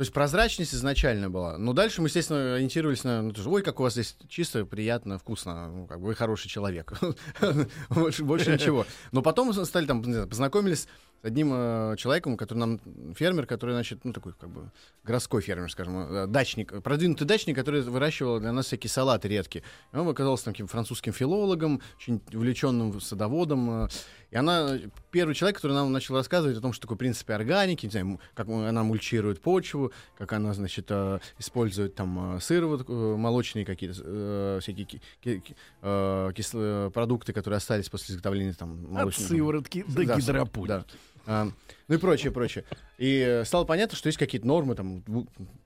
То 0.00 0.02
есть 0.02 0.14
прозрачность 0.14 0.74
изначально 0.74 1.28
была. 1.28 1.58
Но 1.58 1.74
дальше 1.74 2.00
мы, 2.00 2.08
естественно, 2.08 2.54
ориентировались 2.54 3.04
на, 3.04 3.20
ну, 3.20 3.34
ой, 3.44 3.60
как 3.60 3.80
у 3.80 3.82
вас 3.82 3.92
здесь 3.92 4.16
чисто, 4.30 4.64
приятно, 4.64 5.18
вкусно, 5.18 5.68
ну, 5.68 5.86
как 5.86 6.00
бы 6.00 6.06
вы 6.06 6.14
хороший 6.14 6.48
человек. 6.48 6.94
больше, 7.90 8.50
ничего. 8.50 8.86
Но 9.12 9.20
потом 9.20 9.52
стали 9.52 9.84
там, 9.84 10.02
познакомились 10.26 10.88
с 11.22 11.24
одним 11.24 11.50
э, 11.52 11.94
человеком, 11.98 12.36
который 12.36 12.58
нам 12.60 12.80
фермер, 13.14 13.46
который, 13.46 13.72
значит, 13.72 14.04
ну 14.04 14.12
такой 14.12 14.32
как 14.32 14.48
бы 14.48 14.70
городской 15.04 15.42
фермер, 15.42 15.70
скажем, 15.70 15.98
э, 15.98 16.26
дачник, 16.26 16.82
продвинутый 16.82 17.26
дачник, 17.26 17.56
который 17.56 17.82
выращивал 17.82 18.40
для 18.40 18.52
нас 18.52 18.66
всякие 18.66 18.90
салаты 18.90 19.28
редкие. 19.28 19.62
И 19.92 19.96
он 19.96 20.08
оказался 20.08 20.46
таким 20.46 20.66
французским 20.66 21.12
филологом, 21.12 21.80
очень 21.96 22.20
увлеченным 22.32 23.00
садоводом. 23.00 23.84
э, 23.84 23.88
и 24.30 24.36
она 24.36 24.78
первый 25.10 25.34
человек, 25.34 25.56
который 25.56 25.72
нам 25.72 25.90
начал 25.92 26.14
рассказывать 26.14 26.56
о 26.56 26.60
том, 26.60 26.72
что 26.72 26.82
такое 26.82 26.96
принципы 26.96 27.32
органики, 27.32 27.84
не 27.86 27.90
знаю, 27.90 28.20
как 28.34 28.48
она 28.48 28.82
мульчирует 28.84 29.40
почву, 29.40 29.92
как 30.16 30.32
она, 30.32 30.54
значит, 30.54 30.86
э, 30.90 31.18
использует 31.38 31.96
там 31.96 32.36
э, 32.36 32.40
сыр, 32.40 32.64
вот, 32.66 32.88
э, 32.88 32.92
молочные 32.92 33.64
какие-то 33.66 34.00
э, 34.04 34.58
всякие 34.62 34.86
ки- 34.86 35.00
ки- 35.22 35.56
э, 35.82 36.32
кислые 36.34 36.90
продукты, 36.92 37.32
которые 37.32 37.58
остались 37.58 37.88
после 37.88 38.14
изготовления 38.14 38.52
там 38.54 38.84
От 38.84 38.90
молочных. 38.90 39.28
сыворотки 39.28 39.84
до 39.88 40.06
Да, 40.06 40.16
гидропоники. 40.16 40.68
да. 40.68 40.84
А, 41.26 41.48
ну 41.88 41.94
и 41.94 41.98
прочее, 41.98 42.32
прочее. 42.32 42.64
И 42.98 43.18
э, 43.18 43.44
стало 43.44 43.64
понятно, 43.64 43.96
что 43.96 44.08
есть 44.08 44.18
какие-то 44.18 44.46
нормы, 44.46 44.74
там, 44.74 45.02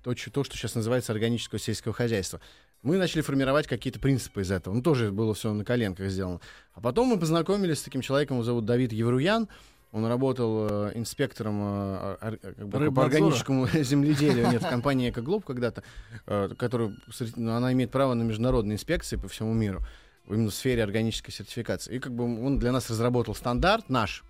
то, 0.03 0.14
что 0.17 0.45
сейчас 0.45 0.75
называется 0.75 1.12
органическое 1.12 1.61
сельское 1.61 1.93
хозяйство. 1.93 2.40
Мы 2.83 2.99
начали 2.99 3.23
формировать 3.23 3.67
какие-то 3.67 3.99
принципы 3.99 4.43
из 4.43 4.51
этого. 4.51 4.75
Ну, 4.75 4.83
тоже 4.83 5.11
было 5.11 5.33
все 5.35 5.53
на 5.53 5.64
коленках 5.64 6.11
сделано. 6.11 6.40
А 6.75 6.81
потом 6.81 7.09
мы 7.09 7.19
познакомились 7.19 7.79
с 7.79 7.83
таким 7.83 8.03
человеком, 8.03 8.37
его 8.37 8.45
зовут 8.45 8.67
Давид 8.67 8.93
Евруян. 8.93 9.49
Он 9.93 10.05
работал 10.07 10.67
э, 10.69 10.93
инспектором 10.97 11.61
э, 11.62 12.17
ор- 12.21 12.38
как 12.38 12.69
бы, 12.69 12.93
по 12.93 13.05
органическому 13.05 13.69
земледелию. 13.73 14.51
Нет, 14.51 14.62
в 14.62 14.69
компании 14.69 15.09
«Экоглоб» 15.11 15.45
когда-то, 15.45 15.83
э, 16.27 16.51
которая, 16.59 16.97
сорти- 17.11 17.35
ну, 17.37 17.53
она 17.53 17.73
имеет 17.73 17.90
право 17.93 18.12
на 18.14 18.25
международные 18.25 18.75
инспекции 18.75 19.17
по 19.17 19.29
всему 19.29 19.55
миру 19.55 19.83
именно 20.29 20.51
в 20.51 20.55
сфере 20.55 20.83
органической 20.83 21.31
сертификации. 21.31 21.95
И 21.95 21.99
как 22.01 22.12
бы 22.12 22.25
он 22.25 22.59
для 22.59 22.73
нас 22.73 22.90
разработал 22.90 23.35
стандарт 23.35 23.88
наш, 23.88 24.25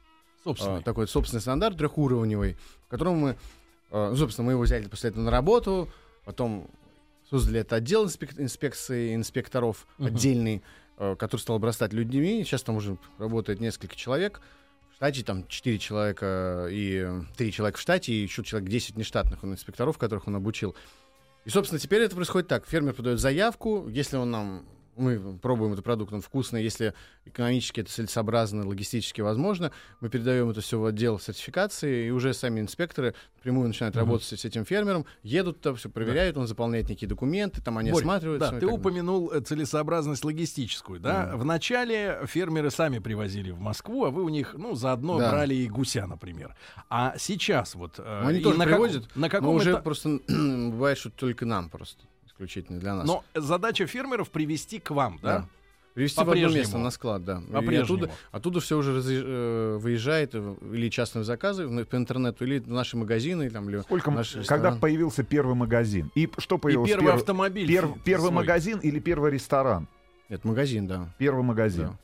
Собственно. 0.45 0.77
а, 0.79 0.83
такой 0.83 1.09
собственный 1.09 1.41
стандарт 1.41 1.77
трехуровневый, 1.79 2.57
в 2.85 2.89
котором 2.89 3.17
мы, 3.17 3.37
а, 3.91 4.11
ну, 4.11 4.17
собственно, 4.17 4.47
мы 4.47 4.53
его 4.53 4.63
взяли 4.63 4.87
после 4.87 5.11
этого 5.11 5.23
на 5.25 5.31
работу, 5.31 5.89
потом 6.25 6.69
создали 7.31 7.61
этот 7.61 7.73
отдел 7.75 8.05
инспек- 8.07 8.39
инспекции 8.41 9.15
инспекторов 9.15 9.87
Мгм. 9.99 10.07
отдельный, 10.09 10.63
а, 10.99 11.17
который 11.17 11.41
стал 11.41 11.57
обрастать 11.57 11.93
людьми. 11.93 12.45
Сейчас 12.45 12.63
там 12.63 12.77
уже 12.77 12.99
работает 13.19 13.61
несколько 13.61 13.97
человек. 13.97 14.41
В 14.93 14.97
штате 14.97 15.25
там 15.25 15.47
4 15.49 15.79
человека 15.79 16.69
и 16.71 17.09
3 17.37 17.51
человека 17.51 17.79
в 17.79 17.81
штате, 17.81 18.13
и 18.13 18.23
еще 18.23 18.45
человек 18.45 18.69
10 18.71 18.97
нештатных 18.97 19.43
он 19.43 19.53
инспекторов, 19.53 19.99
которых 19.99 20.29
он 20.29 20.37
обучил. 20.37 20.77
И, 21.45 21.51
собственно, 21.51 21.79
теперь 21.81 22.03
это 22.03 22.15
происходит 22.15 22.49
так. 22.49 22.65
Фермер 22.67 22.95
подает 22.95 23.19
заявку, 23.19 23.89
если 23.89 24.17
он 24.17 24.31
нам 24.31 24.65
мы 24.97 25.39
пробуем 25.39 25.73
этот 25.73 25.85
продукт, 25.85 26.13
он 26.13 26.21
вкусный, 26.21 26.63
если 26.63 26.95
экономически 27.25 27.81
это 27.81 27.91
целесообразно, 27.91 28.67
логистически 28.67 29.21
возможно, 29.21 29.73
мы 30.01 30.09
передаем 30.09 30.51
это 30.51 30.61
все 30.61 30.79
в 30.79 30.85
отдел 30.85 31.19
сертификации, 31.19 32.07
и 32.07 32.11
уже 32.11 32.35
сами 32.35 32.61
инспекторы 32.61 33.15
напрямую 33.37 33.69
начинают 33.69 33.95
Мгм. 33.97 34.05
работать 34.07 34.27
с 34.41 34.45
этим 34.45 34.65
фермером, 34.65 35.07
едут 35.23 35.61
там, 35.61 35.77
все 35.77 35.89
проверяют, 35.89 36.37
он 36.37 36.47
заполняет 36.47 36.89
некие 36.89 37.09
документы, 37.09 37.61
там 37.63 37.79
они 37.79 37.91
Борь, 37.91 38.03
осматривают. 38.03 38.41
Да, 38.41 38.57
и 38.57 38.61
ты 38.61 38.67
как 38.67 38.75
упомянул 38.75 39.31
э, 39.33 39.41
целесообразность 39.41 40.25
логистическую, 40.25 41.01
да? 41.01 41.29
Мгм. 41.33 41.41
Вначале 41.41 42.21
фермеры 42.27 42.71
сами 42.71 42.99
привозили 42.99 43.51
в 43.51 43.61
Москву, 43.61 44.05
а 44.05 44.11
вы 44.11 44.23
у 44.23 44.29
них, 44.29 44.55
ну, 44.57 44.75
заодно 44.75 45.19
Да. 45.19 45.31
брали 45.31 45.55
и 45.55 45.69
гуся, 45.69 46.07
например. 46.07 46.55
А 46.89 47.15
сейчас 47.19 47.75
вот... 47.75 47.95
э, 47.99 48.21
Ну, 48.23 48.29
они 48.29 48.41
тоже 48.41 48.59
на 48.59 48.65
привозят, 48.65 49.05
на 49.17 49.23
Но 49.23 49.29
каком 49.29 49.55
уже 49.57 49.71
это- 49.73 49.81
просто 49.83 50.21
бывает, 50.29 50.99
что 50.99 51.11
только 51.11 51.47
нам 51.47 51.69
просто, 51.71 52.05
исключительно 52.35 52.79
для 52.81 52.95
нас. 52.95 53.07
Но 53.07 53.25
задача 53.35 53.87
фермеров 53.87 54.31
привести 54.31 54.79
к 54.81 54.91
вам, 54.91 55.19
да? 55.23 55.39
Да. 55.41 55.49
Привезти 55.95 56.25
в 56.25 56.29
одно 56.29 56.49
место 56.49 56.77
на 56.79 56.91
склад, 56.91 57.25
да. 57.25 57.41
И 57.71 57.77
оттуда, 57.77 58.11
оттуда 58.33 58.59
все 58.59 58.77
уже 58.77 58.99
разъезж- 58.99 59.25
э, 59.25 59.77
выезжает 59.79 60.31
э, 60.35 60.55
или 60.73 60.89
частные 60.89 61.23
заказы 61.23 61.69
в- 61.69 61.85
по 61.85 61.97
интернету, 61.97 62.45
или 62.45 62.59
в 62.59 62.67
наши 62.69 62.97
магазины, 62.97 63.49
там, 63.49 63.69
или 63.71 63.81
Сколько, 63.83 64.11
м- 64.11 64.17
наш 64.17 64.31
когда 64.33 64.41
ресторан. 64.57 64.81
появился 64.81 65.23
первый 65.23 65.55
магазин? 65.55 66.11
И 66.17 66.29
что 66.39 66.57
И 66.57 66.59
появилось? 66.59 66.91
первый 66.91 67.13
Перв- 67.13 67.15
автомобиль. 67.21 67.71
перв- 67.71 67.97
первый 68.05 68.23
свой. 68.27 68.33
магазин 68.35 68.79
или 68.81 68.99
первый 68.99 69.31
ресторан? 69.31 69.87
Нет, 70.29 70.45
магазин, 70.45 70.89
да. 70.89 71.15
Первый 71.19 71.45
магазин. 71.45 71.87
Да. 71.91 71.99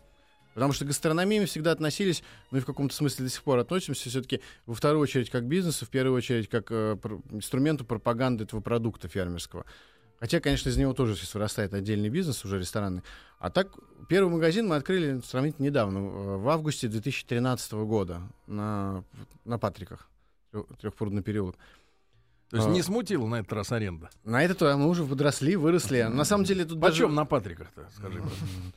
Потому 0.55 0.73
что 0.73 0.85
к 0.85 0.89
гастрономии 0.89 1.41
мы 1.41 1.47
всегда 1.47 1.73
относились, 1.73 2.23
ну 2.53 2.59
и 2.59 2.61
в 2.61 2.67
каком-то 2.67 2.95
смысле 2.95 3.25
до 3.25 3.31
сих 3.33 3.43
пор 3.43 3.59
относимся 3.59 4.09
все-таки 4.09 4.41
во 4.67 4.75
вторую 4.75 5.01
очередь 5.03 5.31
как 5.31 5.43
к 5.43 5.47
бизнесу, 5.47 5.85
в 5.85 5.89
первую 5.89 6.17
очередь 6.17 6.49
как 6.49 6.71
э, 6.71 6.97
пр- 7.01 7.19
инструменту 7.33 7.85
пропаганды 7.85 8.45
этого 8.45 8.61
продукта 8.61 9.09
фермерского. 9.09 9.65
Хотя, 10.21 10.39
конечно, 10.41 10.69
из 10.69 10.77
него 10.77 10.93
тоже 10.93 11.17
сейчас 11.17 11.33
вырастает 11.35 11.73
отдельный 11.73 12.11
бизнес 12.11 12.45
уже 12.45 12.59
ресторанный. 12.59 13.03
А 13.39 13.49
так, 13.51 13.69
первый 14.09 14.31
магазин 14.31 14.69
мы 14.69 14.77
открыли 14.77 15.21
сравнительно 15.25 15.65
недавно, 15.67 15.99
э, 15.99 16.37
в 16.37 16.49
августе 16.51 16.89
2013 16.89 17.73
года 17.73 18.21
на, 18.47 19.03
на 19.47 19.59
Патриках, 19.59 20.09
трехпрудный 20.79 21.23
переулок. 21.23 21.57
То 22.51 22.57
есть 22.57 22.69
А. 22.69 22.71
не 22.73 22.83
смутила 22.83 23.27
на 23.29 23.37
этот 23.37 23.53
раз 23.53 23.71
аренда? 23.71 24.11
На 24.25 24.43
это 24.43 24.77
мы 24.77 24.89
уже 24.89 25.05
подросли, 25.05 25.55
выросли. 25.55 26.03
На 26.03 26.25
самом 26.25 26.45
деле 26.45 26.65
тут 26.65 26.81
даже... 26.81 27.05
Почем 27.05 27.15
на 27.15 27.25
Патриках-то, 27.25 27.89
скажи? 27.97 28.21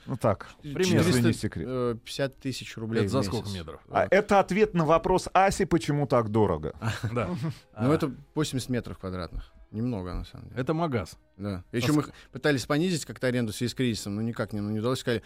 Ну 0.06 0.16
так, 0.16 0.48
Примерно. 0.62 0.84
если 0.84 1.10
не 1.10 1.34
400, 1.34 1.34
секрет. 1.42 1.68
э, 1.68 1.96
50 2.06 2.40
тысяч 2.40 2.78
рублей 2.78 3.02
Это 3.02 3.10
за 3.10 3.24
сколько 3.24 3.50
метров? 3.50 3.82
А 3.90 4.08
это 4.10 4.40
ответ 4.40 4.76
на 4.76 4.86
вопрос 4.86 5.28
Аси, 5.34 5.66
почему 5.66 6.06
так 6.08 6.30
дорого. 6.30 6.74
Да. 7.12 7.28
Ну, 7.28 7.38
А, 7.74 7.92
это 7.94 8.14
80 8.36 8.70
метров 8.70 9.00
квадратных. 9.00 9.52
Немного, 9.74 10.14
на 10.14 10.24
самом 10.24 10.48
деле. 10.50 10.62
Это 10.62 10.74
магаз. 10.74 11.18
Да. 11.36 11.64
Еще 11.72 11.92
мы 11.92 12.04
х- 12.04 12.12
пытались 12.32 12.66
понизить 12.66 13.06
как-то 13.06 13.28
аренду 13.28 13.52
в 13.52 13.56
связи 13.56 13.72
с 13.72 13.76
кризисом, 13.76 14.16
но 14.16 14.22
никак 14.22 14.54
не, 14.54 14.62
ну, 14.62 14.70
не 14.70 14.80
удалось. 14.80 15.00
Сказали, 15.00 15.24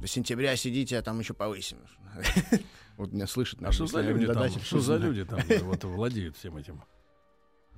до 0.00 0.06
сентября 0.06 0.56
сидите, 0.56 0.98
а 0.98 1.02
там 1.02 1.18
еще 1.20 1.32
повысим. 1.34 1.78
Вот 2.96 3.12
меня 3.12 3.26
слышат. 3.26 3.62
А 3.62 3.72
что 3.72 3.86
за 3.86 4.02
люди 4.02 4.26
там? 4.26 4.50
Что 4.50 4.80
за 4.80 4.96
люди 4.98 5.24
там 5.24 5.40
вот 5.62 5.82
владеют 5.84 6.36
всем 6.36 6.56
этим? 6.58 6.82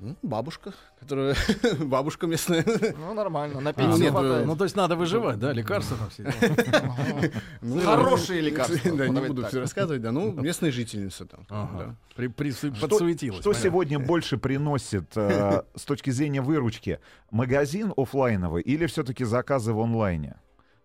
Ну, 0.00 0.16
бабушка, 0.22 0.72
которая... 0.98 1.36
бабушка 1.80 2.26
местная. 2.26 2.64
Ну, 2.98 3.14
нормально, 3.14 3.60
на 3.60 3.70
А, 3.70 3.72
пенсию 3.72 4.00
нет, 4.02 4.10
хватает. 4.10 4.46
Ну, 4.46 4.56
то 4.56 4.64
есть 4.64 4.74
надо 4.74 4.96
выживать, 4.96 5.38
да, 5.38 5.52
лекарства 5.52 5.96
там 5.96 6.10
все. 6.10 6.24
Ну, 7.62 7.80
Хорошие 7.80 8.40
лекарства. 8.40 8.96
Да, 8.96 9.06
не 9.08 9.20
буду 9.20 9.42
так. 9.42 9.50
все 9.50 9.60
рассказывать, 9.60 10.02
да. 10.02 10.10
Ну, 10.10 10.32
местная 10.32 10.72
жительница 10.72 11.24
там. 11.26 11.46
Ага. 11.48 11.96
При- 12.16 12.26
прису- 12.28 12.74
Что- 12.74 12.88
Подсуетилась. 12.88 13.40
Что 13.40 13.50
понятно. 13.50 13.68
сегодня 13.70 13.98
больше 14.00 14.38
приносит 14.38 15.12
э, 15.16 15.62
с 15.76 15.82
точки 15.84 16.10
зрения 16.10 16.42
выручки? 16.42 16.98
Магазин 17.30 17.92
оффлайновый 17.96 18.62
или 18.62 18.86
все-таки 18.86 19.24
заказы 19.24 19.72
в 19.72 19.80
онлайне? 19.80 20.34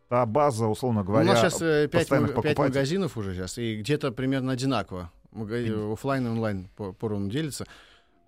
Та 0.09 0.25
база, 0.27 0.67
условно 0.67 0.99
Ну, 1.01 1.05
У 1.05 1.07
говоря, 1.13 1.29
нас 1.33 1.39
сейчас 1.39 1.57
пять, 1.59 1.91
постоянных 1.91 2.29
пять 2.29 2.35
покупателей. 2.35 2.67
магазинов 2.69 3.17
уже 3.17 3.33
сейчас, 3.33 3.57
и 3.57 3.77
где-то 3.77 4.11
примерно 4.11 4.51
одинаково. 4.51 5.11
Оффлайн 5.33 6.25
и 6.27 6.29
онлайн 6.29 6.69
по- 6.77 6.93
поровну 6.93 7.29
делится. 7.29 7.65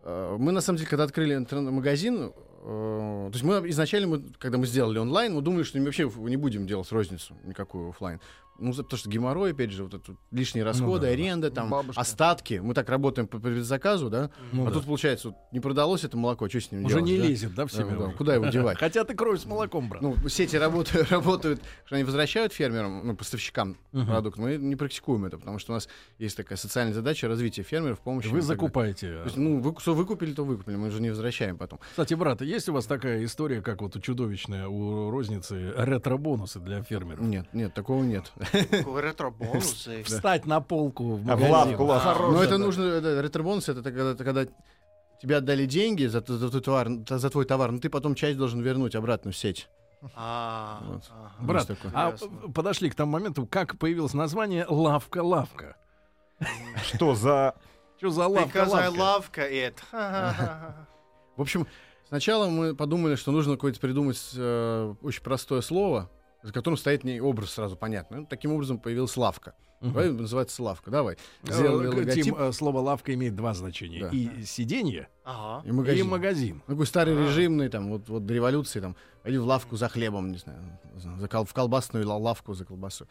Э, 0.04 0.38
Мы, 0.40 0.52
на 0.52 0.62
самом 0.62 0.78
деле, 0.78 0.90
когда 0.90 1.04
открыли 1.04 1.36
интернет-магазин, 1.36 2.32
э, 2.64 3.30
то 3.32 3.32
есть 3.34 3.44
мы 3.44 3.70
изначально, 3.70 4.08
мы, 4.08 4.24
когда 4.38 4.58
мы 4.58 4.66
сделали 4.66 5.00
онлайн, 5.00 5.34
мы 5.34 5.42
думали, 5.42 5.64
что 5.64 5.78
мы 5.78 5.86
вообще 5.86 6.12
не 6.18 6.38
будем 6.38 6.68
делать 6.68 6.92
розницу 6.92 7.36
никакую 7.44 7.90
оффлайн. 7.90 8.20
Ну, 8.60 8.74
за- 8.74 8.84
потому 8.84 8.98
что 9.00 9.10
геморрой, 9.10 9.52
опять 9.52 9.72
же, 9.72 9.84
вот 9.84 9.94
это 9.94 10.16
лишние 10.32 10.64
расходы, 10.64 11.02
да, 11.02 11.08
да. 11.08 11.14
аренда, 11.14 11.52
там, 11.52 11.70
Бабушка. 11.70 12.00
остатки. 12.02 12.56
Мы 12.64 12.74
так 12.74 12.90
работаем 12.90 13.28
по 13.28 13.40
предзаказу, 13.40 14.10
да? 14.10 14.30
Ну 14.52 14.64
а 14.64 14.66
да. 14.68 14.72
тут, 14.74 14.86
получается, 14.86 15.30
вот 15.30 15.38
не 15.52 15.60
продалось 15.60 16.04
это 16.04 16.18
молоко, 16.18 16.48
что 16.50 16.60
с 16.62 16.72
ним 16.72 16.86
Уже 16.86 16.96
делать, 16.96 17.12
не 17.12 17.18
да? 17.18 17.24
лезет, 17.26 17.56
да, 17.56 17.66
в 17.66 17.72
себя 17.72 17.86
да, 17.86 18.06
уже? 18.08 18.16
куда 18.18 18.36
его 18.36 18.46
девать? 18.48 18.78
Хотя 18.80 19.04
ты 19.04 19.14
кровь 19.16 19.40
с 19.42 19.46
молоком, 19.46 19.90
брат. 19.90 20.02
Ну, 20.02 20.16
сети 20.28 20.56
работают, 20.58 21.10
работают, 21.12 21.62
что 21.86 21.96
они 21.96 22.04
возвращают 22.04 22.54
фермерам, 22.54 23.06
ну, 23.08 23.16
поставщикам 23.16 23.78
Мгм. 23.92 24.06
продукт. 24.08 24.38
Мы 24.38 24.58
не 24.58 24.76
практикуем 24.76 25.26
это, 25.26 25.38
потому 25.38 25.60
что 25.60 25.72
у 25.72 25.76
нас 25.76 25.88
есть 26.20 26.38
такая 26.38 26.58
социальная 26.58 26.94
задача 26.94 27.28
развития 27.28 27.64
фермеров, 27.64 28.00
помощи. 28.00 28.28
Вы 28.28 28.42
закупаете. 28.42 29.08
То 29.20 29.24
есть, 29.26 29.38
ну, 29.38 29.60
вы, 29.60 29.76
что 29.80 29.94
выкупили, 29.94 30.34
то 30.34 30.44
выкупили, 30.44 30.76
мы 30.76 30.92
же 30.92 31.02
не 31.02 31.10
возвращаем 31.10 31.58
потом. 31.58 31.80
Кстати, 31.92 32.14
брат, 32.14 32.42
есть 32.42 32.70
у 32.70 32.74
вас 32.74 32.86
такая 32.86 33.24
история, 33.24 33.62
как 33.62 33.82
вот 33.82 33.96
у 33.96 34.00
чудовищная 34.00 34.68
у 34.68 35.10
розницы 35.10 35.74
ретро-бонусы 35.76 36.60
для 36.60 36.82
фермеров? 36.84 37.22
Нет, 37.22 37.48
нет, 37.54 37.74
такого 37.74 38.04
нет. 38.04 38.32
Ретро-бонусы. 38.52 40.04
Встать 40.06 40.46
на 40.46 40.62
полку 40.62 41.16
в 41.16 41.30
А, 41.30 41.36
в 41.36 41.40
магазин. 41.42 41.52
лавку. 41.52 41.88
Хорош, 41.88 42.34
Но 42.34 42.42
это 42.44 42.58
да. 42.58 42.66
нужно, 42.66 42.84
это, 42.84 43.22
ретробонус, 43.22 43.70
это 43.70 43.82
когда, 43.84 44.12
это 44.12 44.24
когда 44.24 44.46
тебе 45.22 45.38
отдали 45.38 45.66
деньги 45.66 46.06
за, 46.06 46.22
твой 46.22 46.62
товар, 46.62 46.88
за 47.08 47.30
твой 47.30 47.46
товар, 47.46 47.72
но 47.72 47.80
ты 47.80 47.90
потом 47.90 48.16
часть 48.16 48.38
должен 48.38 48.62
вернуть 48.62 48.96
обратно 48.96 49.32
в 49.32 49.38
сеть. 49.38 49.68
А, 50.16 50.80
Вот. 50.88 51.04
ага. 51.12 51.34
Брат, 51.46 51.68
такое. 51.68 51.92
а 51.94 52.16
подошли 52.54 52.90
к 52.90 52.96
тому 52.96 53.12
моменту, 53.12 53.46
как 53.46 53.78
появилось 53.78 54.14
название 54.14 54.66
«Лавка-лавка». 54.70 55.76
Что 56.84 57.16
за... 57.16 57.56
Что 57.98 58.10
за 58.12 58.22
Because 58.28 58.74
I 58.74 58.88
лавка-лавка? 58.88 59.42
love 59.42 59.52
it. 59.52 59.74
Ха-ха-ха. 59.92 60.88
В 61.36 61.42
общем, 61.42 61.68
сначала 62.08 62.48
мы 62.48 62.74
подумали, 62.76 63.16
что 63.16 63.32
нужно 63.32 63.56
какое-то 63.56 63.82
придумать 63.82 64.18
э, 64.38 64.96
очень 65.02 65.22
простое 65.22 65.60
слово, 65.60 66.10
за 66.44 66.54
которым 66.54 66.78
стоит 66.78 67.04
не 67.04 67.20
образ 67.22 67.52
сразу 67.52 67.76
понятно. 67.76 68.18
Ну, 68.22 68.26
таким 68.26 68.52
образом 68.54 68.80
появилась 68.80 69.16
лавка. 69.18 69.54
Давай 69.82 70.12
называется 70.12 70.62
лавка. 70.62 70.92
Давай. 70.92 71.18
Сделали 71.44 71.86
Э, 71.88 71.90
логотип 71.90 72.24
Тим, 72.26 72.36
э, 72.36 72.52
слово 72.52 72.80
лавка 72.80 73.14
имеет 73.14 73.36
два 73.38 73.54
значения. 73.54 74.02
Да. 74.02 74.10
И 74.10 74.44
сиденье, 74.44 75.08
Ага. 75.24 75.66
и 75.66 75.72
магазин. 75.72 76.06
и 76.06 76.10
магазин. 76.10 76.62
Ну, 76.68 76.74
Такой 76.74 76.86
старый 76.86 77.16
режимный, 77.16 77.70
там, 77.70 77.90
вот, 77.90 78.10
вот 78.10 78.26
до 78.26 78.34
революции, 78.34 78.82
там, 78.82 78.98
или 79.24 79.38
в 79.38 79.46
лавку 79.46 79.78
за 79.78 79.88
хлебом, 79.88 80.32
не 80.34 80.38
знаю, 80.38 80.60
за 80.98 81.28
кол- 81.30 81.46
в 81.46 81.54
колбасную 81.54 82.06
ла- 82.06 82.18
лавку 82.18 82.54
за 82.54 82.66
колбасу. 82.66 83.08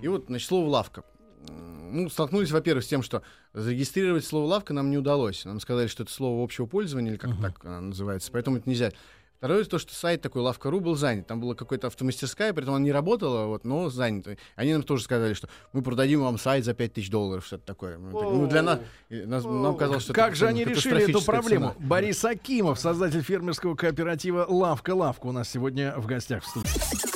И 0.00 0.06
вот, 0.06 0.26
значит, 0.28 0.46
слово 0.46 0.68
лавка. 0.68 1.02
Ну, 1.48 2.08
столкнулись, 2.08 2.50
во-первых, 2.50 2.84
с 2.84 2.88
тем, 2.88 3.02
что 3.02 3.22
зарегистрировать 3.52 4.24
слово 4.24 4.46
лавка 4.46 4.72
нам 4.72 4.90
не 4.90 4.98
удалось. 4.98 5.44
Нам 5.44 5.60
сказали, 5.60 5.86
что 5.86 6.02
это 6.04 6.12
слово 6.12 6.42
общего 6.42 6.66
пользования, 6.66 7.10
или 7.12 7.18
как 7.18 7.30
так 7.40 7.64
оно 7.64 7.80
называется, 7.80 8.30
поэтому 8.32 8.56
это 8.58 8.68
нельзя. 8.68 8.92
Второе, 9.38 9.64
то, 9.64 9.78
что 9.78 9.94
сайт 9.94 10.22
такой 10.22 10.42
лавка.ру 10.42 10.80
был 10.80 10.96
занят. 10.96 11.26
Там 11.26 11.40
была 11.40 11.54
какая-то 11.54 11.88
автомастерская, 11.88 12.52
при 12.52 12.62
этом 12.62 12.74
она 12.74 12.84
не 12.84 12.92
работала, 12.92 13.46
вот, 13.46 13.64
но 13.64 13.90
занята. 13.90 14.36
Они 14.54 14.72
нам 14.72 14.82
тоже 14.82 15.04
сказали, 15.04 15.34
что 15.34 15.48
мы 15.72 15.82
продадим 15.82 16.22
вам 16.22 16.38
сайт 16.38 16.64
за 16.64 16.72
5000 16.74 17.10
долларов, 17.10 17.44
что-то 17.46 17.64
такое. 17.64 17.98
Ну, 17.98 18.46
для 18.46 18.62
нас, 18.62 18.80
нас- 19.10 19.44
нам 19.44 19.76
казалось, 19.76 20.04
что 20.04 20.12
Как 20.14 20.28
это 20.28 20.36
же 20.36 20.46
они 20.46 20.64
решили 20.64 21.08
эту 21.08 21.22
проблему? 21.24 21.74
цена. 21.74 21.86
Борис 21.86 22.24
Акимов, 22.24 22.78
создатель 22.80 23.22
фермерского 23.22 23.74
кооператива 23.74 24.46
«Лавка 24.48 24.94
Лавка» 24.94 25.26
у 25.26 25.32
нас 25.32 25.48
сегодня 25.48 25.94
в 25.96 26.06
гостях 26.06 26.42
в 26.42 26.46
студии. 26.46 27.15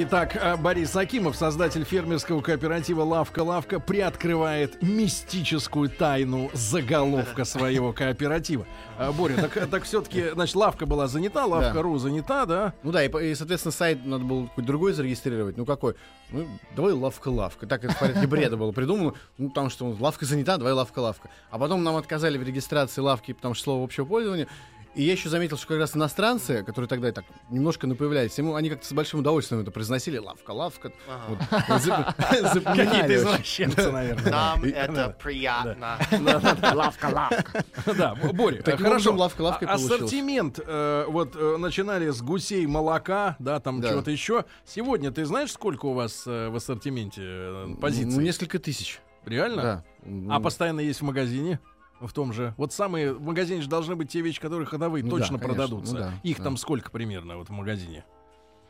Итак, 0.00 0.36
э, 0.36 0.56
Борис 0.56 0.94
Акимов, 0.94 1.34
создатель 1.34 1.82
фермерского 1.82 2.40
кооператива 2.40 3.02
«Лавка 3.02 3.40
Лавка», 3.40 3.80
приоткрывает 3.80 4.80
мистическую 4.80 5.88
тайну 5.88 6.52
заголовка 6.54 7.44
своего 7.44 7.92
кооператива. 7.92 8.64
А, 8.96 9.10
Боря, 9.10 9.34
так, 9.34 9.68
так 9.68 9.82
все-таки, 9.82 10.30
значит, 10.30 10.54
лавка 10.54 10.86
была 10.86 11.08
занята, 11.08 11.46
лавка.ру 11.46 11.98
занята, 11.98 12.46
да? 12.46 12.74
Ну 12.84 12.92
да, 12.92 13.04
и, 13.04 13.08
и, 13.08 13.34
соответственно, 13.34 13.72
сайт 13.72 14.06
надо 14.06 14.22
было 14.24 14.46
какой-то 14.46 14.68
другой 14.68 14.92
зарегистрировать. 14.92 15.56
Ну 15.56 15.66
какой? 15.66 15.96
Ну, 16.30 16.46
давай 16.76 16.92
лавка-лавка. 16.92 17.66
Так 17.66 17.84
это 17.84 17.94
в 17.94 17.98
порядке 17.98 18.28
бреда 18.28 18.56
было 18.56 18.70
придумано. 18.70 19.14
Ну, 19.36 19.48
потому 19.48 19.68
что 19.68 19.96
лавка 19.98 20.26
занята, 20.26 20.58
давай 20.58 20.74
лавка-лавка. 20.74 21.28
А 21.50 21.58
потом 21.58 21.82
нам 21.82 21.96
отказали 21.96 22.38
в 22.38 22.44
регистрации 22.44 23.00
лавки, 23.00 23.32
потому 23.32 23.54
что 23.54 23.64
слово 23.64 23.84
общего 23.84 24.04
пользования. 24.04 24.46
И 24.94 25.02
я 25.02 25.12
еще 25.12 25.28
заметил, 25.28 25.56
что 25.56 25.68
как 25.68 25.78
раз 25.78 25.94
иностранцы, 25.96 26.64
которые 26.64 26.88
тогда 26.88 27.12
так 27.12 27.24
немножко 27.50 27.86
напоявлялись, 27.86 28.36
ему 28.38 28.54
они 28.54 28.70
как-то 28.70 28.86
с 28.86 28.92
большим 28.92 29.20
удовольствием 29.20 29.62
это 29.62 29.70
произносили. 29.70 30.18
Лавка, 30.18 30.50
лавка. 30.50 30.92
Какие-то 31.38 33.14
извращенцы, 33.14 33.92
наверное. 33.92 34.30
Нам 34.30 34.64
это 34.64 35.16
приятно. 35.22 35.98
Лавка, 36.74 37.06
лавка. 37.06 37.64
Да, 37.96 38.14
Боря, 38.14 38.62
Таким 38.62 38.86
хорошо. 38.86 39.10
образом, 39.10 39.16
лавка-лавка 39.18 39.64
и 39.64 39.68
А-. 39.68 39.74
Ассортимент, 39.74 40.60
э, 40.64 41.04
вот 41.08 41.36
э, 41.36 41.56
начинали 41.58 42.10
с 42.10 42.20
гусей 42.22 42.66
молока, 42.66 43.36
да, 43.38 43.60
там 43.60 43.82
чего-то 43.82 44.10
еще. 44.10 44.44
Сегодня 44.64 45.10
ты 45.12 45.24
знаешь, 45.24 45.52
сколько 45.52 45.86
у 45.86 45.92
вас 45.92 46.24
э, 46.26 46.48
в 46.48 46.56
ассортименте 46.56 47.76
позиций? 47.80 48.16
Ну, 48.16 48.20
несколько 48.20 48.58
тысяч. 48.58 49.00
Реально? 49.24 49.84
Да. 50.02 50.34
А 50.34 50.40
постоянно 50.40 50.80
есть 50.80 51.00
в 51.00 51.04
магазине? 51.04 51.60
В 52.00 52.12
том 52.12 52.32
же. 52.32 52.54
Вот 52.56 52.72
самые 52.72 53.12
в 53.12 53.20
магазине 53.22 53.60
же 53.62 53.68
должны 53.68 53.96
быть 53.96 54.08
те 54.10 54.20
вещи, 54.20 54.40
которые 54.40 54.66
ходовые 54.66 55.02
Ну 55.04 55.10
точно 55.10 55.38
да, 55.38 55.44
конечно, 55.44 55.48
продадутся. 55.68 55.94
ну 55.94 56.00
да, 56.00 56.12
Их 56.22 56.38
да. 56.38 56.44
там 56.44 56.56
сколько 56.56 56.90
примерно 56.90 57.36
вот 57.38 57.48
в 57.48 57.52
магазине? 57.52 58.04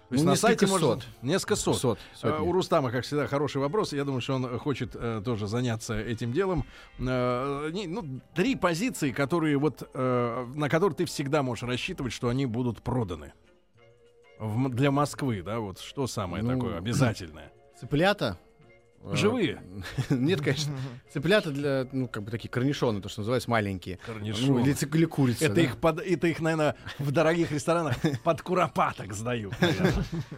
То 0.08 0.14
Ну, 0.14 0.14
есть 0.14 0.24
на 0.24 0.30
несколько 0.30 0.46
сайте 0.46 0.66
можно 0.66 0.86
сот. 0.86 1.06
несколько 1.20 1.56
сот. 1.56 1.76
Сот, 1.78 1.98
Э, 1.98 2.16
сотни. 2.16 2.46
У 2.46 2.52
Рустама, 2.52 2.90
как 2.90 3.04
всегда, 3.04 3.26
хороший 3.26 3.58
вопрос. 3.60 3.92
Я 3.92 4.04
думаю, 4.06 4.22
что 4.22 4.36
он 4.36 4.58
хочет 4.58 4.92
э, 4.94 5.20
тоже 5.22 5.46
заняться 5.46 5.98
этим 6.00 6.32
делом. 6.32 6.64
Э, 6.98 7.68
не- 7.70 7.86
ну, 7.86 8.02
три 8.34 8.56
позиции, 8.56 9.10
которые 9.12 9.58
вот 9.58 9.86
э, 9.92 10.46
на 10.54 10.70
которые 10.70 10.96
ты 10.96 11.04
всегда 11.04 11.42
можешь 11.42 11.64
рассчитывать, 11.64 12.14
что 12.14 12.28
они 12.30 12.46
будут 12.46 12.80
проданы. 12.82 13.34
В 14.38 14.70
для 14.70 14.90
Москвы, 14.90 15.42
да, 15.42 15.58
вот 15.58 15.78
что 15.80 16.06
самое 16.06 16.42
Ну, 16.42 16.54
такое 16.54 16.78
обязательное. 16.78 17.52
Цыплята. 17.78 18.38
Э, 19.04 19.16
Живые? 19.16 19.62
Нет, 20.10 20.40
конечно. 20.40 20.74
Цыплята 21.12 21.50
для, 21.50 21.86
ну, 21.92 22.08
как 22.08 22.22
бы 22.22 22.30
такие 22.30 22.48
корнишоны, 22.48 23.00
то, 23.00 23.08
что 23.08 23.20
называется, 23.20 23.50
маленькие. 23.50 23.98
Корнишоны. 24.04 24.46
Ну, 24.46 24.58
или, 24.60 24.96
или 24.96 25.04
курица. 25.04 25.44
Это 25.44 25.54
да. 25.54 25.60
их, 25.62 25.76
под, 25.78 26.00
это 26.00 26.26
их, 26.26 26.40
наверное, 26.40 26.76
в 26.98 27.10
дорогих 27.10 27.52
ресторанах 27.52 27.96
под 28.24 28.42
куропаток 28.42 29.12
сдают. 29.12 29.54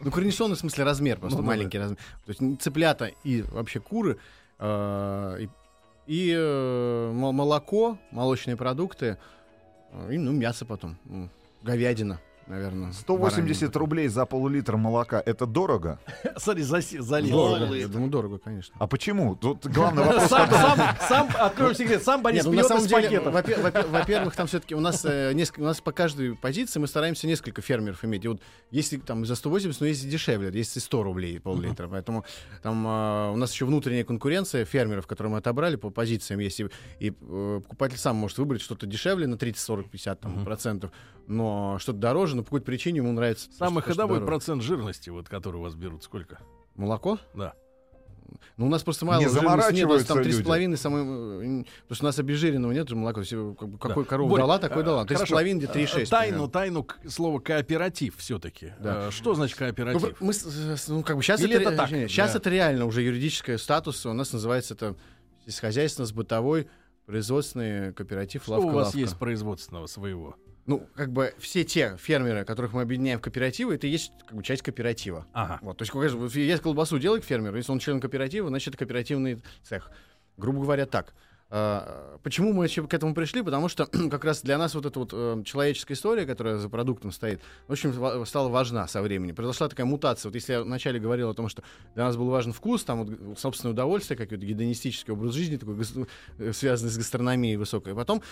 Ну, 0.03 0.11
корнишоны, 0.11 0.55
в 0.55 0.59
смысле, 0.59 0.85
размер, 0.85 1.19
просто 1.19 1.39
Ну, 1.39 1.43
да, 1.43 1.49
маленький 1.49 1.79
размер. 1.79 1.99
То 2.27 2.33
есть 2.33 2.63
цыплята 2.63 3.13
и 3.25 3.43
вообще 3.43 3.81
куры, 3.81 4.19
э, 4.59 5.39
и, 5.41 5.49
и, 6.07 6.35
э, 6.37 7.11
мо- 7.13 7.33
молоко, 7.33 7.99
молочные 8.11 8.57
продукты, 8.57 9.19
э, 9.93 10.15
и, 10.15 10.19
ну, 10.19 10.33
мясо 10.33 10.65
потом. 10.65 10.97
Говядина, 11.63 12.21
наверное. 12.51 12.93
180 12.93 13.61
баранина. 13.61 13.79
рублей 13.79 14.09
за 14.09 14.27
пол-литра 14.27 14.77
молока. 14.77 15.23
Это 15.25 15.47
дорого? 15.47 15.99
Смотри, 16.37 16.63
залез. 16.63 17.31
Дорого. 17.31 17.75
Я 17.75 17.89
думаю, 17.89 18.11
дорого, 18.11 18.39
конечно. 18.39 18.75
А 18.79 18.87
почему? 18.87 19.37
Тут 19.37 19.67
главный 19.67 20.03
вопрос. 20.05 20.29
Сам, 20.29 20.51
сам, 20.51 20.79
сам, 21.09 21.29
открою 21.39 21.75
секрет, 21.75 22.03
сам 22.03 22.23
Борис 22.23 22.45
Нет, 22.45 22.47
ну, 22.47 22.53
пьет 22.53 22.63
на 22.63 22.69
самом 22.69 22.85
из 22.85 23.25
во-пе- 23.25 23.87
во-первых, 23.87 24.37
там 24.37 24.47
все-таки 24.47 24.75
у 24.75 24.81
нас 24.81 25.05
э, 25.05 25.33
несколько, 25.33 25.61
у 25.61 25.65
нас 25.65 25.81
по 25.81 25.93
каждой 25.93 26.37
позиции 26.37 26.81
мы 26.81 26.87
стараемся 26.87 27.27
несколько 27.27 27.63
фермеров 27.63 28.05
иметь. 28.05 28.25
И 28.25 28.29
вот 28.29 28.41
если 28.71 28.99
там 28.99 29.25
за 29.25 29.35
180, 29.37 29.81
но 29.81 29.87
есть 29.87 30.09
дешевле, 30.09 30.51
есть 30.53 30.77
и 30.77 30.81
100 30.81 31.03
рублей 31.03 31.41
пол-литра. 31.41 31.89
Поэтому 31.89 32.25
там 32.63 32.87
э, 32.87 33.31
у 33.33 33.37
нас 33.37 33.53
еще 33.53 33.65
внутренняя 33.65 34.05
конкуренция 34.05 34.65
фермеров, 34.65 35.07
которые 35.07 35.33
мы 35.33 35.39
отобрали 35.39 35.77
по 35.77 35.91
позициям 35.91 36.41
есть. 36.41 36.61
И, 36.61 36.69
и, 36.99 37.13
э, 37.21 37.61
покупатель 37.63 37.99
сам 37.99 38.17
может 38.17 38.39
выбрать 38.39 38.61
что-то 38.61 38.87
дешевле 38.87 39.27
на 39.27 39.37
30, 39.39 39.61
40, 39.61 39.91
50 39.91 40.21
там, 40.21 40.45
процентов, 40.45 40.91
но 41.27 41.79
что-то 41.79 41.99
дороже, 41.99 42.37
но 42.41 42.45
по 42.45 42.49
какой-то 42.51 42.67
причине 42.67 42.99
ему 42.99 43.13
нравится. 43.13 43.49
Самый 43.53 43.81
что- 43.83 43.93
что 43.93 44.01
ходовой 44.01 44.17
дороже. 44.17 44.27
процент 44.27 44.63
жирности, 44.63 45.11
вот, 45.11 45.29
который 45.29 45.57
у 45.57 45.61
вас 45.61 45.75
берут, 45.75 46.03
сколько? 46.05 46.39
Молоко? 46.75 47.19
Да. 47.35 47.55
Ну, 48.57 48.67
у 48.67 48.69
нас 48.69 48.83
просто 48.85 49.05
мало 49.05 49.21
Не 49.21 49.29
жирности 49.29 49.73
нет, 49.75 49.87
у 49.87 49.93
нас 49.93 50.05
там. 50.05 50.19
3,5 50.19 50.77
самое... 50.77 51.05
э, 51.05 51.65
Потому 51.83 51.97
что 51.97 52.05
у 52.05 52.07
нас 52.07 52.19
обезжиренного 52.21 52.71
нет 52.73 52.89
же 52.89 52.95
молока. 52.95 53.23
Э, 53.23 53.55
как 53.59 53.69
бы, 53.69 53.77
какой 53.79 54.05
Да. 54.05 54.09
корова 54.11 54.29
Борь, 54.31 54.41
дала, 54.41 54.59
такой 54.59 54.83
э, 54.83 54.85
дала. 54.87 55.07
хорошо. 55.07 55.35
3,5 55.37 55.57
где 55.59 55.67
3,6. 55.67 56.03
Э, 56.03 56.07
Тайну, 56.07 56.31
примерно. 56.33 56.49
тайну 56.53 56.85
к- 56.85 56.99
слова 57.11 57.41
кооператив 57.41 58.17
все-таки. 58.19 58.73
Да. 58.79 59.11
Что 59.11 59.35
значит 59.35 59.57
Ну, 59.59 59.67
кооператив? 59.67 60.21
мы, 60.21 60.33
с- 60.33 60.45
с- 60.47 60.89
ну, 60.89 61.03
как 61.03 61.17
бы 61.17 61.23
сейчас 61.25 61.41
Или 61.41 61.57
это, 61.57 61.71
это 61.71 61.77
так? 61.77 61.89
Сейчас 61.89 62.33
Да. 62.33 62.39
это 62.39 62.51
реально 62.51 62.85
уже 62.87 63.03
юридическое 63.03 63.59
статус. 63.59 64.07
У 64.07 64.13
нас 64.13 64.33
называется 64.33 64.75
это 64.75 64.95
сельскохозяйственно-бытовой 65.47 66.69
производственный 67.07 67.93
кооператив 67.93 68.43
Что 68.45 68.53
«Лавка 68.53 68.67
у 68.67 68.71
вас 68.71 68.85
Лавка». 68.87 68.99
есть 69.01 69.19
производственного 69.19 69.87
своего? 69.87 70.37
Ну, 70.71 70.87
как 70.95 71.11
бы 71.11 71.35
все 71.41 71.65
те 71.65 71.97
фермеры, 71.99 72.45
которых 72.45 72.73
мы 72.73 72.83
объединяем 72.83 73.19
в 73.19 73.23
кооперативы, 73.23 73.75
это 73.75 73.89
и 73.89 73.91
есть 73.91 74.13
как 74.25 74.37
бы, 74.37 74.45
часть 74.45 74.63
кооператива. 74.63 75.27
Ага. 75.33 75.59
Вот, 75.63 75.79
то 75.79 75.83
есть, 75.83 75.93
вот 75.93 76.33
есть 76.33 76.63
колбасу 76.63 76.97
делает 77.01 77.25
фермер, 77.25 77.57
если 77.57 77.73
он 77.73 77.81
член 77.81 78.01
кооператива, 78.01 78.47
значит, 78.47 78.69
это 78.69 78.79
кооперативный 78.79 79.43
цех. 79.65 79.91
Грубо 80.37 80.63
говоря, 80.63 80.87
так. 80.87 81.13
А, 81.51 82.19
Почему 82.23 82.53
мы 82.53 82.61
вообще 82.61 82.87
к 82.87 82.93
этому 82.95 83.15
пришли? 83.15 83.43
Потому 83.43 83.69
что 83.69 83.87
как 84.11 84.25
раз 84.25 84.43
для 84.43 84.59
нас 84.59 84.75
вот 84.75 84.87
эта 84.87 84.99
вот 84.99 85.11
э, 85.13 85.43
человеческая 85.45 85.95
история, 85.95 86.27
которая 86.27 86.59
за 86.59 86.69
продуктом 86.69 87.11
стоит, 87.13 87.41
очень 87.67 87.91
ва- 87.91 88.25
стала 88.25 88.49
важна 88.49 88.87
со 88.87 89.03
временем. 89.03 89.35
Произошла 89.35 89.69
такая 89.69 89.87
мутация. 89.87 90.29
Вот 90.29 90.35
если 90.35 90.53
я 90.53 90.63
вначале 90.63 91.01
говорил 91.01 91.31
о 91.31 91.35
том, 91.35 91.49
что 91.49 91.63
для 91.95 92.05
нас 92.05 92.17
был 92.17 92.29
важен 92.29 92.53
вкус, 92.53 92.85
там 92.85 93.05
вот 93.05 93.39
собственное 93.39 93.73
удовольствие, 93.73 94.17
какой-то 94.17 94.45
гедонистический 94.45 95.13
образ 95.13 95.35
жизни, 95.35 95.57
такой 95.57 95.77
э, 96.39 96.53
связанный 96.53 96.91
с 96.91 96.99
гастрономией 96.99 97.57
высокой. 97.57 97.95
А 97.95 97.97
потом 97.97 98.23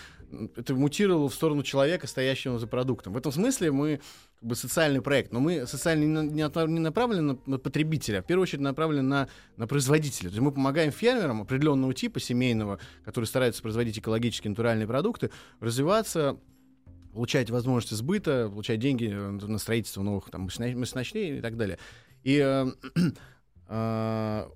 это 0.55 0.75
мутировало 0.75 1.29
в 1.29 1.33
сторону 1.33 1.63
человека, 1.63 2.07
стоящего 2.07 2.59
за 2.59 2.67
продуктом. 2.67 3.13
В 3.13 3.17
этом 3.17 3.31
смысле 3.31 3.71
мы 3.71 4.01
как 4.39 4.47
бы 4.47 4.55
социальный 4.55 5.01
проект, 5.01 5.33
но 5.33 5.41
мы 5.41 5.67
социально 5.67 6.23
не, 6.23 6.47
направлены 6.79 7.37
на, 7.45 7.59
потребителя, 7.59 8.19
а 8.19 8.21
в 8.21 8.25
первую 8.25 8.43
очередь 8.43 8.61
направлены 8.61 9.01
на, 9.01 9.29
на 9.57 9.67
производителя. 9.67 10.29
То 10.29 10.35
есть 10.35 10.39
мы 10.39 10.53
помогаем 10.53 10.91
фермерам 10.91 11.41
определенного 11.41 11.93
типа 11.93 12.21
семейного, 12.21 12.79
которые 13.03 13.27
стараются 13.27 13.61
производить 13.61 13.99
экологически 13.99 14.47
натуральные 14.47 14.87
продукты, 14.87 15.29
развиваться 15.59 16.39
получать 17.11 17.49
возможности 17.49 17.95
сбыта, 17.95 18.47
получать 18.49 18.79
деньги 18.79 19.09
э, 19.11 19.29
на 19.31 19.57
строительство 19.57 20.03
новых 20.03 20.29
там, 20.29 20.47
мощно- 20.47 20.75
мощностей 20.75 21.39
и 21.39 21.41
так 21.41 21.57
далее. 21.57 21.77
И 22.23 22.39
э, 22.41 22.65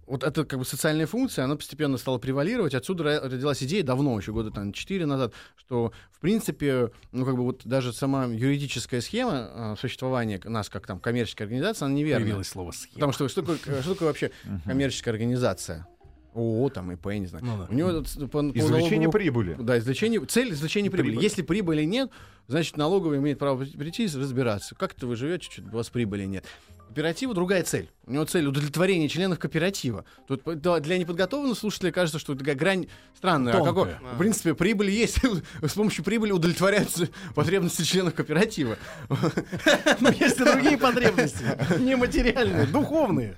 вот 0.07 0.23
эта 0.23 0.43
как 0.43 0.57
бы 0.57 0.65
социальная 0.65 1.05
функция, 1.05 1.45
она 1.45 1.55
постепенно 1.55 1.97
стала 1.97 2.17
превалировать. 2.17 2.73
Отсюда 2.73 3.03
ро- 3.03 3.29
родилась 3.29 3.61
идея 3.61 3.83
давно, 3.83 4.17
еще 4.17 4.31
года 4.31 4.49
там 4.49 4.73
4 4.73 5.05
назад, 5.05 5.33
что 5.55 5.93
в 6.11 6.19
принципе, 6.19 6.89
ну 7.11 7.23
как 7.25 7.35
бы 7.35 7.43
вот 7.43 7.61
даже 7.65 7.93
сама 7.93 8.25
юридическая 8.25 9.01
схема 9.01 9.49
э, 9.53 9.75
существования 9.79 10.41
нас 10.45 10.69
как 10.69 10.87
там 10.87 10.99
коммерческой 10.99 11.43
организации, 11.43 11.85
она 11.85 11.93
неверная. 11.93 12.25
Появилось 12.25 12.47
слово 12.47 12.71
схема. 12.71 12.93
Потому 12.95 13.11
что 13.13 13.27
что 13.27 13.41
такое, 13.43 13.81
что 13.81 13.93
такое 13.93 14.07
вообще 14.07 14.31
коммерческая 14.65 15.13
организация? 15.13 15.87
ООО, 16.35 16.69
там, 16.69 16.91
ИП, 16.91 17.05
не 17.07 17.25
знаю. 17.27 17.45
Ну 17.45 17.57
да. 17.57 17.67
У 17.69 17.73
него 17.73 18.03
с- 18.03 18.15
по, 18.15 18.27
по 18.27 18.41
Извлечение 18.57 19.07
налоговому- 19.07 19.11
прибыли. 19.11 19.55
Да, 19.59 19.77
извлечение, 19.77 20.23
цель 20.25 20.51
извлечения 20.53 20.89
прибыли. 20.91 21.11
Прибыли. 21.11 21.23
Если 21.23 21.41
прибыли 21.41 21.83
нет, 21.83 22.09
значит, 22.47 22.77
налоговый 22.77 23.17
имеет 23.19 23.39
право 23.39 23.63
прийти 23.65 24.05
и 24.05 24.07
разбираться. 24.07 24.75
Как 24.75 24.93
это 24.95 25.07
вы 25.07 25.15
живете, 25.15 25.49
что 25.51 25.61
у 25.63 25.75
вас 25.75 25.89
прибыли 25.89 26.25
нет. 26.25 26.45
Кооператива 26.87 27.33
другая 27.33 27.63
цель. 27.63 27.89
У 28.05 28.11
него 28.11 28.23
цель 28.25 28.45
удовлетворение 28.45 29.09
членов 29.09 29.39
кооператива. 29.39 30.05
Тут 30.27 30.43
по- 30.43 30.53
для 30.79 30.97
неподготовленных 30.99 31.57
слушателей 31.57 31.91
кажется, 31.91 32.19
что 32.19 32.35
такая 32.35 32.53
грань 32.53 32.85
странная. 33.17 33.53
А 33.53 33.57
Тонкая. 33.63 33.95
какой- 33.95 34.13
в 34.13 34.17
принципе, 34.19 34.53
прибыль 34.53 34.91
есть. 34.91 35.17
С 35.63 35.73
помощью 35.73 36.03
прибыли 36.03 36.31
удовлетворяются 36.31 37.07
потребности 37.33 37.81
членов 37.81 38.13
кооператива. 38.13 38.77
Ну, 40.01 40.09
есть 40.11 40.39
и 40.39 40.43
другие 40.43 40.77
потребности. 40.77 41.43
Нематериальные, 41.79 42.67
духовные. 42.67 43.35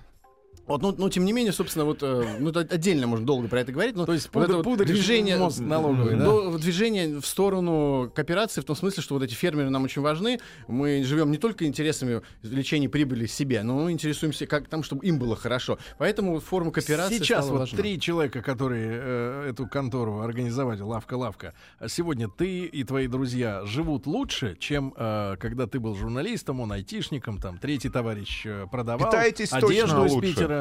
Вот, 0.68 0.82
ну, 0.82 0.95
но 0.97 1.09
тем 1.09 1.26
не 1.26 1.32
менее, 1.34 1.53
собственно, 1.53 1.86
вот 1.86 1.99
э, 2.01 2.38
ну, 2.39 2.51
отдельно 2.55 3.05
можно 3.05 3.26
долго 3.26 3.47
про 3.47 3.61
это 3.61 3.72
говорить, 3.72 3.95
но 3.95 4.05
То 4.05 4.13
есть 4.13 4.30
вот 4.34 4.43
это 4.43 4.53
пудр- 4.53 4.55
вот 4.57 4.63
пудришь 4.63 4.89
движение 4.89 5.38
мозг 5.38 5.59
налоговый, 5.59 6.16
да? 6.16 6.24
ну, 6.26 6.57
движение 6.57 7.20
в 7.20 7.26
сторону 7.26 8.11
кооперации 8.16 8.61
в 8.61 8.66
том 8.66 8.76
смысле, 8.76 9.03
что 9.03 9.13
вот 9.13 9.24
эти 9.24 9.34
фермеры 9.36 9.70
нам 9.70 9.84
очень 9.84 10.01
важны. 10.01 10.39
Мы 10.68 11.03
живем 11.03 11.30
не 11.32 11.38
только 11.38 11.66
интересами 11.66 12.22
извлечения 12.41 12.89
прибыли 12.89 13.28
себе, 13.28 13.61
но 13.61 13.76
мы 13.76 13.91
интересуемся 13.91 14.47
как 14.47 14.68
там, 14.68 14.82
чтобы 14.82 15.05
им 15.05 15.20
было 15.20 15.36
хорошо. 15.36 15.78
Поэтому 15.99 16.39
форма 16.39 16.72
кооперации 16.72 17.20
Сейчас 17.20 17.45
стала 17.45 17.51
вот 17.51 17.59
важна. 17.59 17.78
три 17.78 17.99
человека, 17.99 18.41
которые 18.41 18.89
э, 18.91 19.49
эту 19.51 19.68
контору 19.68 20.22
организовали, 20.22 20.82
лавка-лавка. 20.82 21.53
а 21.80 21.88
Сегодня 21.89 22.28
ты 22.28 22.66
и 22.66 22.84
твои 22.84 23.07
друзья 23.07 23.63
живут 23.66 24.07
лучше, 24.07 24.57
чем 24.59 24.93
э, 24.97 25.36
когда 25.39 25.68
ты 25.68 25.80
был 25.80 25.95
журналистом, 25.95 26.59
он 26.59 26.72
айтишником, 26.72 27.38
там 27.39 27.59
третий 27.59 27.89
товарищ 27.89 28.45
э, 28.45 28.66
продавал 28.72 29.09
Питаетесь 29.11 29.49
точно 29.49 29.68
одежду 29.68 30.05
из 30.05 30.11
лучше. 30.13 30.28
Питера. 30.28 30.55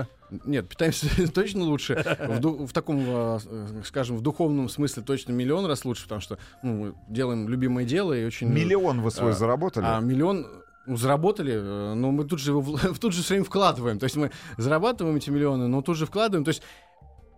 Нет, 0.45 0.68
питаемся 0.68 1.07
точно 1.34 1.64
лучше. 1.64 1.95
В, 2.18 2.40
ду- 2.40 2.66
в 2.66 2.72
таком, 2.72 2.99
э, 3.01 3.38
э, 3.45 3.82
скажем, 3.84 4.16
в 4.16 4.20
духовном 4.20 4.68
смысле 4.68 5.03
точно 5.03 5.32
миллион 5.32 5.66
раз 5.66 5.84
лучше, 5.84 6.05
потому 6.05 6.20
что 6.20 6.38
ну, 6.62 6.72
мы 6.72 6.95
делаем 7.09 7.49
любимое 7.49 7.84
дело 7.84 8.12
и 8.12 8.24
очень... 8.24 8.49
Миллион 8.49 9.01
вы 9.03 9.11
свой 9.11 9.30
А, 9.30 9.34
заработали? 9.34 9.84
А 9.86 10.01
миллион 10.01 10.47
ну, 10.86 10.97
заработали, 10.97 11.55
э, 11.55 11.95
но 11.95 12.11
мы 12.11 12.24
тут 12.24 12.40
же 12.40 12.51
его 12.51 12.61
в- 12.61 12.99
тут 12.99 13.12
же 13.12 13.22
все 13.22 13.34
время 13.34 13.45
вкладываем. 13.45 13.99
То 13.99 14.05
есть 14.05 14.16
мы 14.16 14.30
зарабатываем 14.57 15.16
эти 15.16 15.30
миллионы, 15.30 15.68
но 15.68 15.82
тут 15.82 15.97
же 15.97 16.07
вкладываем. 16.07 16.45
То 16.45 16.51
есть 16.51 16.62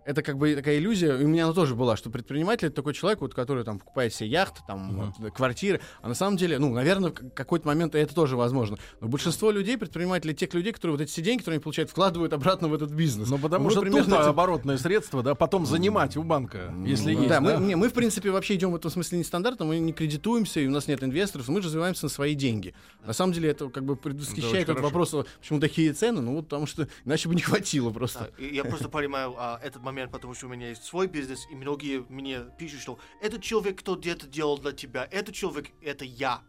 это 0.07 0.23
как 0.23 0.37
бы 0.37 0.55
такая 0.55 0.77
иллюзия, 0.77 1.17
и 1.17 1.25
у 1.25 1.27
меня 1.27 1.43
она 1.43 1.53
тоже 1.53 1.75
была, 1.75 1.97
что 1.97 2.09
предприниматель 2.09 2.67
это 2.67 2.77
такой 2.77 2.93
человек, 2.93 3.19
вот, 3.19 3.33
который 3.33 3.65
там 3.65 3.77
покупает 3.77 4.13
себе 4.13 4.29
яхты, 4.29 4.61
там, 4.65 5.11
вот, 5.19 5.33
квартиры, 5.33 5.81
а 6.01 6.07
на 6.07 6.15
самом 6.15 6.37
деле, 6.37 6.57
ну, 6.59 6.73
наверное, 6.73 7.11
в 7.11 7.29
какой-то 7.31 7.67
момент 7.67 7.93
это 7.93 8.15
тоже 8.15 8.37
возможно. 8.37 8.77
Но 9.01 9.09
большинство 9.09 9.51
людей, 9.51 9.77
предпринимателей, 9.77 10.33
тех 10.33 10.53
людей, 10.53 10.71
которые 10.71 10.93
вот 10.97 11.01
эти 11.01 11.11
все 11.11 11.21
деньги, 11.21 11.39
которые 11.39 11.57
они 11.57 11.63
получают, 11.63 11.89
вкладывают 11.91 12.31
обратно 12.31 12.69
в 12.69 12.73
этот 12.73 12.91
бизнес. 12.91 13.29
Ну, 13.29 13.37
потому 13.37 13.65
Мы 13.65 13.71
что 13.71 13.81
примерно 13.81 14.15
этим- 14.15 14.29
оборотное 14.29 14.77
средство, 14.77 15.21
да, 15.21 15.35
потом 15.35 15.65
занимать 15.65 16.15
у 16.15 16.23
банка, 16.23 16.73
если 16.85 17.13
Ну, 17.13 17.19
есть. 17.23 17.29
да, 17.29 17.41
да? 17.41 17.59
Мы, 17.59 17.65
не, 17.65 17.75
мы, 17.75 17.89
в 17.89 17.93
принципе, 17.93 18.31
вообще 18.31 18.55
идем 18.55 18.71
в 18.71 18.75
этом 18.77 18.89
смысле 18.89 19.19
нестандартно, 19.19 19.65
мы 19.65 19.77
не 19.79 19.91
кредитуемся, 19.91 20.61
и 20.61 20.67
у 20.67 20.71
нас 20.71 20.87
нет 20.87 21.03
инвесторов, 21.03 21.49
мы 21.49 21.59
развиваемся 21.59 22.05
на 22.05 22.09
свои 22.09 22.33
деньги. 22.33 22.73
На 23.05 23.11
самом 23.11 23.33
деле 23.33 23.49
это 23.49 23.67
как 23.69 23.83
бы 23.83 23.97
предвосхищает 23.97 24.69
этот 24.69 24.81
вопрос, 24.81 25.13
почему 25.41 25.59
такие 25.59 25.91
цены, 25.91 26.21
ну 26.21 26.35
вот 26.35 26.45
потому 26.45 26.65
что 26.65 26.87
иначе 27.03 27.27
бы 27.27 27.35
не 27.35 27.41
хватило 27.41 27.89
просто. 27.91 28.31
Да, 28.37 28.45
я 28.45 28.63
просто 28.63 28.87
понимаю 28.87 29.35
а, 29.37 29.59
этот 29.61 29.83
момент, 29.83 29.96
потому 30.05 30.33
что 30.33 30.47
у 30.47 30.49
меня 30.49 30.69
есть 30.69 30.83
свой 30.83 31.07
бизнес, 31.07 31.47
и 31.49 31.55
многие 31.55 32.05
мне 32.09 32.41
пишут, 32.57 32.81
что 32.81 32.99
этот 33.21 33.41
человек, 33.41 33.79
кто 33.79 33.95
где-то 33.95 34.27
делал 34.27 34.57
для 34.57 34.71
тебя, 34.71 35.07
этот 35.11 35.35
человек, 35.35 35.71
это 35.81 36.05
я. 36.05 36.41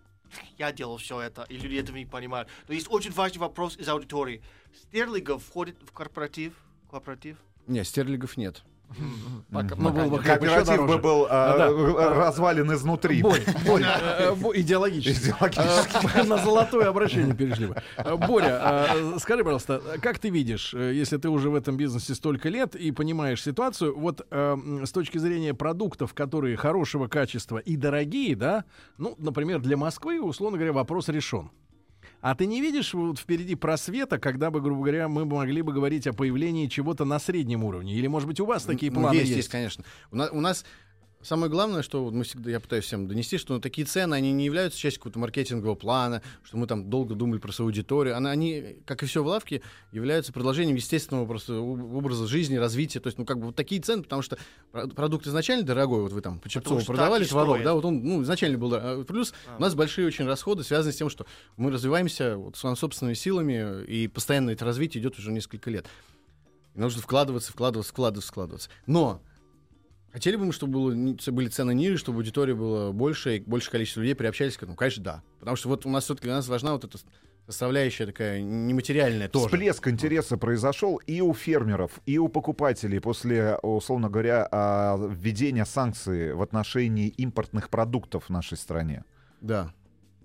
Я 0.58 0.72
делал 0.72 0.98
все 0.98 1.20
это, 1.20 1.44
и 1.44 1.56
люди 1.56 1.76
этого 1.76 1.96
не 1.96 2.06
понимают. 2.06 2.48
Но 2.68 2.74
есть 2.74 2.88
очень 2.90 3.12
важный 3.12 3.38
вопрос 3.38 3.78
из 3.78 3.88
аудитории. 3.88 4.42
Стерлигов 4.74 5.42
входит 5.42 5.76
в 5.82 5.92
корпоратив? 5.92 6.52
Корпоратив? 6.90 7.38
Не, 7.66 7.82
стерлигов 7.84 8.36
нет. 8.36 8.62
Пока- 9.52 9.76
ну, 9.76 9.90
был 9.90 10.10
бы 10.10 10.18
Кооператив 10.18 10.86
бы 10.86 10.98
был 10.98 11.26
а, 11.30 11.56
Да. 11.58 11.66
э, 11.68 12.18
развален 12.18 12.72
изнутри. 12.72 13.22
Борь, 13.22 13.42
Борь, 13.66 13.82
э, 13.84 14.34
идеологически. 14.54 15.34
Э, 15.56 16.24
На 16.26 16.38
золотое 16.38 16.88
обращение 16.88 17.34
перешли 17.34 17.66
бы. 17.66 17.76
Э, 17.96 18.16
Боря, 18.16 18.88
э, 18.94 19.18
скажи, 19.18 19.44
пожалуйста, 19.44 19.80
как 20.02 20.18
ты 20.18 20.30
видишь, 20.30 20.74
если 20.74 21.16
ты 21.16 21.28
уже 21.28 21.50
в 21.50 21.54
этом 21.54 21.76
бизнесе 21.76 22.14
столько 22.14 22.48
лет 22.48 22.74
и 22.74 22.90
понимаешь 22.92 23.42
ситуацию, 23.42 23.96
вот 23.98 24.26
э, 24.30 24.52
м, 24.52 24.84
с 24.86 24.92
точки 24.92 25.18
зрения 25.18 25.54
продуктов, 25.54 26.14
которые 26.14 26.56
хорошего 26.56 27.06
качества 27.08 27.58
и 27.58 27.76
дорогие, 27.76 28.36
да, 28.36 28.64
ну, 28.98 29.14
например, 29.18 29.60
для 29.60 29.76
Москвы, 29.76 30.20
условно 30.20 30.58
говоря, 30.58 30.72
вопрос 30.72 31.08
решен. 31.08 31.50
А 32.20 32.34
ты 32.34 32.46
не 32.46 32.60
видишь 32.60 32.94
вот 32.94 33.18
впереди 33.18 33.54
просвета, 33.54 34.18
когда 34.18 34.50
бы, 34.50 34.60
грубо 34.60 34.82
говоря, 34.82 35.08
мы 35.08 35.24
могли 35.24 35.62
бы 35.62 35.72
говорить 35.72 36.06
о 36.06 36.12
появлении 36.12 36.66
чего-то 36.66 37.04
на 37.04 37.18
среднем 37.18 37.62
уровне? 37.64 37.94
Или, 37.94 38.08
может 38.08 38.26
быть, 38.28 38.40
у 38.40 38.44
вас 38.44 38.64
такие 38.64 38.90
Ну, 38.90 39.00
планы 39.00 39.14
есть, 39.14 39.26
есть? 39.26 39.36
есть, 39.36 39.48
конечно. 39.48 39.84
У 40.10 40.16
нас, 40.16 40.30
у 40.32 40.40
нас 40.40 40.64
самое 41.22 41.50
главное, 41.50 41.82
что 41.82 42.04
вот 42.04 42.14
мы 42.14 42.24
всегда, 42.24 42.50
я 42.50 42.60
пытаюсь 42.60 42.84
всем 42.84 43.08
донести, 43.08 43.38
что 43.38 43.58
такие 43.58 43.86
цены, 43.86 44.14
они 44.14 44.32
не 44.32 44.44
являются 44.44 44.78
частью 44.78 45.00
какого-то 45.00 45.18
маркетингового 45.18 45.74
плана, 45.74 46.22
что 46.42 46.56
мы 46.56 46.66
там 46.66 46.88
долго 46.88 47.14
думали 47.14 47.38
про 47.38 47.52
свою 47.52 47.68
аудиторию. 47.68 48.16
Она, 48.16 48.30
они, 48.30 48.76
как 48.86 49.02
и 49.02 49.06
все 49.06 49.22
в 49.22 49.26
лавке, 49.26 49.62
являются 49.92 50.32
продолжением 50.32 50.76
естественного 50.76 51.26
просто 51.26 51.58
образа 51.60 52.26
жизни, 52.26 52.56
развития. 52.56 53.00
То 53.00 53.08
есть, 53.08 53.18
ну, 53.18 53.24
как 53.24 53.38
бы 53.38 53.46
вот 53.46 53.56
такие 53.56 53.80
цены, 53.80 54.02
потому 54.02 54.22
что 54.22 54.38
про- 54.72 54.86
продукт 54.88 55.26
изначально 55.26 55.64
дорогой, 55.64 56.02
вот 56.02 56.12
вы 56.12 56.20
там 56.20 56.40
по 56.40 56.48
Чепцову 56.48 56.80
продавали 56.84 57.24
творог, 57.24 57.62
да, 57.64 57.74
вот 57.74 57.84
он, 57.84 58.02
ну, 58.02 58.22
изначально 58.22 58.58
был 58.58 58.70
дорогой. 58.70 59.04
Плюс 59.04 59.34
у 59.56 59.60
нас 59.60 59.74
большие 59.74 60.06
очень 60.06 60.24
расходы, 60.26 60.62
связанные 60.64 60.92
с 60.92 60.96
тем, 60.96 61.10
что 61.10 61.26
мы 61.56 61.70
развиваемся 61.70 62.36
вот 62.36 62.56
собственными 62.56 63.14
силами, 63.14 63.84
и 63.84 64.08
постоянно 64.08 64.50
это 64.50 64.64
развитие 64.64 65.02
идет 65.02 65.18
уже 65.18 65.32
несколько 65.32 65.70
лет. 65.70 65.86
И 66.74 66.80
нужно 66.80 67.02
вкладываться, 67.02 67.50
вкладываться, 67.52 67.92
вкладываться, 67.92 68.30
вкладываться. 68.30 68.70
Но 68.86 69.20
хотели 70.12 70.36
бы 70.36 70.46
мы, 70.46 70.52
чтобы 70.52 70.72
было, 70.72 71.32
были 71.32 71.48
цены 71.48 71.74
ниже, 71.74 71.98
чтобы 71.98 72.18
аудитория 72.18 72.54
была 72.54 72.92
больше, 72.92 73.36
и 73.36 73.40
большее 73.40 73.72
количество 73.72 74.00
людей 74.00 74.14
приобщались 74.14 74.56
к 74.56 74.62
этому? 74.62 74.76
Конечно, 74.76 75.02
да. 75.02 75.22
Потому 75.38 75.56
что 75.56 75.68
вот 75.68 75.86
у 75.86 75.90
нас 75.90 76.04
все-таки 76.04 76.26
для 76.26 76.36
нас 76.36 76.48
важна 76.48 76.72
вот 76.72 76.84
эта 76.84 76.98
составляющая 77.46 78.06
такая 78.06 78.42
нематериальная 78.42 79.28
тоже. 79.28 79.46
Всплеск 79.46 79.88
интереса 79.88 80.36
произошел 80.36 80.96
и 80.96 81.20
у 81.20 81.32
фермеров, 81.32 82.00
и 82.04 82.18
у 82.18 82.28
покупателей 82.28 83.00
после, 83.00 83.56
условно 83.62 84.10
говоря, 84.10 84.46
а, 84.50 84.98
введения 84.98 85.64
санкций 85.64 86.34
в 86.34 86.42
отношении 86.42 87.08
импортных 87.08 87.70
продуктов 87.70 88.24
в 88.24 88.30
нашей 88.30 88.58
стране. 88.58 89.04
Да. 89.40 89.72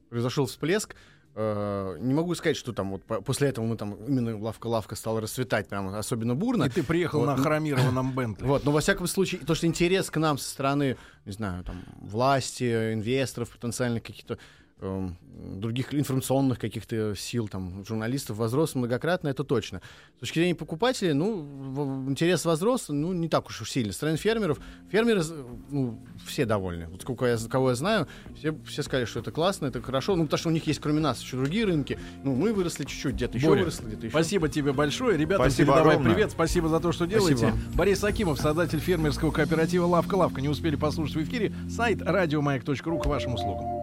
Произошел 0.10 0.46
всплеск. 0.46 0.96
Э, 1.36 1.98
Не 2.00 2.14
могу 2.14 2.36
сказать, 2.36 2.58
что 2.58 2.74
там 2.74 2.92
вот 2.92 3.04
по- 3.06 3.22
после 3.22 3.50
этого 3.50 3.66
мы 3.66 3.76
там 3.76 3.96
именно 4.08 4.38
лавка-лавка 4.38 4.96
стала 4.96 5.20
расцветать 5.20 5.68
прям 5.68 5.88
особенно 5.88 6.36
бурно. 6.36 6.66
И 6.66 6.70
ты 6.70 6.84
приехал 6.84 7.22
Вот, 7.22 7.26
на 7.26 7.36
ну, 7.36 7.44
хромированном 7.44 8.12
Бентли. 8.16 8.46
Вот, 8.46 8.66
но 8.66 8.72
во 8.72 8.82
всяком 8.82 9.08
случае, 9.08 9.42
то, 9.42 9.56
что 9.56 9.66
интерес 9.66 10.12
к 10.12 10.18
нам 10.18 10.38
со 10.38 10.48
стороны, 10.50 10.96
не 11.26 11.32
знаю, 11.32 11.64
там, 11.64 11.84
власти, 12.02 12.94
инвесторов, 12.94 13.50
потенциальных 13.50 14.04
каких-то 14.04 14.38
других 14.80 15.94
информационных 15.94 16.60
каких-то 16.60 17.16
сил, 17.16 17.48
там, 17.48 17.86
журналистов 17.86 18.38
возрос 18.38 18.76
многократно, 18.76 19.30
это 19.30 19.44
точно. 19.44 19.82
С 20.18 20.20
точки 20.22 20.40
зрения 20.40 20.56
покупателей, 20.56 21.14
ну, 21.14 22.06
интерес 22.10 22.46
возрос, 22.46 22.90
ну, 22.90 23.14
не 23.14 23.30
так 23.30 23.48
уж 23.48 23.62
и 23.62 23.66
сильно. 23.66 23.94
С 23.94 23.98
стороны 23.98 24.18
фермеров, 24.18 24.60
фермеры, 24.92 25.24
ну, 25.70 26.00
все 26.26 26.46
довольны. 26.46 26.88
Вот 26.90 27.02
сколько 27.02 27.26
я, 27.26 27.38
кого 27.50 27.70
я 27.70 27.76
знаю, 27.76 28.08
все, 28.38 28.56
все 28.66 28.84
сказали, 28.84 29.06
что 29.06 29.20
это 29.22 29.32
классно, 29.32 29.68
это 29.68 29.82
хорошо, 29.82 30.16
ну, 30.16 30.26
потому 30.26 30.38
что 30.38 30.50
у 30.50 30.52
них 30.52 30.68
есть, 30.68 30.80
кроме 30.80 31.00
нас, 31.00 31.22
еще 31.22 31.38
другие 31.38 31.66
рынки. 31.66 31.98
Ну, 32.24 32.36
мы 32.36 32.54
выросли 32.54 32.84
чуть-чуть, 32.84 33.16
где-то 33.16 33.38
еще 33.38 33.48
Боря, 33.48 33.60
выросли, 33.62 33.86
где-то 33.86 34.06
еще. 34.08 34.12
Спасибо 34.12 34.50
тебе 34.50 34.74
большое. 34.74 35.18
Ребята, 35.18 35.44
Спасибо 35.44 35.74
передавай 35.74 35.96
огромное. 35.96 36.14
привет. 36.14 36.32
Спасибо 36.32 36.70
за 36.70 36.80
то, 36.80 36.92
что 36.92 37.06
Спасибо 37.06 37.30
делаете. 37.30 37.46
вам. 37.48 37.60
Борис 37.76 38.04
Акимов, 38.04 38.40
создатель 38.40 38.80
фермерского 38.80 39.32
кооператива 39.32 39.86
«Лавка-лавка». 39.86 40.42
Не 40.42 40.50
успели 40.50 40.76
послушать 40.76 41.16
в 41.16 41.24
эфире. 41.24 41.54
Сайт 41.70 42.02
радиомаяк.ру 42.02 43.00
к 43.00 43.06
вашим 43.06 43.36
услугам. 43.36 43.83